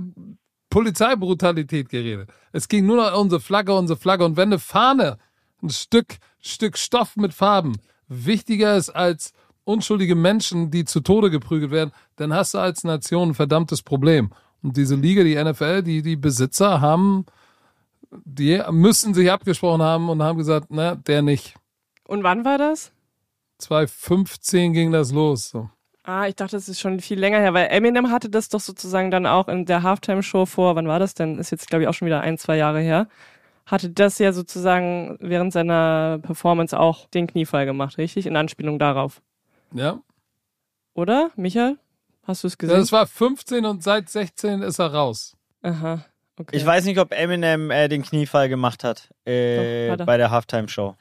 Polizeibrutalität 0.70 1.90
geredet. 1.90 2.30
Es 2.52 2.68
ging 2.68 2.86
nur 2.86 2.98
noch 2.98 3.14
um 3.14 3.24
unsere 3.24 3.42
Flagge, 3.42 3.74
unsere 3.74 4.00
Flagge. 4.00 4.26
Und 4.26 4.38
wenn 4.38 4.50
eine 4.50 4.60
Fahne 4.60 5.18
ein 5.62 5.70
Stück, 5.70 6.18
Stück 6.40 6.78
Stoff 6.78 7.16
mit 7.16 7.34
Farben 7.34 7.78
wichtiger 8.08 8.76
ist 8.78 8.90
als 8.90 9.34
unschuldige 9.66 10.16
Menschen, 10.16 10.72
die 10.72 10.86
zu 10.86 11.02
Tode 11.02 11.30
geprügelt 11.30 11.72
werden, 11.72 11.92
dann 12.16 12.34
hast 12.34 12.54
du 12.54 12.60
als 12.60 12.84
Nation 12.84 13.30
ein 13.30 13.34
verdammtes 13.34 13.82
Problem. 13.82 14.32
Und 14.62 14.78
diese 14.78 14.96
Liga, 14.96 15.24
die 15.24 15.36
NFL, 15.36 15.84
die, 15.84 16.02
die 16.02 16.16
Besitzer 16.16 16.82
haben, 16.82 17.26
die 18.26 18.62
müssen 18.72 19.14
sich 19.14 19.32
abgesprochen 19.32 19.82
haben 19.82 20.10
und 20.10 20.22
haben 20.22 20.38
gesagt, 20.38 20.68
na, 20.70 20.96
der 20.96 21.22
nicht. 21.22 21.56
Und 22.08 22.24
wann 22.24 22.46
war 22.46 22.58
das? 22.58 22.92
2015 23.60 24.74
ging 24.74 24.92
das 24.92 25.12
los. 25.12 25.50
So. 25.50 25.70
Ah, 26.04 26.28
ich 26.28 26.36
dachte, 26.36 26.56
das 26.58 26.68
ist 26.68 26.80
schon 26.80 27.00
viel 27.00 27.20
länger 27.20 27.40
her, 27.40 27.54
weil 27.54 27.68
Eminem 27.70 28.12
hatte 28.12 28.30
das 28.30 28.50
doch 28.50 28.60
sozusagen 28.60 29.10
dann 29.10 29.26
auch 29.26 29.48
in 29.48 29.66
der 29.66 29.84
Halftime-Show 29.84 30.46
vor, 30.46 30.76
wann 30.76 30.88
war 30.88 31.00
das 31.00 31.14
denn? 31.14 31.40
Ist 31.40 31.52
jetzt, 31.52 31.70
glaube 31.70 31.84
ich, 31.84 31.88
auch 31.88 31.94
schon 31.94 32.08
wieder 32.08 32.22
ein, 32.22 32.38
zwei 32.38 32.58
Jahre 32.58 32.82
her 32.82 33.08
hatte 33.66 33.90
das 33.90 34.20
ja 34.20 34.34
sozusagen 34.34 35.18
während 35.20 35.54
seiner 35.54 36.20
Performance 36.22 36.78
auch 36.78 37.08
den 37.08 37.28
Kniefall 37.28 37.66
gemacht, 37.66 37.98
richtig? 37.98 38.26
In 38.26 38.36
Anspielung 38.36 38.80
darauf. 38.80 39.22
Ja. 39.74 40.02
Oder, 40.94 41.32
Michael? 41.36 41.78
Hast 42.24 42.44
du 42.44 42.48
es 42.48 42.58
gesehen? 42.58 42.76
Ja, 42.76 42.80
das 42.80 42.92
war 42.92 43.08
15 43.08 43.66
und 43.66 43.84
seit 43.84 44.10
16 44.10 44.62
ist 44.62 44.80
er 44.80 44.94
raus. 44.94 45.36
Aha. 45.62 46.06
Okay. 46.40 46.58
Ich 46.58 46.66
weiß 46.66 46.86
nicht, 46.86 47.00
ob 47.00 47.14
Eminem 47.14 47.70
äh, 47.70 47.88
den 47.88 48.02
Kniefall 48.02 48.50
gemacht 48.50 48.84
hat, 48.84 49.10
äh, 49.26 49.96
Doch, 49.96 50.06
bei 50.06 50.18
der 50.18 50.32
Halftime-Show. 50.32 50.96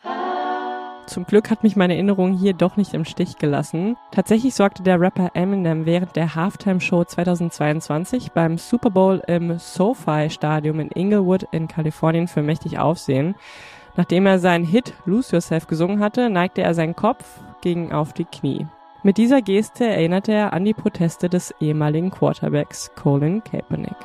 Zum 1.07 1.25
Glück 1.25 1.51
hat 1.51 1.63
mich 1.63 1.75
meine 1.75 1.95
Erinnerung 1.95 2.39
hier 2.39 2.53
doch 2.53 2.77
nicht 2.77 2.95
im 2.95 3.05
Stich 3.05 3.39
gelassen. 3.39 3.97
Tatsächlich 4.13 4.55
sorgte 4.55 4.83
der 4.83 5.01
Rapper 5.01 5.31
Eminem 5.35 5.85
während 5.85 6.17
der 6.17 6.35
Halftime-Show 6.35 7.05
2022 7.05 8.33
beim 8.33 8.57
Super 8.57 8.91
Bowl 8.91 9.23
im 9.27 9.59
SoFi 9.59 10.29
Stadium 10.31 10.81
in 10.81 10.91
Inglewood 10.91 11.45
in 11.51 11.67
Kalifornien 11.67 12.29
für 12.29 12.43
mächtig 12.43 12.79
Aufsehen. 12.79 13.35
Nachdem 13.97 14.27
er 14.27 14.39
seinen 14.39 14.65
Hit 14.65 14.95
Lose 15.05 15.33
Yourself 15.33 15.67
gesungen 15.67 16.01
hatte, 16.01 16.31
neigte 16.31 16.63
er 16.63 16.75
seinen 16.75 16.97
Kopf 16.97 17.25
gegen 17.63 17.93
auf 17.93 18.13
die 18.13 18.25
Knie. 18.25 18.67
Mit 19.03 19.19
dieser 19.19 19.43
Geste 19.43 19.85
erinnerte 19.85 20.33
er 20.33 20.53
an 20.53 20.65
die 20.65 20.75
Proteste 20.75 21.29
des 21.29 21.53
ehemaligen 21.61 22.11
Quarterbacks 22.11 22.93
Colin 22.95 23.43
Kaepernick. 23.43 23.97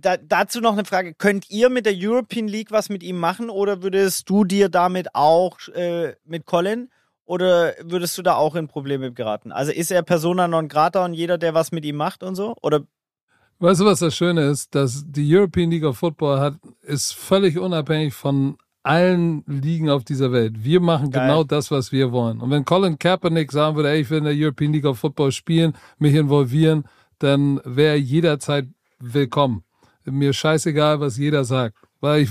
Da, 0.00 0.16
dazu 0.16 0.60
noch 0.60 0.72
eine 0.72 0.84
Frage. 0.84 1.14
Könnt 1.14 1.50
ihr 1.50 1.70
mit 1.70 1.86
der 1.86 1.94
European 1.96 2.48
League 2.48 2.70
was 2.70 2.88
mit 2.88 3.02
ihm 3.02 3.18
machen 3.18 3.50
oder 3.50 3.82
würdest 3.82 4.28
du 4.30 4.44
dir 4.44 4.68
damit 4.68 5.14
auch 5.14 5.58
äh, 5.74 6.14
mit 6.24 6.46
Colin 6.46 6.90
oder 7.24 7.74
würdest 7.82 8.16
du 8.16 8.22
da 8.22 8.36
auch 8.36 8.54
in 8.54 8.68
Probleme 8.68 9.12
geraten? 9.12 9.52
Also 9.52 9.72
ist 9.72 9.90
er 9.90 10.02
persona 10.02 10.48
non 10.48 10.68
grata 10.68 11.04
und 11.04 11.14
jeder, 11.14 11.38
der 11.38 11.54
was 11.54 11.72
mit 11.72 11.84
ihm 11.84 11.96
macht 11.96 12.22
und 12.22 12.34
so? 12.34 12.54
Oder 12.62 12.82
Weißt 13.60 13.80
du, 13.80 13.86
was 13.86 13.98
das 13.98 14.14
Schöne 14.14 14.42
ist? 14.42 14.74
Dass 14.76 15.04
die 15.04 15.36
European 15.36 15.70
League 15.70 15.84
of 15.84 15.98
Football 15.98 16.38
hat, 16.38 16.54
ist 16.82 17.12
völlig 17.12 17.58
unabhängig 17.58 18.14
von 18.14 18.56
allen 18.84 19.42
Ligen 19.46 19.90
auf 19.90 20.04
dieser 20.04 20.30
Welt. 20.32 20.64
Wir 20.64 20.80
machen 20.80 21.10
Geil. 21.10 21.26
genau 21.26 21.42
das, 21.44 21.70
was 21.70 21.90
wir 21.90 22.12
wollen. 22.12 22.40
Und 22.40 22.50
wenn 22.50 22.64
Colin 22.64 22.98
Kaepernick 22.98 23.50
sagen 23.50 23.74
würde, 23.74 23.90
ey, 23.90 24.00
ich 24.00 24.10
will 24.10 24.18
in 24.18 24.24
der 24.24 24.34
European 24.34 24.72
League 24.72 24.84
of 24.84 24.98
Football 24.98 25.32
spielen, 25.32 25.74
mich 25.98 26.14
involvieren, 26.14 26.84
dann 27.18 27.60
wäre 27.64 27.94
er 27.94 28.00
jederzeit 28.00 28.68
willkommen. 29.00 29.64
Mir 30.10 30.32
scheißegal, 30.32 31.00
was 31.00 31.16
jeder 31.16 31.44
sagt. 31.44 31.76
Weil 32.00 32.22
ich, 32.22 32.30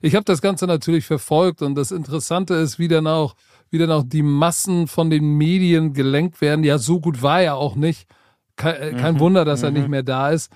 ich 0.00 0.14
habe 0.14 0.24
das 0.24 0.40
Ganze 0.40 0.66
natürlich 0.66 1.04
verfolgt 1.04 1.62
und 1.62 1.74
das 1.74 1.90
Interessante 1.90 2.54
ist, 2.54 2.78
wie 2.78 2.88
dann 2.88 3.06
auch, 3.06 3.34
wie 3.70 3.78
dann 3.78 3.90
auch 3.90 4.04
die 4.06 4.22
Massen 4.22 4.86
von 4.86 5.10
den 5.10 5.36
Medien 5.36 5.92
gelenkt 5.92 6.40
werden. 6.40 6.64
Ja, 6.64 6.78
so 6.78 7.00
gut 7.00 7.22
war 7.22 7.42
er 7.42 7.56
auch 7.56 7.74
nicht. 7.74 8.08
Kein, 8.56 8.74
äh, 8.76 8.92
kein 8.92 9.14
mhm. 9.14 9.20
Wunder, 9.20 9.44
dass 9.44 9.60
mhm. 9.60 9.64
er 9.64 9.70
nicht 9.72 9.84
mhm. 9.84 9.90
mehr 9.90 10.02
da 10.02 10.30
ist. 10.30 10.52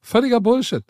Völliger 0.00 0.40
Bullshit. 0.40 0.84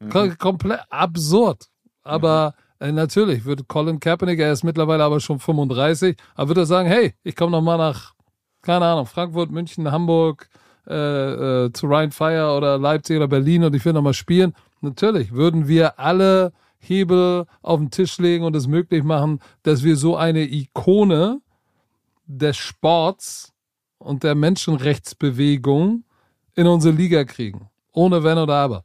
Mhm. 0.00 0.38
Komplett 0.38 0.80
absurd. 0.90 1.66
Aber 2.02 2.54
mhm. 2.80 2.86
äh, 2.86 2.92
natürlich 2.92 3.44
wird 3.44 3.66
Colin 3.68 4.00
Kaepernick, 4.00 4.38
er 4.38 4.52
ist 4.52 4.64
mittlerweile 4.64 5.04
aber 5.04 5.20
schon 5.20 5.40
35, 5.40 6.16
aber 6.34 6.48
wird 6.48 6.58
er 6.58 6.66
sagen, 6.66 6.88
hey, 6.88 7.14
ich 7.24 7.34
komme 7.34 7.52
noch 7.52 7.62
mal 7.62 7.76
nach, 7.76 8.14
keine 8.62 8.84
Ahnung, 8.84 9.06
Frankfurt, 9.06 9.50
München, 9.50 9.90
Hamburg, 9.90 10.48
äh, 10.86 11.64
äh, 11.64 11.72
zu 11.72 11.86
Ryan 11.86 12.12
Fire 12.12 12.56
oder 12.56 12.78
Leipzig 12.78 13.16
oder 13.16 13.28
Berlin 13.28 13.64
und 13.64 13.74
ich 13.74 13.84
will 13.84 13.92
noch 13.92 14.02
mal 14.02 14.14
spielen. 14.14 14.54
Natürlich 14.80 15.32
würden 15.32 15.68
wir 15.68 15.98
alle 15.98 16.52
Hebel 16.78 17.46
auf 17.62 17.78
den 17.78 17.90
Tisch 17.90 18.18
legen 18.18 18.44
und 18.44 18.54
es 18.54 18.66
möglich 18.66 19.02
machen, 19.02 19.40
dass 19.62 19.82
wir 19.82 19.96
so 19.96 20.16
eine 20.16 20.42
Ikone 20.42 21.40
des 22.26 22.56
Sports 22.56 23.52
und 23.98 24.22
der 24.22 24.34
Menschenrechtsbewegung 24.34 26.04
in 26.54 26.66
unsere 26.66 26.94
Liga 26.94 27.24
kriegen. 27.24 27.68
Ohne 27.92 28.22
Wenn 28.22 28.38
oder 28.38 28.54
Aber. 28.54 28.84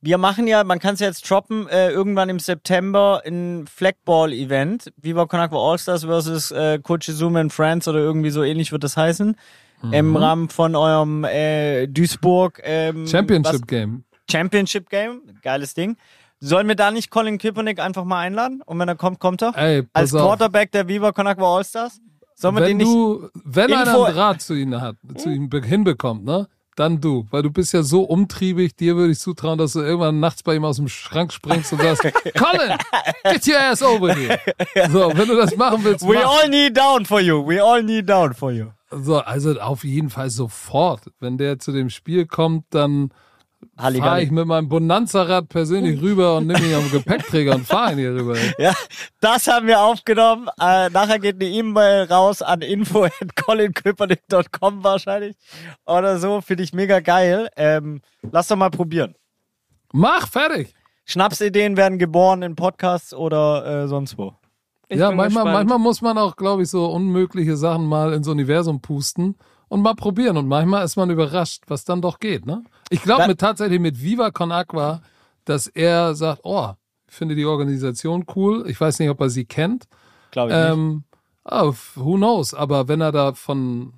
Wir 0.00 0.18
machen 0.18 0.46
ja, 0.46 0.64
man 0.64 0.80
kann 0.80 0.94
es 0.94 1.00
jetzt 1.00 1.28
droppen, 1.30 1.66
äh, 1.68 1.88
irgendwann 1.88 2.28
im 2.28 2.38
September 2.38 3.22
ein 3.24 3.66
Flagball-Event. 3.66 4.92
Viva 4.98 5.24
Con 5.24 5.40
Agua 5.40 5.70
All-Stars 5.70 6.04
versus 6.04 6.50
äh, 6.50 6.78
Coachizuma 6.78 7.40
in 7.40 7.48
France 7.48 7.88
oder 7.88 8.00
irgendwie 8.00 8.28
so 8.28 8.42
ähnlich 8.42 8.70
wird 8.70 8.84
das 8.84 8.98
heißen. 8.98 9.34
Mhm. 9.82 9.92
Im 9.92 10.16
Rahmen 10.16 10.48
von 10.48 10.74
eurem 10.76 11.24
äh, 11.24 11.86
Duisburg 11.86 12.60
ähm, 12.64 13.06
Championship 13.06 13.54
was? 13.62 13.66
Game. 13.66 14.04
Championship 14.30 14.88
Game, 14.88 15.20
geiles 15.42 15.74
Ding. 15.74 15.96
Sollen 16.40 16.68
wir 16.68 16.74
da 16.74 16.90
nicht 16.90 17.10
Colin 17.10 17.38
Kaepernick 17.38 17.78
einfach 17.78 18.04
mal 18.04 18.20
einladen? 18.20 18.62
Und 18.66 18.78
wenn 18.78 18.88
er 18.88 18.96
kommt, 18.96 19.18
kommt 19.20 19.42
er? 19.42 19.56
Ey, 19.56 19.82
Als 19.92 20.10
Quarterback 20.12 20.72
der 20.72 20.88
Viva 20.88 21.12
Con 21.12 21.26
Agua 21.26 21.58
All-Stars? 21.58 22.00
Sollen 22.34 22.56
wir 22.56 22.62
wenn 22.62 22.68
den 22.68 22.76
nicht 22.78 22.88
du, 22.88 23.28
wenn 23.44 23.70
Info 23.70 23.80
einer 23.80 24.04
einen 24.06 24.14
Draht 24.14 24.42
zu 24.42 24.54
ihm 24.54 24.80
hat, 24.80 24.96
zu 25.16 25.30
ihm 25.30 25.48
hinbekommt, 25.50 26.24
ne? 26.24 26.48
dann 26.76 27.00
du, 27.00 27.26
weil 27.30 27.42
du 27.42 27.50
bist 27.50 27.72
ja 27.72 27.82
so 27.82 28.02
umtriebig, 28.02 28.74
dir 28.76 28.96
würde 28.96 29.12
ich 29.12 29.20
zutrauen, 29.20 29.58
dass 29.58 29.74
du 29.74 29.80
irgendwann 29.80 30.20
nachts 30.20 30.42
bei 30.42 30.56
ihm 30.56 30.64
aus 30.64 30.76
dem 30.76 30.88
Schrank 30.88 31.32
springst 31.32 31.72
und 31.72 31.80
sagst, 31.80 32.02
Colin, 32.36 32.76
get 33.24 33.46
your 33.46 33.60
ass 33.60 33.82
over 33.82 34.14
here. 34.14 34.38
So, 34.90 35.12
wenn 35.14 35.28
du 35.28 35.36
das 35.36 35.56
machen 35.56 35.84
willst, 35.84 36.06
We 36.06 36.14
mach. 36.14 36.42
all 36.42 36.48
need 36.48 36.76
down 36.76 37.04
for 37.04 37.20
you. 37.20 37.46
We 37.46 37.62
all 37.62 37.82
need 37.82 38.08
down 38.08 38.34
for 38.34 38.50
you. 38.50 38.66
So, 39.02 39.18
also 39.18 39.60
auf 39.60 39.84
jeden 39.84 40.10
Fall 40.10 40.30
sofort. 40.30 41.02
Wenn 41.20 41.38
der 41.38 41.58
zu 41.58 41.72
dem 41.72 41.90
Spiel 41.90 42.26
kommt, 42.26 42.66
dann 42.70 43.10
fahre 43.76 44.22
ich 44.22 44.30
mit 44.30 44.46
meinem 44.46 44.68
Bonanza-Rad 44.68 45.48
persönlich 45.48 46.00
rüber 46.02 46.36
und 46.36 46.46
nehme 46.46 46.64
ihn 46.66 46.74
am 46.74 46.88
Gepäckträger 46.90 47.54
und 47.54 47.66
fahre 47.66 47.92
ihn 47.92 47.98
hier 47.98 48.14
rüber. 48.14 48.36
Ja, 48.58 48.74
das 49.20 49.46
haben 49.46 49.66
wir 49.66 49.80
aufgenommen. 49.80 50.48
Äh, 50.60 50.90
nachher 50.90 51.18
geht 51.18 51.36
eine 51.36 51.46
E-Mail 51.46 52.04
raus 52.04 52.42
an 52.42 52.60
info.colinköpernick.com 52.62 54.84
wahrscheinlich 54.84 55.36
oder 55.86 56.18
so. 56.18 56.40
Finde 56.40 56.62
ich 56.62 56.72
mega 56.72 57.00
geil. 57.00 57.48
Ähm, 57.56 58.00
lass 58.30 58.48
doch 58.48 58.56
mal 58.56 58.70
probieren. 58.70 59.14
Mach, 59.92 60.28
fertig. 60.28 60.74
Schnapsideen 61.06 61.76
werden 61.76 61.98
geboren 61.98 62.40
in 62.42 62.56
Podcasts 62.56 63.12
oder 63.12 63.84
äh, 63.84 63.88
sonst 63.88 64.16
wo. 64.18 64.34
Ja, 64.98 65.10
manchmal, 65.10 65.44
manchmal 65.44 65.78
muss 65.78 66.02
man 66.02 66.18
auch, 66.18 66.36
glaube 66.36 66.62
ich, 66.62 66.70
so 66.70 66.86
unmögliche 66.86 67.56
Sachen 67.56 67.86
mal 67.86 68.12
ins 68.12 68.28
Universum 68.28 68.80
pusten 68.80 69.36
und 69.68 69.82
mal 69.82 69.94
probieren. 69.94 70.36
Und 70.36 70.48
manchmal 70.48 70.84
ist 70.84 70.96
man 70.96 71.10
überrascht, 71.10 71.64
was 71.68 71.84
dann 71.84 72.02
doch 72.02 72.18
geht. 72.18 72.46
Ne? 72.46 72.64
Ich 72.90 73.02
glaube 73.02 73.26
mit, 73.26 73.40
tatsächlich 73.40 73.80
mit 73.80 74.02
Viva 74.02 74.30
Con 74.30 74.52
Aqua, 74.52 75.02
dass 75.44 75.66
er 75.66 76.14
sagt, 76.14 76.40
oh, 76.44 76.70
ich 77.08 77.14
finde 77.14 77.34
die 77.34 77.44
Organisation 77.44 78.24
cool. 78.34 78.64
Ich 78.68 78.80
weiß 78.80 78.98
nicht, 78.98 79.10
ob 79.10 79.20
er 79.20 79.30
sie 79.30 79.44
kennt. 79.44 79.86
Glaube 80.30 80.52
ich 80.52 80.58
ähm, 80.58 80.94
nicht. 80.94 81.04
Oh, 81.44 81.74
who 81.94 82.16
knows? 82.16 82.54
Aber 82.54 82.88
wenn 82.88 83.00
er 83.00 83.12
da 83.12 83.34
von 83.34 83.94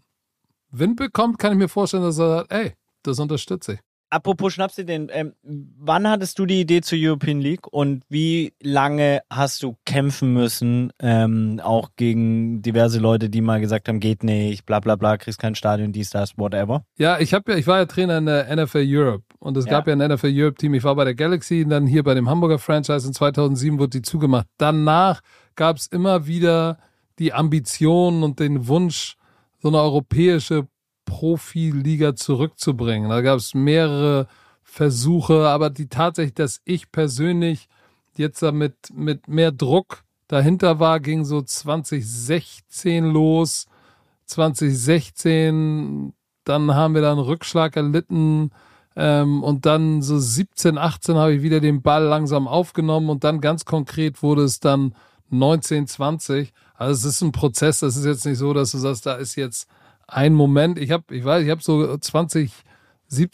Wind 0.70 0.96
bekommt, 0.96 1.38
kann 1.38 1.52
ich 1.52 1.58
mir 1.58 1.68
vorstellen, 1.68 2.02
dass 2.02 2.18
er 2.18 2.38
sagt, 2.38 2.52
ey, 2.52 2.74
das 3.02 3.18
unterstütze 3.18 3.74
ich. 3.74 3.80
Apropos 4.08 4.54
Schnapsideen, 4.54 5.08
ähm, 5.12 5.32
wann 5.42 6.08
hattest 6.08 6.38
du 6.38 6.46
die 6.46 6.60
Idee 6.60 6.80
zur 6.80 6.96
European 7.00 7.40
League 7.40 7.66
und 7.68 8.04
wie 8.08 8.54
lange 8.62 9.20
hast 9.30 9.64
du 9.64 9.76
kämpfen 9.84 10.32
müssen, 10.32 10.92
ähm, 11.00 11.60
auch 11.62 11.90
gegen 11.96 12.62
diverse 12.62 13.00
Leute, 13.00 13.28
die 13.28 13.40
mal 13.40 13.60
gesagt 13.60 13.88
haben, 13.88 13.98
geht 13.98 14.22
nicht, 14.22 14.64
bla 14.64 14.78
bla 14.78 14.94
bla, 14.94 15.16
kriegst 15.16 15.40
kein 15.40 15.56
Stadion, 15.56 15.92
dies, 15.92 16.10
das, 16.10 16.38
whatever? 16.38 16.84
Ja, 16.96 17.18
ich 17.18 17.34
habe 17.34 17.52
ja, 17.52 17.58
ich 17.58 17.66
war 17.66 17.78
ja 17.78 17.86
Trainer 17.86 18.18
in 18.18 18.26
der 18.26 18.54
NFL 18.54 18.84
Europe 18.86 19.24
und 19.40 19.56
es 19.56 19.64
ja. 19.64 19.72
gab 19.72 19.88
ja 19.88 19.94
ein 19.94 20.12
NFL 20.12 20.32
Europe 20.32 20.56
Team. 20.56 20.74
Ich 20.74 20.84
war 20.84 20.94
bei 20.94 21.04
der 21.04 21.14
Galaxy 21.14 21.64
und 21.64 21.70
dann 21.70 21.86
hier 21.86 22.04
bei 22.04 22.14
dem 22.14 22.30
Hamburger 22.30 22.60
Franchise 22.60 23.06
in 23.08 23.12
2007 23.12 23.78
wurde 23.78 23.90
die 23.90 24.02
zugemacht. 24.02 24.46
Danach 24.56 25.20
gab 25.56 25.78
es 25.78 25.88
immer 25.88 26.28
wieder 26.28 26.78
die 27.18 27.32
Ambition 27.32 28.22
und 28.22 28.38
den 28.38 28.68
Wunsch, 28.68 29.16
so 29.58 29.68
eine 29.68 29.78
europäische 29.78 30.68
Profiliga 31.06 32.14
zurückzubringen. 32.14 33.08
Da 33.08 33.22
gab 33.22 33.38
es 33.38 33.54
mehrere 33.54 34.28
Versuche, 34.62 35.48
aber 35.48 35.70
die 35.70 35.88
tatsächlich, 35.88 36.34
dass 36.34 36.60
ich 36.66 36.92
persönlich 36.92 37.68
jetzt 38.18 38.42
damit 38.42 38.74
mit 38.92 39.26
mehr 39.28 39.52
Druck 39.52 40.04
dahinter 40.28 40.78
war, 40.78 41.00
ging 41.00 41.24
so 41.24 41.40
2016 41.40 43.06
los. 43.06 43.66
2016, 44.26 46.12
dann 46.44 46.74
haben 46.74 46.94
wir 46.94 47.02
da 47.02 47.12
einen 47.12 47.20
Rückschlag 47.20 47.76
erlitten. 47.76 48.50
Ähm, 48.96 49.42
und 49.42 49.66
dann 49.66 50.02
so 50.02 50.18
17, 50.18 50.78
18 50.78 51.16
habe 51.16 51.34
ich 51.34 51.42
wieder 51.42 51.60
den 51.60 51.82
Ball 51.82 52.02
langsam 52.04 52.48
aufgenommen 52.48 53.10
und 53.10 53.24
dann 53.24 53.40
ganz 53.40 53.64
konkret 53.64 54.22
wurde 54.22 54.42
es 54.42 54.58
dann 54.58 54.94
19, 55.30 55.86
20. 55.86 56.52
Also 56.74 57.08
es 57.08 57.14
ist 57.14 57.22
ein 57.22 57.32
Prozess, 57.32 57.80
das 57.80 57.96
ist 57.96 58.04
jetzt 58.04 58.26
nicht 58.26 58.38
so, 58.38 58.52
dass 58.52 58.72
du 58.72 58.78
sagst, 58.78 59.06
da 59.06 59.14
ist 59.14 59.36
jetzt 59.36 59.68
ein 60.06 60.34
Moment, 60.34 60.78
ich 60.78 60.90
habe, 60.90 61.14
ich 61.14 61.24
weiß, 61.24 61.44
ich 61.44 61.50
habe 61.50 61.62
so 61.62 61.96
2017 61.96 62.62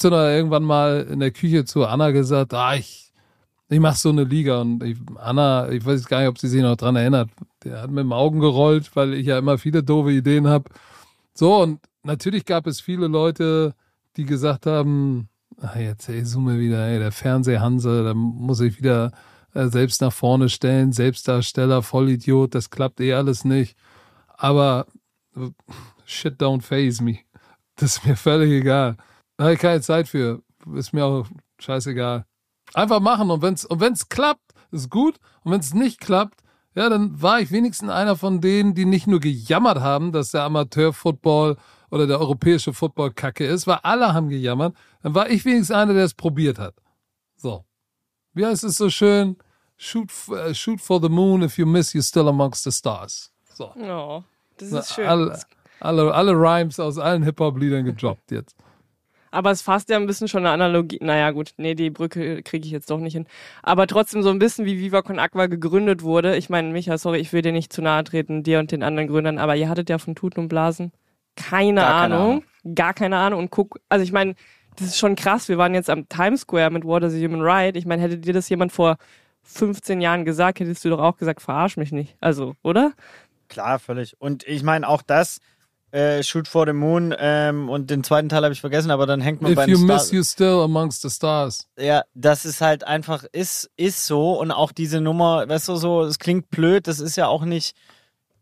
oder 0.06 0.34
irgendwann 0.34 0.64
mal 0.64 1.06
in 1.10 1.20
der 1.20 1.30
Küche 1.30 1.64
zu 1.64 1.86
Anna 1.86 2.10
gesagt, 2.10 2.54
ah, 2.54 2.74
ich, 2.74 3.12
ich 3.68 3.80
mache 3.80 3.98
so 3.98 4.10
eine 4.10 4.24
Liga 4.24 4.60
und 4.60 4.82
ich, 4.82 4.96
Anna, 5.16 5.68
ich 5.70 5.84
weiß 5.84 6.06
gar 6.06 6.20
nicht, 6.20 6.28
ob 6.28 6.38
sie 6.38 6.48
sich 6.48 6.62
noch 6.62 6.76
dran 6.76 6.96
erinnert, 6.96 7.30
der 7.64 7.82
hat 7.82 7.90
mit 7.90 8.04
den 8.04 8.12
Augen 8.12 8.40
gerollt, 8.40 8.94
weil 8.94 9.14
ich 9.14 9.26
ja 9.26 9.38
immer 9.38 9.58
viele 9.58 9.82
doofe 9.82 10.12
Ideen 10.12 10.48
habe. 10.48 10.70
So, 11.34 11.62
und 11.62 11.80
natürlich 12.02 12.44
gab 12.44 12.66
es 12.66 12.80
viele 12.80 13.06
Leute, 13.06 13.74
die 14.16 14.24
gesagt 14.24 14.66
haben, 14.66 15.28
ach, 15.60 15.76
jetzt 15.76 16.08
ey, 16.08 16.24
zoome 16.24 16.58
wieder, 16.58 16.86
ey, 16.86 16.98
der 16.98 17.12
Fernsehhanse, 17.12 18.04
da 18.04 18.14
muss 18.14 18.60
ich 18.60 18.78
wieder 18.78 19.12
äh, 19.54 19.68
selbst 19.68 20.00
nach 20.00 20.12
vorne 20.12 20.48
stellen, 20.48 20.92
Selbstdarsteller, 20.92 21.82
Vollidiot, 21.82 22.54
das 22.54 22.70
klappt 22.70 23.00
eh 23.00 23.14
alles 23.14 23.44
nicht. 23.44 23.76
Aber 24.36 24.86
shit 26.12 26.40
don't 26.40 26.62
phase 26.62 27.02
me. 27.02 27.20
Das 27.76 27.96
ist 27.96 28.04
mir 28.04 28.16
völlig 28.16 28.50
egal. 28.50 28.96
Da 29.38 29.44
habe 29.44 29.54
ich 29.54 29.60
keine 29.60 29.80
Zeit 29.80 30.06
für. 30.06 30.42
Ist 30.74 30.92
mir 30.92 31.06
auch 31.06 31.26
scheißegal. 31.58 32.26
Einfach 32.74 33.00
machen 33.00 33.30
und 33.30 33.40
wenn's, 33.40 33.64
und 33.64 33.80
wenn's 33.80 34.10
klappt, 34.10 34.52
ist 34.70 34.90
gut. 34.90 35.16
Und 35.42 35.52
wenn's 35.52 35.72
nicht 35.72 35.98
klappt, 35.98 36.42
ja, 36.74 36.88
dann 36.88 37.20
war 37.20 37.40
ich 37.40 37.50
wenigstens 37.50 37.90
einer 37.90 38.16
von 38.16 38.40
denen, 38.40 38.74
die 38.74 38.86
nicht 38.86 39.06
nur 39.06 39.20
gejammert 39.20 39.80
haben, 39.80 40.12
dass 40.12 40.30
der 40.30 40.42
Amateur-Football 40.44 41.56
oder 41.90 42.06
der 42.06 42.18
europäische 42.18 42.72
Football 42.72 43.12
kacke 43.12 43.44
ist, 43.46 43.66
weil 43.66 43.80
alle 43.82 44.14
haben 44.14 44.30
gejammert. 44.30 44.74
Dann 45.02 45.14
war 45.14 45.28
ich 45.28 45.44
wenigstens 45.44 45.76
einer, 45.76 45.92
der 45.92 46.04
es 46.04 46.14
probiert 46.14 46.58
hat. 46.58 46.74
So. 47.36 47.64
Wie 48.32 48.46
heißt 48.46 48.64
es 48.64 48.78
so 48.78 48.88
schön? 48.88 49.36
Shoot, 49.76 50.10
uh, 50.28 50.54
shoot 50.54 50.80
for 50.80 51.02
the 51.02 51.10
moon. 51.10 51.42
If 51.42 51.58
you 51.58 51.66
miss, 51.66 51.92
you're 51.92 52.06
still 52.06 52.28
amongst 52.28 52.64
the 52.64 52.70
stars. 52.70 53.30
So. 53.52 53.74
Oh, 53.76 54.24
das 54.56 54.72
ist 54.72 54.94
schön. 54.94 55.06
Alle, 55.06 55.38
alle, 55.84 56.14
alle 56.14 56.32
Rhymes 56.32 56.80
aus 56.80 56.98
allen 56.98 57.22
Hip-Hop-Liedern 57.22 57.84
gedroppt 57.84 58.30
jetzt. 58.30 58.56
Aber 59.30 59.50
es 59.50 59.62
fasst 59.62 59.88
ja 59.88 59.96
ein 59.96 60.06
bisschen 60.06 60.28
schon 60.28 60.44
eine 60.44 60.50
Analogie. 60.50 60.98
Naja, 61.00 61.30
gut, 61.30 61.54
nee, 61.56 61.74
die 61.74 61.88
Brücke 61.88 62.42
kriege 62.42 62.66
ich 62.66 62.72
jetzt 62.72 62.90
doch 62.90 62.98
nicht 62.98 63.14
hin. 63.14 63.26
Aber 63.62 63.86
trotzdem 63.86 64.22
so 64.22 64.28
ein 64.28 64.38
bisschen 64.38 64.66
wie 64.66 64.78
Viva 64.78 65.00
Con 65.00 65.18
Aqua 65.18 65.46
gegründet 65.46 66.02
wurde. 66.02 66.36
Ich 66.36 66.50
meine, 66.50 66.70
Micha, 66.70 66.98
sorry, 66.98 67.18
ich 67.18 67.32
will 67.32 67.40
dir 67.40 67.52
nicht 67.52 67.72
zu 67.72 67.80
nahe 67.80 68.04
treten, 68.04 68.42
dir 68.42 68.58
und 68.58 68.72
den 68.72 68.82
anderen 68.82 69.08
Gründern, 69.08 69.38
aber 69.38 69.56
ihr 69.56 69.70
hattet 69.70 69.88
ja 69.88 69.96
von 69.96 70.14
Tuten 70.14 70.40
und 70.40 70.48
Blasen 70.48 70.92
keine, 71.36 71.80
Gar 71.80 71.94
Ahnung, 71.94 72.10
keine 72.10 72.22
Ahnung. 72.22 72.44
Gar 72.74 72.94
keine 72.94 73.16
Ahnung. 73.16 73.40
Und 73.40 73.50
guck, 73.50 73.80
also 73.88 74.02
ich 74.02 74.12
meine, 74.12 74.34
das 74.76 74.88
ist 74.88 74.98
schon 74.98 75.16
krass. 75.16 75.48
Wir 75.48 75.58
waren 75.58 75.74
jetzt 75.74 75.90
am 75.90 76.08
Times 76.08 76.42
Square 76.42 76.70
mit 76.70 76.84
What 76.84 77.02
is 77.02 77.14
a 77.14 77.16
Human 77.16 77.42
Right. 77.42 77.76
Ich 77.76 77.86
meine, 77.86 78.02
hätte 78.02 78.18
dir 78.18 78.32
das 78.32 78.48
jemand 78.48 78.72
vor 78.72 78.96
15 79.42 80.00
Jahren 80.00 80.24
gesagt, 80.24 80.60
hättest 80.60 80.84
du 80.84 80.90
doch 80.90 81.00
auch 81.00 81.16
gesagt, 81.16 81.42
verarsch 81.42 81.76
mich 81.76 81.92
nicht. 81.92 82.16
Also, 82.20 82.54
oder? 82.62 82.92
Klar, 83.48 83.78
völlig. 83.78 84.14
Und 84.20 84.46
ich 84.46 84.62
meine, 84.62 84.88
auch 84.88 85.02
das, 85.02 85.40
äh, 85.92 86.22
Shoot 86.22 86.48
for 86.48 86.66
the 86.66 86.72
Moon 86.72 87.14
ähm, 87.18 87.68
und 87.68 87.90
den 87.90 88.02
zweiten 88.02 88.28
Teil 88.28 88.42
habe 88.42 88.52
ich 88.52 88.60
vergessen, 88.60 88.90
aber 88.90 89.06
dann 89.06 89.20
hängt 89.20 89.42
man 89.42 89.52
If 89.52 89.56
bei 89.56 89.66
you 89.66 89.78
miss 89.78 90.10
you 90.10 90.22
still 90.22 90.60
amongst 90.62 91.02
the 91.02 91.10
stars. 91.10 91.68
Ja, 91.78 92.02
das 92.14 92.44
ist 92.44 92.60
halt 92.60 92.84
einfach 92.84 93.24
ist 93.32 93.70
ist 93.76 94.06
so 94.06 94.32
und 94.40 94.50
auch 94.50 94.72
diese 94.72 95.00
Nummer, 95.00 95.48
weißt 95.48 95.68
du 95.68 95.76
so, 95.76 96.02
es 96.02 96.18
klingt 96.18 96.50
blöd, 96.50 96.86
das 96.88 96.98
ist 96.98 97.16
ja 97.16 97.28
auch 97.28 97.44
nicht 97.44 97.76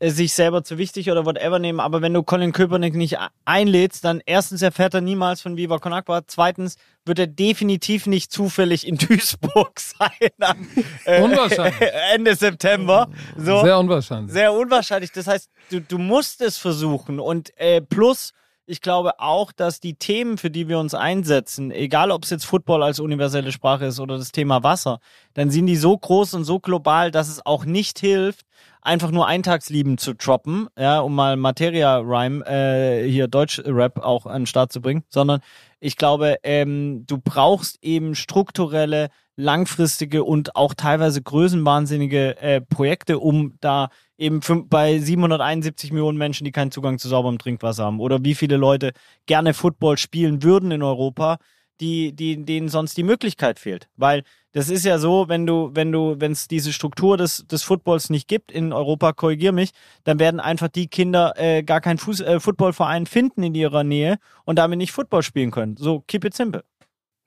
sich 0.02 0.32
selber 0.32 0.64
zu 0.64 0.78
wichtig 0.78 1.10
oder 1.10 1.26
whatever 1.26 1.58
nehmen, 1.58 1.78
aber 1.78 2.00
wenn 2.00 2.14
du 2.14 2.22
Colin 2.22 2.52
Köpernick 2.52 2.94
nicht 2.94 3.18
einlädst, 3.44 4.04
dann 4.04 4.22
erstens 4.24 4.62
erfährt 4.62 4.94
er 4.94 5.02
niemals 5.02 5.42
von 5.42 5.58
Viva 5.58 5.78
Con 5.78 5.92
Agua, 5.92 6.22
zweitens 6.26 6.76
wird 7.04 7.18
er 7.18 7.26
definitiv 7.26 8.06
nicht 8.06 8.32
zufällig 8.32 8.86
in 8.86 8.96
Duisburg 8.98 9.78
sein 9.78 10.30
am, 10.40 10.66
äh, 11.04 11.20
unwahrscheinlich. 11.20 11.90
Ende 12.14 12.34
September. 12.34 13.10
So, 13.36 13.62
sehr 13.62 13.78
unwahrscheinlich. 13.78 14.32
Sehr 14.32 14.52
unwahrscheinlich. 14.52 15.12
Das 15.12 15.26
heißt, 15.26 15.50
du, 15.70 15.80
du 15.80 15.98
musst 15.98 16.40
es 16.40 16.56
versuchen 16.56 17.20
und 17.20 17.52
äh, 17.58 17.82
plus 17.82 18.32
ich 18.70 18.80
glaube 18.80 19.18
auch, 19.18 19.50
dass 19.50 19.80
die 19.80 19.94
Themen, 19.94 20.38
für 20.38 20.48
die 20.48 20.68
wir 20.68 20.78
uns 20.78 20.94
einsetzen, 20.94 21.72
egal 21.72 22.12
ob 22.12 22.22
es 22.22 22.30
jetzt 22.30 22.46
Football 22.46 22.84
als 22.84 23.00
universelle 23.00 23.50
Sprache 23.50 23.86
ist 23.86 23.98
oder 23.98 24.16
das 24.16 24.30
Thema 24.30 24.62
Wasser, 24.62 25.00
dann 25.34 25.50
sind 25.50 25.66
die 25.66 25.76
so 25.76 25.98
groß 25.98 26.34
und 26.34 26.44
so 26.44 26.60
global, 26.60 27.10
dass 27.10 27.28
es 27.28 27.44
auch 27.44 27.64
nicht 27.64 27.98
hilft, 27.98 28.46
einfach 28.80 29.10
nur 29.10 29.26
Eintagslieben 29.26 29.98
zu 29.98 30.14
droppen, 30.14 30.68
ja, 30.78 31.00
um 31.00 31.16
mal 31.16 31.36
Materia-Rhyme, 31.36 32.46
äh, 32.46 33.10
hier 33.10 33.26
Deutsch-Rap 33.26 33.98
auch 33.98 34.26
an 34.26 34.42
den 34.42 34.46
Start 34.46 34.72
zu 34.72 34.80
bringen, 34.80 35.02
sondern 35.08 35.40
ich 35.80 35.96
glaube, 35.96 36.36
ähm, 36.44 37.04
du 37.06 37.18
brauchst 37.18 37.82
eben 37.82 38.14
strukturelle, 38.14 39.08
langfristige 39.34 40.22
und 40.22 40.54
auch 40.54 40.74
teilweise 40.74 41.22
größenwahnsinnige 41.22 42.40
äh, 42.40 42.60
Projekte, 42.60 43.18
um 43.18 43.56
da 43.60 43.88
eben 44.20 44.40
bei 44.68 44.98
771 44.98 45.92
Millionen 45.92 46.18
Menschen, 46.18 46.44
die 46.44 46.52
keinen 46.52 46.70
Zugang 46.70 46.98
zu 46.98 47.08
sauberem 47.08 47.38
Trinkwasser 47.38 47.84
haben 47.84 48.00
oder 48.00 48.22
wie 48.22 48.34
viele 48.34 48.58
Leute 48.58 48.92
gerne 49.26 49.54
Football 49.54 49.96
spielen 49.96 50.42
würden 50.42 50.70
in 50.70 50.82
Europa, 50.82 51.38
die, 51.80 52.12
die, 52.12 52.44
denen 52.44 52.68
sonst 52.68 52.98
die 52.98 53.02
Möglichkeit 53.02 53.58
fehlt. 53.58 53.88
Weil 53.96 54.22
das 54.52 54.68
ist 54.68 54.84
ja 54.84 54.98
so, 54.98 55.28
wenn 55.28 55.46
du, 55.46 55.70
wenn 55.72 55.90
du, 55.90 56.16
wenn 56.18 56.32
es 56.32 56.48
diese 56.48 56.74
Struktur 56.74 57.16
des, 57.16 57.46
des 57.46 57.62
Footballs 57.62 58.10
nicht 58.10 58.28
gibt 58.28 58.52
in 58.52 58.74
Europa, 58.74 59.14
korrigier 59.14 59.52
mich, 59.52 59.70
dann 60.04 60.18
werden 60.18 60.38
einfach 60.38 60.68
die 60.68 60.88
Kinder 60.88 61.32
äh, 61.36 61.62
gar 61.62 61.80
keinen 61.80 61.98
Fuß, 61.98 62.20
äh, 62.20 62.40
Footballverein 62.40 63.06
finden 63.06 63.42
in 63.42 63.54
ihrer 63.54 63.84
Nähe 63.84 64.18
und 64.44 64.58
damit 64.58 64.76
nicht 64.76 64.92
Football 64.92 65.22
spielen 65.22 65.50
können. 65.50 65.76
So, 65.78 66.00
keep 66.06 66.26
it 66.26 66.34
simple. 66.34 66.62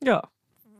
Ja. 0.04 0.22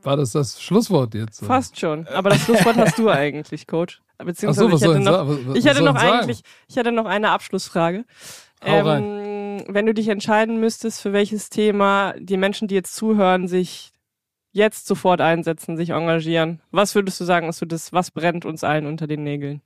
War 0.04 0.16
das 0.16 0.32
das 0.32 0.62
Schlusswort 0.62 1.14
jetzt? 1.14 1.44
Fast 1.44 1.78
schon. 1.78 2.06
Aber 2.08 2.30
das 2.30 2.42
Schlusswort 2.42 2.76
hast 2.76 2.98
du 2.98 3.08
eigentlich, 3.08 3.66
Coach. 3.66 4.00
Beziehungsweise 4.18 4.68
so, 4.68 4.76
ich 4.76 4.82
hätte 4.82 5.00
noch, 5.00 5.28
was, 5.28 5.56
ich 5.56 5.64
hätte 5.64 5.82
noch 5.82 5.96
eigentlich, 5.96 6.42
ich 6.68 6.76
hätte 6.76 6.92
noch 6.92 7.06
eine 7.06 7.30
Abschlussfrage. 7.30 8.04
Ähm, 8.62 9.64
wenn 9.68 9.86
du 9.86 9.94
dich 9.94 10.08
entscheiden 10.08 10.60
müsstest, 10.60 11.00
für 11.00 11.12
welches 11.12 11.50
Thema 11.50 12.14
die 12.18 12.36
Menschen, 12.36 12.68
die 12.68 12.74
jetzt 12.74 12.94
zuhören, 12.94 13.48
sich 13.48 13.92
jetzt 14.52 14.86
sofort 14.86 15.20
einsetzen, 15.20 15.76
sich 15.76 15.90
engagieren, 15.90 16.60
was 16.70 16.94
würdest 16.94 17.20
du 17.20 17.24
sagen, 17.24 17.48
ist 17.48 17.58
so 17.58 17.66
das, 17.66 17.92
was 17.92 18.10
brennt 18.10 18.44
uns 18.44 18.62
allen 18.62 18.86
unter 18.86 19.06
den 19.06 19.24
Nägeln? 19.24 19.62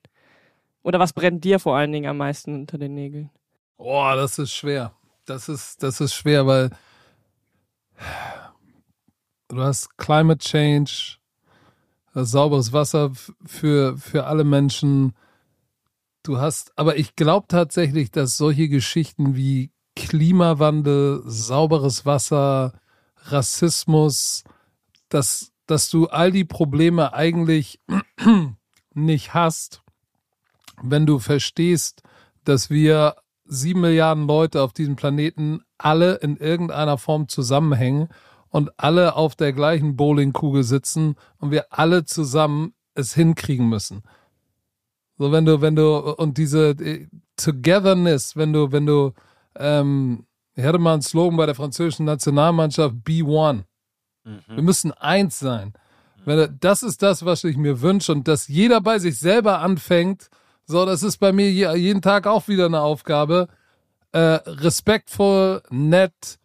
Oder 0.83 0.99
was 0.99 1.13
brennt 1.13 1.45
dir 1.45 1.59
vor 1.59 1.77
allen 1.77 1.93
Dingen 1.93 2.09
am 2.09 2.17
meisten 2.17 2.55
unter 2.55 2.79
den 2.79 2.95
Nägeln? 2.95 3.31
Boah, 3.77 4.17
das 4.17 4.39
ist 4.39 4.53
schwer. 4.53 4.93
Das 5.27 5.49
ist, 5.49 5.83
das 5.83 6.01
ist 6.01 6.15
schwer, 6.15 6.47
weil 6.47 6.71
du 9.49 9.63
hast 9.63 9.97
Climate 9.97 10.39
Change, 10.39 11.17
sauberes 12.15 12.73
Wasser 12.73 13.13
für, 13.45 13.97
für 13.97 14.27
alle 14.27 14.45
Menschen. 14.45 15.15
Du 16.23 16.39
hast, 16.39 16.73
aber 16.77 16.97
ich 16.97 17.17
glaube 17.17 17.47
tatsächlich, 17.49 18.11
dass 18.11 18.37
solche 18.37 18.69
Geschichten 18.69 19.35
wie 19.35 19.71
Klimawandel, 19.97 21.23
sauberes 21.27 22.07
Wasser, 22.07 22.73
Rassismus, 23.17 24.45
dass, 25.09 25.53
dass 25.67 25.91
du 25.91 26.07
all 26.07 26.31
die 26.31 26.45
Probleme 26.45 27.13
eigentlich 27.13 27.81
nicht 28.95 29.35
hast, 29.35 29.83
wenn 30.83 31.07
du 31.07 31.19
verstehst, 31.19 32.03
dass 32.45 32.71
wir 32.71 33.17
sieben 33.45 33.81
Milliarden 33.81 34.27
Leute 34.27 34.63
auf 34.63 34.73
diesem 34.73 34.97
Planeten 34.97 35.63
alle 35.79 36.17
in 36.17 36.37
irgendeiner 36.37 36.99
Form 36.99 37.29
zusammenhängen 37.29 38.09
und 38.51 38.71
alle 38.77 39.15
auf 39.17 39.37
der 39.37 39.53
gleichen 39.53 39.97
Bowlingkugel 39.97 40.63
sitzen 40.63 41.17
und 41.39 41.51
wir 41.51 41.67
alle 41.71 42.05
zusammen 42.05 42.75
es 42.95 43.15
hinkriegen 43.15 43.69
müssen. 43.69 44.03
So, 45.19 45.33
wenn 45.33 45.45
du, 45.45 45.61
wenn 45.61 45.77
du, 45.77 46.15
und 46.15 46.39
diese 46.39 46.71
äh, 46.71 47.09
Togetherness, 47.37 48.37
wenn 48.37 48.53
du, 48.53 48.73
wenn 48.73 48.87
du, 48.87 49.13
ähm, 49.57 50.27
ich 50.55 50.65
hatte 50.65 50.79
mal 50.79 50.95
einen 50.95 51.03
Slogan 51.03 51.37
bei 51.37 51.47
der 51.47 51.55
französischen 51.55 52.07
Nationalmannschaft, 52.07 53.05
Be 53.05 53.25
One. 53.25 53.65
Mhm. 54.25 54.41
Wir 54.47 54.63
müssen 54.63 54.93
eins 54.93 55.39
sein. 55.39 55.73
Wenn, 56.25 56.57
das 56.61 56.83
ist 56.83 57.03
das, 57.03 57.25
was 57.25 57.45
ich 57.45 57.57
mir 57.57 57.81
wünsche 57.81 58.13
und 58.13 58.29
dass 58.29 58.49
jeder 58.49 58.81
bei 58.81 58.99
sich 58.99 59.19
selber 59.19 59.61
anfängt. 59.61 60.29
So, 60.67 60.85
das 60.85 61.03
ist 61.03 61.19
bei 61.19 61.33
mir 61.33 61.51
jeden 61.51 62.03
Tag 62.03 62.27
auch 62.27 62.49
wieder 62.49 62.67
eine 62.67 62.81
Aufgabe. 62.81 63.49
Äh, 64.13 64.41
respektvoll, 64.47 65.63
nett, 65.71 66.39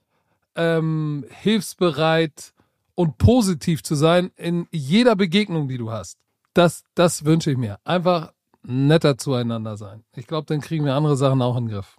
ähm, 0.55 1.25
hilfsbereit 1.29 2.53
und 2.95 3.17
positiv 3.17 3.83
zu 3.83 3.95
sein 3.95 4.31
in 4.35 4.67
jeder 4.71 5.15
Begegnung, 5.15 5.67
die 5.67 5.77
du 5.77 5.91
hast. 5.91 6.17
Das, 6.53 6.83
das 6.95 7.25
wünsche 7.25 7.51
ich 7.51 7.57
mir. 7.57 7.79
Einfach 7.83 8.31
netter 8.61 9.17
zueinander 9.17 9.77
sein. 9.77 10.03
Ich 10.15 10.27
glaube, 10.27 10.45
dann 10.47 10.61
kriegen 10.61 10.85
wir 10.85 10.93
andere 10.93 11.17
Sachen 11.17 11.41
auch 11.41 11.57
in 11.57 11.65
den 11.65 11.75
Griff. 11.75 11.97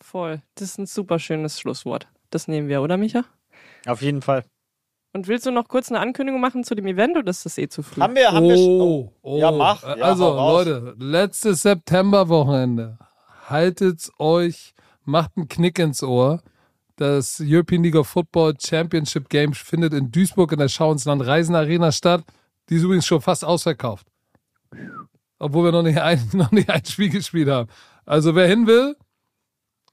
Voll. 0.00 0.42
Das 0.56 0.70
ist 0.70 0.78
ein 0.78 0.86
super 0.86 1.18
schönes 1.18 1.60
Schlusswort. 1.60 2.08
Das 2.30 2.48
nehmen 2.48 2.68
wir, 2.68 2.82
oder 2.82 2.96
Micha? 2.96 3.24
Auf 3.86 4.02
jeden 4.02 4.22
Fall. 4.22 4.44
Und 5.14 5.28
willst 5.28 5.44
du 5.44 5.50
noch 5.50 5.68
kurz 5.68 5.90
eine 5.90 6.00
Ankündigung 6.00 6.40
machen 6.40 6.64
zu 6.64 6.74
dem 6.74 6.86
Event 6.86 7.16
oder 7.18 7.30
ist 7.30 7.44
das 7.44 7.58
eh 7.58 7.68
zu 7.68 7.82
früh? 7.82 8.00
Haben 8.00 8.14
wir, 8.14 8.32
haben 8.32 8.46
oh, 8.46 8.48
wir 8.48 8.58
oh, 8.58 9.12
oh. 9.22 9.38
Ja, 9.38 9.50
mach. 9.52 9.82
Ja, 9.82 9.94
also, 9.96 10.34
Leute, 10.34 10.94
letztes 10.98 11.62
Septemberwochenende. 11.62 12.98
Haltet's 13.48 14.10
euch, 14.18 14.74
macht 15.04 15.32
einen 15.36 15.48
Knick 15.48 15.78
ins 15.78 16.02
Ohr. 16.02 16.40
Das 17.02 17.42
European 17.44 17.82
League 17.82 17.96
of 17.96 18.06
Football 18.06 18.54
Championship 18.60 19.28
Game 19.28 19.54
findet 19.54 19.92
in 19.92 20.12
Duisburg 20.12 20.52
in 20.52 20.60
der 20.60 20.68
Schauensland 20.68 21.26
Reisen 21.26 21.56
Arena 21.56 21.90
statt. 21.90 22.22
Die 22.68 22.76
ist 22.76 22.84
übrigens 22.84 23.06
schon 23.06 23.20
fast 23.20 23.44
ausverkauft. 23.44 24.06
Obwohl 25.40 25.64
wir 25.64 25.72
noch 25.72 25.82
nicht 25.82 25.98
ein, 25.98 26.22
noch 26.32 26.52
nicht 26.52 26.70
ein 26.70 26.84
Spiel 26.84 27.08
gespielt 27.08 27.48
haben. 27.48 27.68
Also 28.06 28.36
wer 28.36 28.46
hin 28.46 28.68
will, 28.68 28.94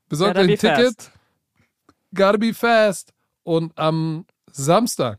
besorgt 0.07 0.37
euch 0.37 0.51
ein 0.51 0.57
Ticket. 0.59 1.01
Fast. 1.01 1.11
Gotta 2.13 2.37
be 2.37 2.53
fast. 2.53 3.11
Und 3.41 3.75
am 3.75 4.27
Samstag 4.51 5.17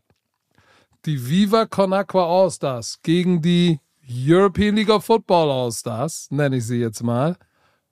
die 1.06 1.28
Viva 1.28 1.66
Con 1.66 1.92
Aqua 1.92 2.24
All-Stars 2.24 3.00
gegen 3.02 3.42
die 3.42 3.80
European 4.08 4.76
League 4.76 4.90
of 4.90 5.04
Football 5.04 5.50
All-Stars, 5.50 6.28
nenne 6.30 6.58
ich 6.58 6.66
sie 6.66 6.78
jetzt 6.78 7.02
mal. 7.02 7.36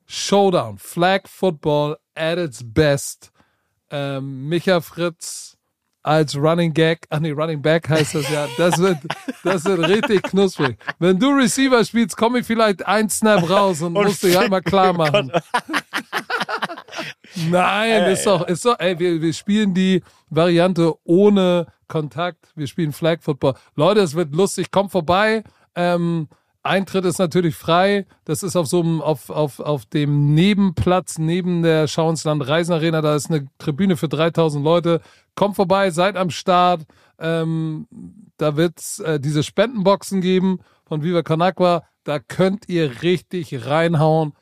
Showdown, 0.06 0.78
Flag 0.78 1.26
Football 1.26 1.96
at 2.14 2.38
its 2.38 2.62
best 2.64 3.32
ähm, 3.90 4.48
Micha 4.48 4.80
Fritz 4.80 5.58
als 6.02 6.36
Running 6.36 6.72
Gag, 6.72 7.06
ach 7.10 7.20
nee, 7.20 7.32
Running 7.32 7.60
Back 7.60 7.88
heißt 7.88 8.14
das 8.14 8.30
ja. 8.30 8.46
Das 8.56 8.78
wird, 8.78 8.98
das 9.44 9.64
wird 9.64 9.86
richtig 9.88 10.22
knusprig. 10.22 10.78
Wenn 10.98 11.18
du 11.18 11.28
Receiver 11.30 11.84
spielst, 11.84 12.16
komme 12.16 12.38
ich 12.38 12.46
vielleicht 12.46 12.86
ein 12.86 13.10
Snap 13.10 13.48
raus 13.48 13.82
und, 13.82 13.96
und 13.96 14.06
musst 14.06 14.22
dich 14.22 14.36
halt 14.36 14.50
mal 14.50 14.62
klar 14.62 14.92
machen. 14.92 15.30
Nein, 17.50 18.04
ist 18.10 18.26
doch, 18.26 18.46
ist 18.46 18.64
doch, 18.64 18.78
ey, 18.78 18.98
wir, 18.98 19.20
wir 19.20 19.32
spielen 19.32 19.74
die 19.74 20.02
Variante 20.30 20.94
ohne 21.04 21.66
Kontakt. 21.88 22.52
Wir 22.54 22.66
spielen 22.66 22.92
Flag 22.92 23.18
Football. 23.20 23.54
Leute, 23.74 24.00
es 24.00 24.14
wird 24.14 24.34
lustig. 24.34 24.70
Kommt 24.70 24.92
vorbei. 24.92 25.44
Ähm, 25.74 26.28
Eintritt 26.68 27.04
ist 27.04 27.18
natürlich 27.18 27.54
frei. 27.54 28.06
Das 28.24 28.42
ist 28.42 28.54
auf 28.54 28.66
so 28.66 28.80
einem, 28.80 29.00
auf, 29.00 29.30
auf, 29.30 29.58
auf 29.58 29.86
dem 29.86 30.34
Nebenplatz 30.34 31.18
neben 31.18 31.62
der 31.62 31.88
Schauensland 31.88 32.46
Reisenarena. 32.46 33.00
Da 33.00 33.16
ist 33.16 33.30
eine 33.30 33.46
Tribüne 33.58 33.96
für 33.96 34.08
3000 34.08 34.62
Leute. 34.62 35.00
Kommt 35.34 35.56
vorbei, 35.56 35.90
seid 35.90 36.16
am 36.16 36.30
Start. 36.30 36.82
Ähm, 37.18 37.88
da 38.36 38.56
wird 38.56 38.78
es 38.78 39.00
äh, 39.00 39.18
diese 39.18 39.42
Spendenboxen 39.42 40.20
geben 40.20 40.60
von 40.86 41.02
Viva 41.02 41.22
Conagua. 41.22 41.82
Da 42.04 42.18
könnt 42.18 42.68
ihr 42.68 43.02
richtig 43.02 43.66
reinhauen, 43.66 44.34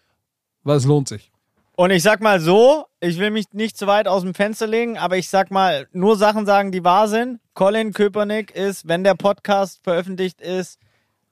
weil 0.63 0.77
es 0.77 0.85
lohnt 0.85 1.09
sich. 1.09 1.33
Und 1.79 1.91
ich 1.91 2.03
sag 2.03 2.23
mal 2.23 2.41
so, 2.41 2.87
ich 3.01 3.19
will 3.19 3.31
mich 3.31 3.53
nicht 3.53 3.77
zu 3.77 3.87
weit 3.87 4.09
aus 4.09 4.23
dem 4.23 4.35
Fenster 4.35 4.67
legen, 4.67 4.97
aber 4.97 5.19
ich 5.19 5.29
sag 5.29 5.51
mal, 5.51 5.87
nur 5.93 6.17
Sachen 6.17 6.47
sagen, 6.47 6.73
die 6.73 6.85
wahr 6.85 7.07
sind. 7.07 7.39
Colin 7.53 7.93
Köpernick 7.93 8.51
ist, 8.51 8.89
wenn 8.89 9.05
der 9.05 9.15
Podcast 9.15 9.81
veröffentlicht 9.85 10.41
ist, 10.41 10.79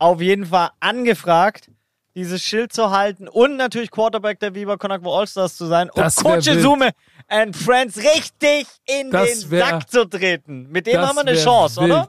auf 0.05 0.21
jeden 0.21 0.45
Fall 0.45 0.69
angefragt, 0.81 1.71
dieses 2.15 2.43
Schild 2.43 2.75
zu 2.75 2.91
halten 2.91 3.27
und 3.27 3.57
natürlich 3.57 3.91
Quarterback 3.91 4.39
der 4.39 4.55
Viva 4.55 4.77
Conakwa 4.77 5.19
Allstars 5.19 5.57
zu 5.57 5.67
sein 5.67 5.91
das 5.95 6.19
und 6.19 6.25
Coach 6.25 6.45
Sume 6.61 6.91
and 7.27 7.57
Friends 7.57 7.97
richtig 7.97 8.67
in 8.85 9.11
das 9.11 9.41
den 9.41 9.51
wär, 9.51 9.67
Sack 9.67 9.91
zu 9.91 10.05
treten. 10.05 10.69
Mit 10.71 10.87
dem 10.87 11.01
haben 11.01 11.17
wir 11.17 11.27
eine 11.27 11.37
Chance, 11.37 11.81
wild. 11.81 11.91
oder? 11.91 12.09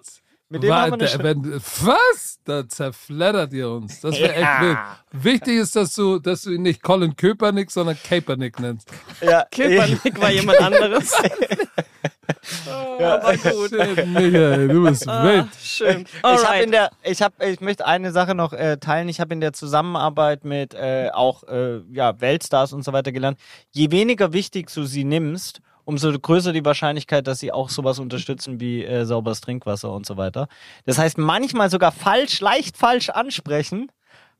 Mit 0.50 0.62
dem 0.62 0.70
War, 0.70 0.82
haben 0.82 1.00
wir 1.00 1.08
eine 1.08 1.08
Chance. 1.08 1.62
Was? 1.86 2.40
Da 2.44 2.68
zerfleddert 2.68 3.54
ihr 3.54 3.70
uns. 3.70 4.02
Das 4.02 4.20
wäre 4.20 4.40
ja. 4.40 4.54
echt 4.54 4.62
wild. 4.62 5.24
Wichtig 5.24 5.58
ist, 5.58 5.76
dass 5.76 5.96
du, 5.96 6.20
dass 6.20 6.42
du 6.42 6.52
ihn 6.52 6.64
nicht 6.64 6.84
Colin 6.84 7.16
Köpernick, 7.16 7.72
sondern 7.72 7.98
Kaepernick 8.04 8.60
nennst. 8.60 8.92
Ja. 9.22 9.46
Köpernick 9.50 10.22
war 10.22 10.32
jemand 10.32 10.60
anderes. 10.60 11.14
Oh, 12.68 13.02
ja. 13.02 13.16
aber 13.16 13.38
gut. 13.38 13.72
Michael, 14.06 14.68
du 14.68 14.84
bist 14.84 15.08
ah, 15.08 15.24
wild. 15.24 15.48
Schön. 15.62 16.06
Alright. 16.22 16.40
Ich 16.42 16.48
habe 16.48 16.64
in 16.64 16.72
der, 16.72 16.90
ich 17.04 17.22
habe, 17.22 17.46
ich 17.46 17.62
möchte 17.62 17.86
eine 17.86 18.12
Sache 18.12 18.36
noch 18.36 18.54
äh, 18.54 18.78
teilen. 18.78 19.10
Ich 19.10 19.20
habe 19.20 19.34
in 19.34 19.42
der 19.42 19.54
Zusammenarbeit 19.54 20.46
mit 20.46 20.74
äh, 20.74 21.10
auch 21.14 21.44
äh, 21.44 21.82
ja, 21.92 22.20
Weltstars 22.20 22.74
und 22.74 22.84
so 22.84 22.94
weiter 22.94 23.12
gelernt. 23.12 23.40
Je 23.72 23.92
weniger 23.92 24.34
wichtig 24.34 24.72
du 24.74 24.84
sie 24.84 25.04
nimmst, 25.04 25.62
umso 25.86 26.12
größer 26.12 26.52
die 26.52 26.66
Wahrscheinlichkeit, 26.66 27.28
dass 27.28 27.40
sie 27.40 27.52
auch 27.52 27.70
sowas 27.70 28.00
unterstützen 28.00 28.60
wie 28.60 28.84
äh, 28.84 29.06
sauberes 29.06 29.42
Trinkwasser 29.42 29.92
und 29.92 30.06
so 30.06 30.18
weiter. 30.18 30.48
Das 30.86 30.98
heißt, 30.98 31.18
manchmal 31.18 31.70
sogar 31.70 31.92
falsch, 31.92 32.42
leicht 32.42 32.78
falsch 32.78 33.10
ansprechen, 33.10 33.92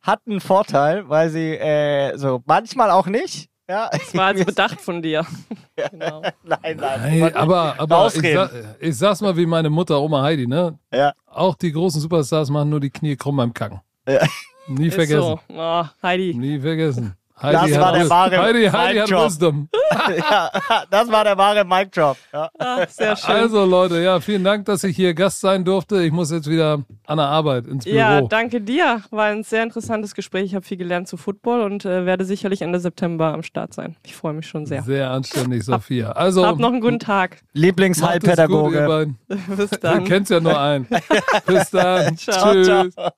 hat 0.02 0.22
einen 0.28 0.42
Vorteil, 0.42 1.10
weil 1.10 1.30
sie 1.30 1.56
äh, 1.56 2.18
so 2.18 2.42
manchmal 2.46 2.92
auch 2.92 3.08
nicht. 3.08 3.50
Ja. 3.68 3.90
Das 3.92 4.14
war 4.14 4.28
also 4.28 4.46
bedacht 4.46 4.80
von 4.80 5.02
dir. 5.02 5.26
genau. 5.76 6.22
Nein, 6.44 6.78
nein. 6.78 6.78
nein 6.78 7.36
aber 7.36 7.80
aber 7.80 8.08
ich, 8.08 8.34
sag, 8.34 8.52
ich, 8.80 8.98
sag's 8.98 9.22
mal 9.22 9.36
wie 9.36 9.46
meine 9.46 9.70
Mutter, 9.70 10.00
Oma 10.00 10.22
Heidi, 10.22 10.48
ne? 10.48 10.78
Ja. 10.94 11.14
Auch 11.26 11.56
die 11.56 11.72
großen 11.72 12.00
Superstars 12.00 12.50
machen 12.50 12.70
nur 12.70 12.80
die 12.80 12.92
Knie 12.92 13.16
krumm 13.16 13.38
beim 13.38 13.54
Kacken. 13.54 13.82
Ja. 14.08 14.26
Nie 14.68 14.92
vergessen. 14.92 15.22
So. 15.22 15.40
Oh, 15.50 15.86
Heidi. 16.02 16.34
Nie 16.34 16.60
vergessen. 16.60 17.16
Heidi 17.42 17.72
das 17.72 17.80
war 17.82 17.92
der 17.92 18.10
wahre 18.10 18.38
Heidi, 18.38 18.66
Heidi 18.68 19.00
hat 19.00 19.12
Wisdom. 19.12 19.68
ja, 20.18 20.50
das 20.90 21.12
war 21.12 21.26
der 21.26 21.38
wahre 21.38 21.66
Mic 21.66 21.92
Drop. 21.92 22.16
Ja. 22.32 22.50
Ah, 22.58 22.86
sehr 22.88 23.16
schön. 23.18 23.36
Also 23.36 23.66
Leute, 23.66 24.02
ja, 24.02 24.22
vielen 24.22 24.46
Dank, 24.46 24.66
dass 24.66 24.86
ich 24.86 24.96
hier 24.96 25.14
Gast 25.14 25.42
sein 25.42 25.66
durfte. 25.66 26.02
Ich 26.02 26.14
muss 26.14 26.32
jetzt 26.32 26.50
wieder 26.50 26.84
an 27.06 27.18
der 27.18 27.26
Arbeit 27.26 27.68
ins 27.68 27.84
Büro. 27.84 27.98
Ja, 27.98 28.22
danke 28.22 28.62
dir. 28.62 29.02
War 29.12 29.26
ein 29.26 29.44
sehr 29.44 29.64
interessantes 29.64 30.16
Gespräch. 30.16 30.46
Ich 30.46 30.56
habe 30.56 30.66
viel 30.66 30.78
gelernt 30.78 31.10
zu 31.10 31.18
Football 31.18 31.62
und 31.62 31.84
äh, 31.84 32.06
werde 32.06 32.24
sicherlich 32.24 32.62
Ende 32.62 32.80
September 32.80 33.34
am 33.34 33.44
Start 33.44 33.74
sein. 33.74 33.98
Ich 34.06 34.16
freue 34.16 34.34
mich 34.34 34.48
schon 34.48 34.66
sehr. 34.66 34.84
Sehr 34.84 35.12
anständig, 35.12 35.66
Sophia. 35.66 36.14
Also 36.14 36.46
hab 36.46 36.58
noch 36.58 36.72
einen 36.72 36.80
guten 36.80 37.00
Tag. 37.00 37.42
Lieblingsheilpädagoge. 37.52 39.14
Bis 39.58 39.72
dann. 39.72 40.04
Du 40.04 40.10
kennst 40.10 40.32
ja 40.32 40.40
nur 40.40 40.58
einen. 40.58 40.88
Bis 41.46 41.70
dann. 41.70 42.18
Ciao. 42.18 42.54
Tschüss. 42.54 42.94
Ciao. 42.94 43.12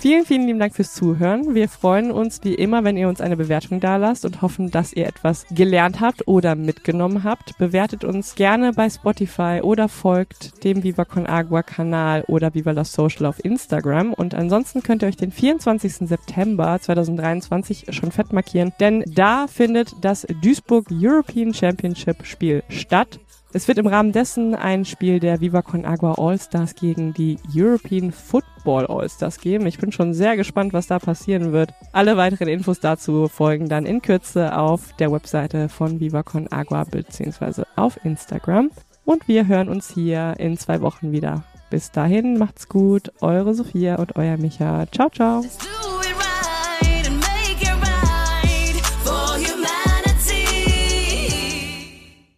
Vielen, 0.00 0.24
vielen 0.24 0.46
lieben 0.46 0.60
Dank 0.60 0.76
fürs 0.76 0.94
Zuhören. 0.94 1.56
Wir 1.56 1.68
freuen 1.68 2.12
uns 2.12 2.38
wie 2.44 2.54
immer, 2.54 2.84
wenn 2.84 2.96
ihr 2.96 3.08
uns 3.08 3.20
eine 3.20 3.36
Bewertung 3.36 3.80
da 3.80 3.96
lasst 3.96 4.24
und 4.24 4.42
hoffen, 4.42 4.70
dass 4.70 4.92
ihr 4.92 5.08
etwas 5.08 5.44
gelernt 5.50 6.00
habt 6.00 6.28
oder 6.28 6.54
mitgenommen 6.54 7.24
habt. 7.24 7.58
Bewertet 7.58 8.04
uns 8.04 8.36
gerne 8.36 8.72
bei 8.72 8.88
Spotify 8.88 9.58
oder 9.60 9.88
folgt 9.88 10.62
dem 10.62 10.84
Viva 10.84 11.04
Con 11.04 11.26
Agua 11.26 11.64
Kanal 11.64 12.22
oder 12.28 12.54
Viva 12.54 12.70
La 12.70 12.84
Social 12.84 13.26
auf 13.26 13.44
Instagram. 13.44 14.12
Und 14.12 14.34
ansonsten 14.34 14.84
könnt 14.84 15.02
ihr 15.02 15.08
euch 15.08 15.16
den 15.16 15.32
24. 15.32 16.06
September 16.08 16.78
2023 16.80 17.86
schon 17.90 18.12
fett 18.12 18.32
markieren, 18.32 18.72
denn 18.78 19.02
da 19.04 19.48
findet 19.48 19.96
das 20.00 20.28
Duisburg 20.42 20.86
European 20.92 21.52
Championship 21.52 22.24
Spiel 22.24 22.62
statt. 22.68 23.18
Es 23.54 23.66
wird 23.66 23.78
im 23.78 23.86
Rahmen 23.86 24.12
dessen 24.12 24.54
ein 24.54 24.84
Spiel 24.84 25.20
der 25.20 25.40
Viva 25.40 25.62
Con 25.62 25.86
Agua 25.86 26.16
All-Stars 26.18 26.74
gegen 26.74 27.14
die 27.14 27.38
European 27.54 28.12
Football 28.12 28.86
All-Stars 28.86 29.40
geben. 29.40 29.66
Ich 29.66 29.78
bin 29.78 29.90
schon 29.90 30.12
sehr 30.12 30.36
gespannt, 30.36 30.74
was 30.74 30.86
da 30.86 30.98
passieren 30.98 31.52
wird. 31.52 31.72
Alle 31.92 32.18
weiteren 32.18 32.48
Infos 32.48 32.80
dazu 32.80 33.26
folgen 33.26 33.70
dann 33.70 33.86
in 33.86 34.02
Kürze 34.02 34.56
auf 34.56 34.92
der 34.98 35.10
Webseite 35.10 35.70
von 35.70 35.98
Viva 35.98 36.22
Con 36.22 36.52
Agua 36.52 36.84
bzw. 36.84 37.62
auf 37.76 37.98
Instagram. 38.04 38.70
Und 39.06 39.26
wir 39.28 39.46
hören 39.46 39.70
uns 39.70 39.90
hier 39.90 40.34
in 40.38 40.58
zwei 40.58 40.82
Wochen 40.82 41.12
wieder. 41.12 41.44
Bis 41.70 41.90
dahin, 41.90 42.36
macht's 42.36 42.68
gut. 42.68 43.12
Eure 43.22 43.54
Sophia 43.54 43.96
und 43.96 44.16
euer 44.16 44.36
Micha. 44.36 44.86
Ciao, 44.92 45.08
ciao. 45.08 45.42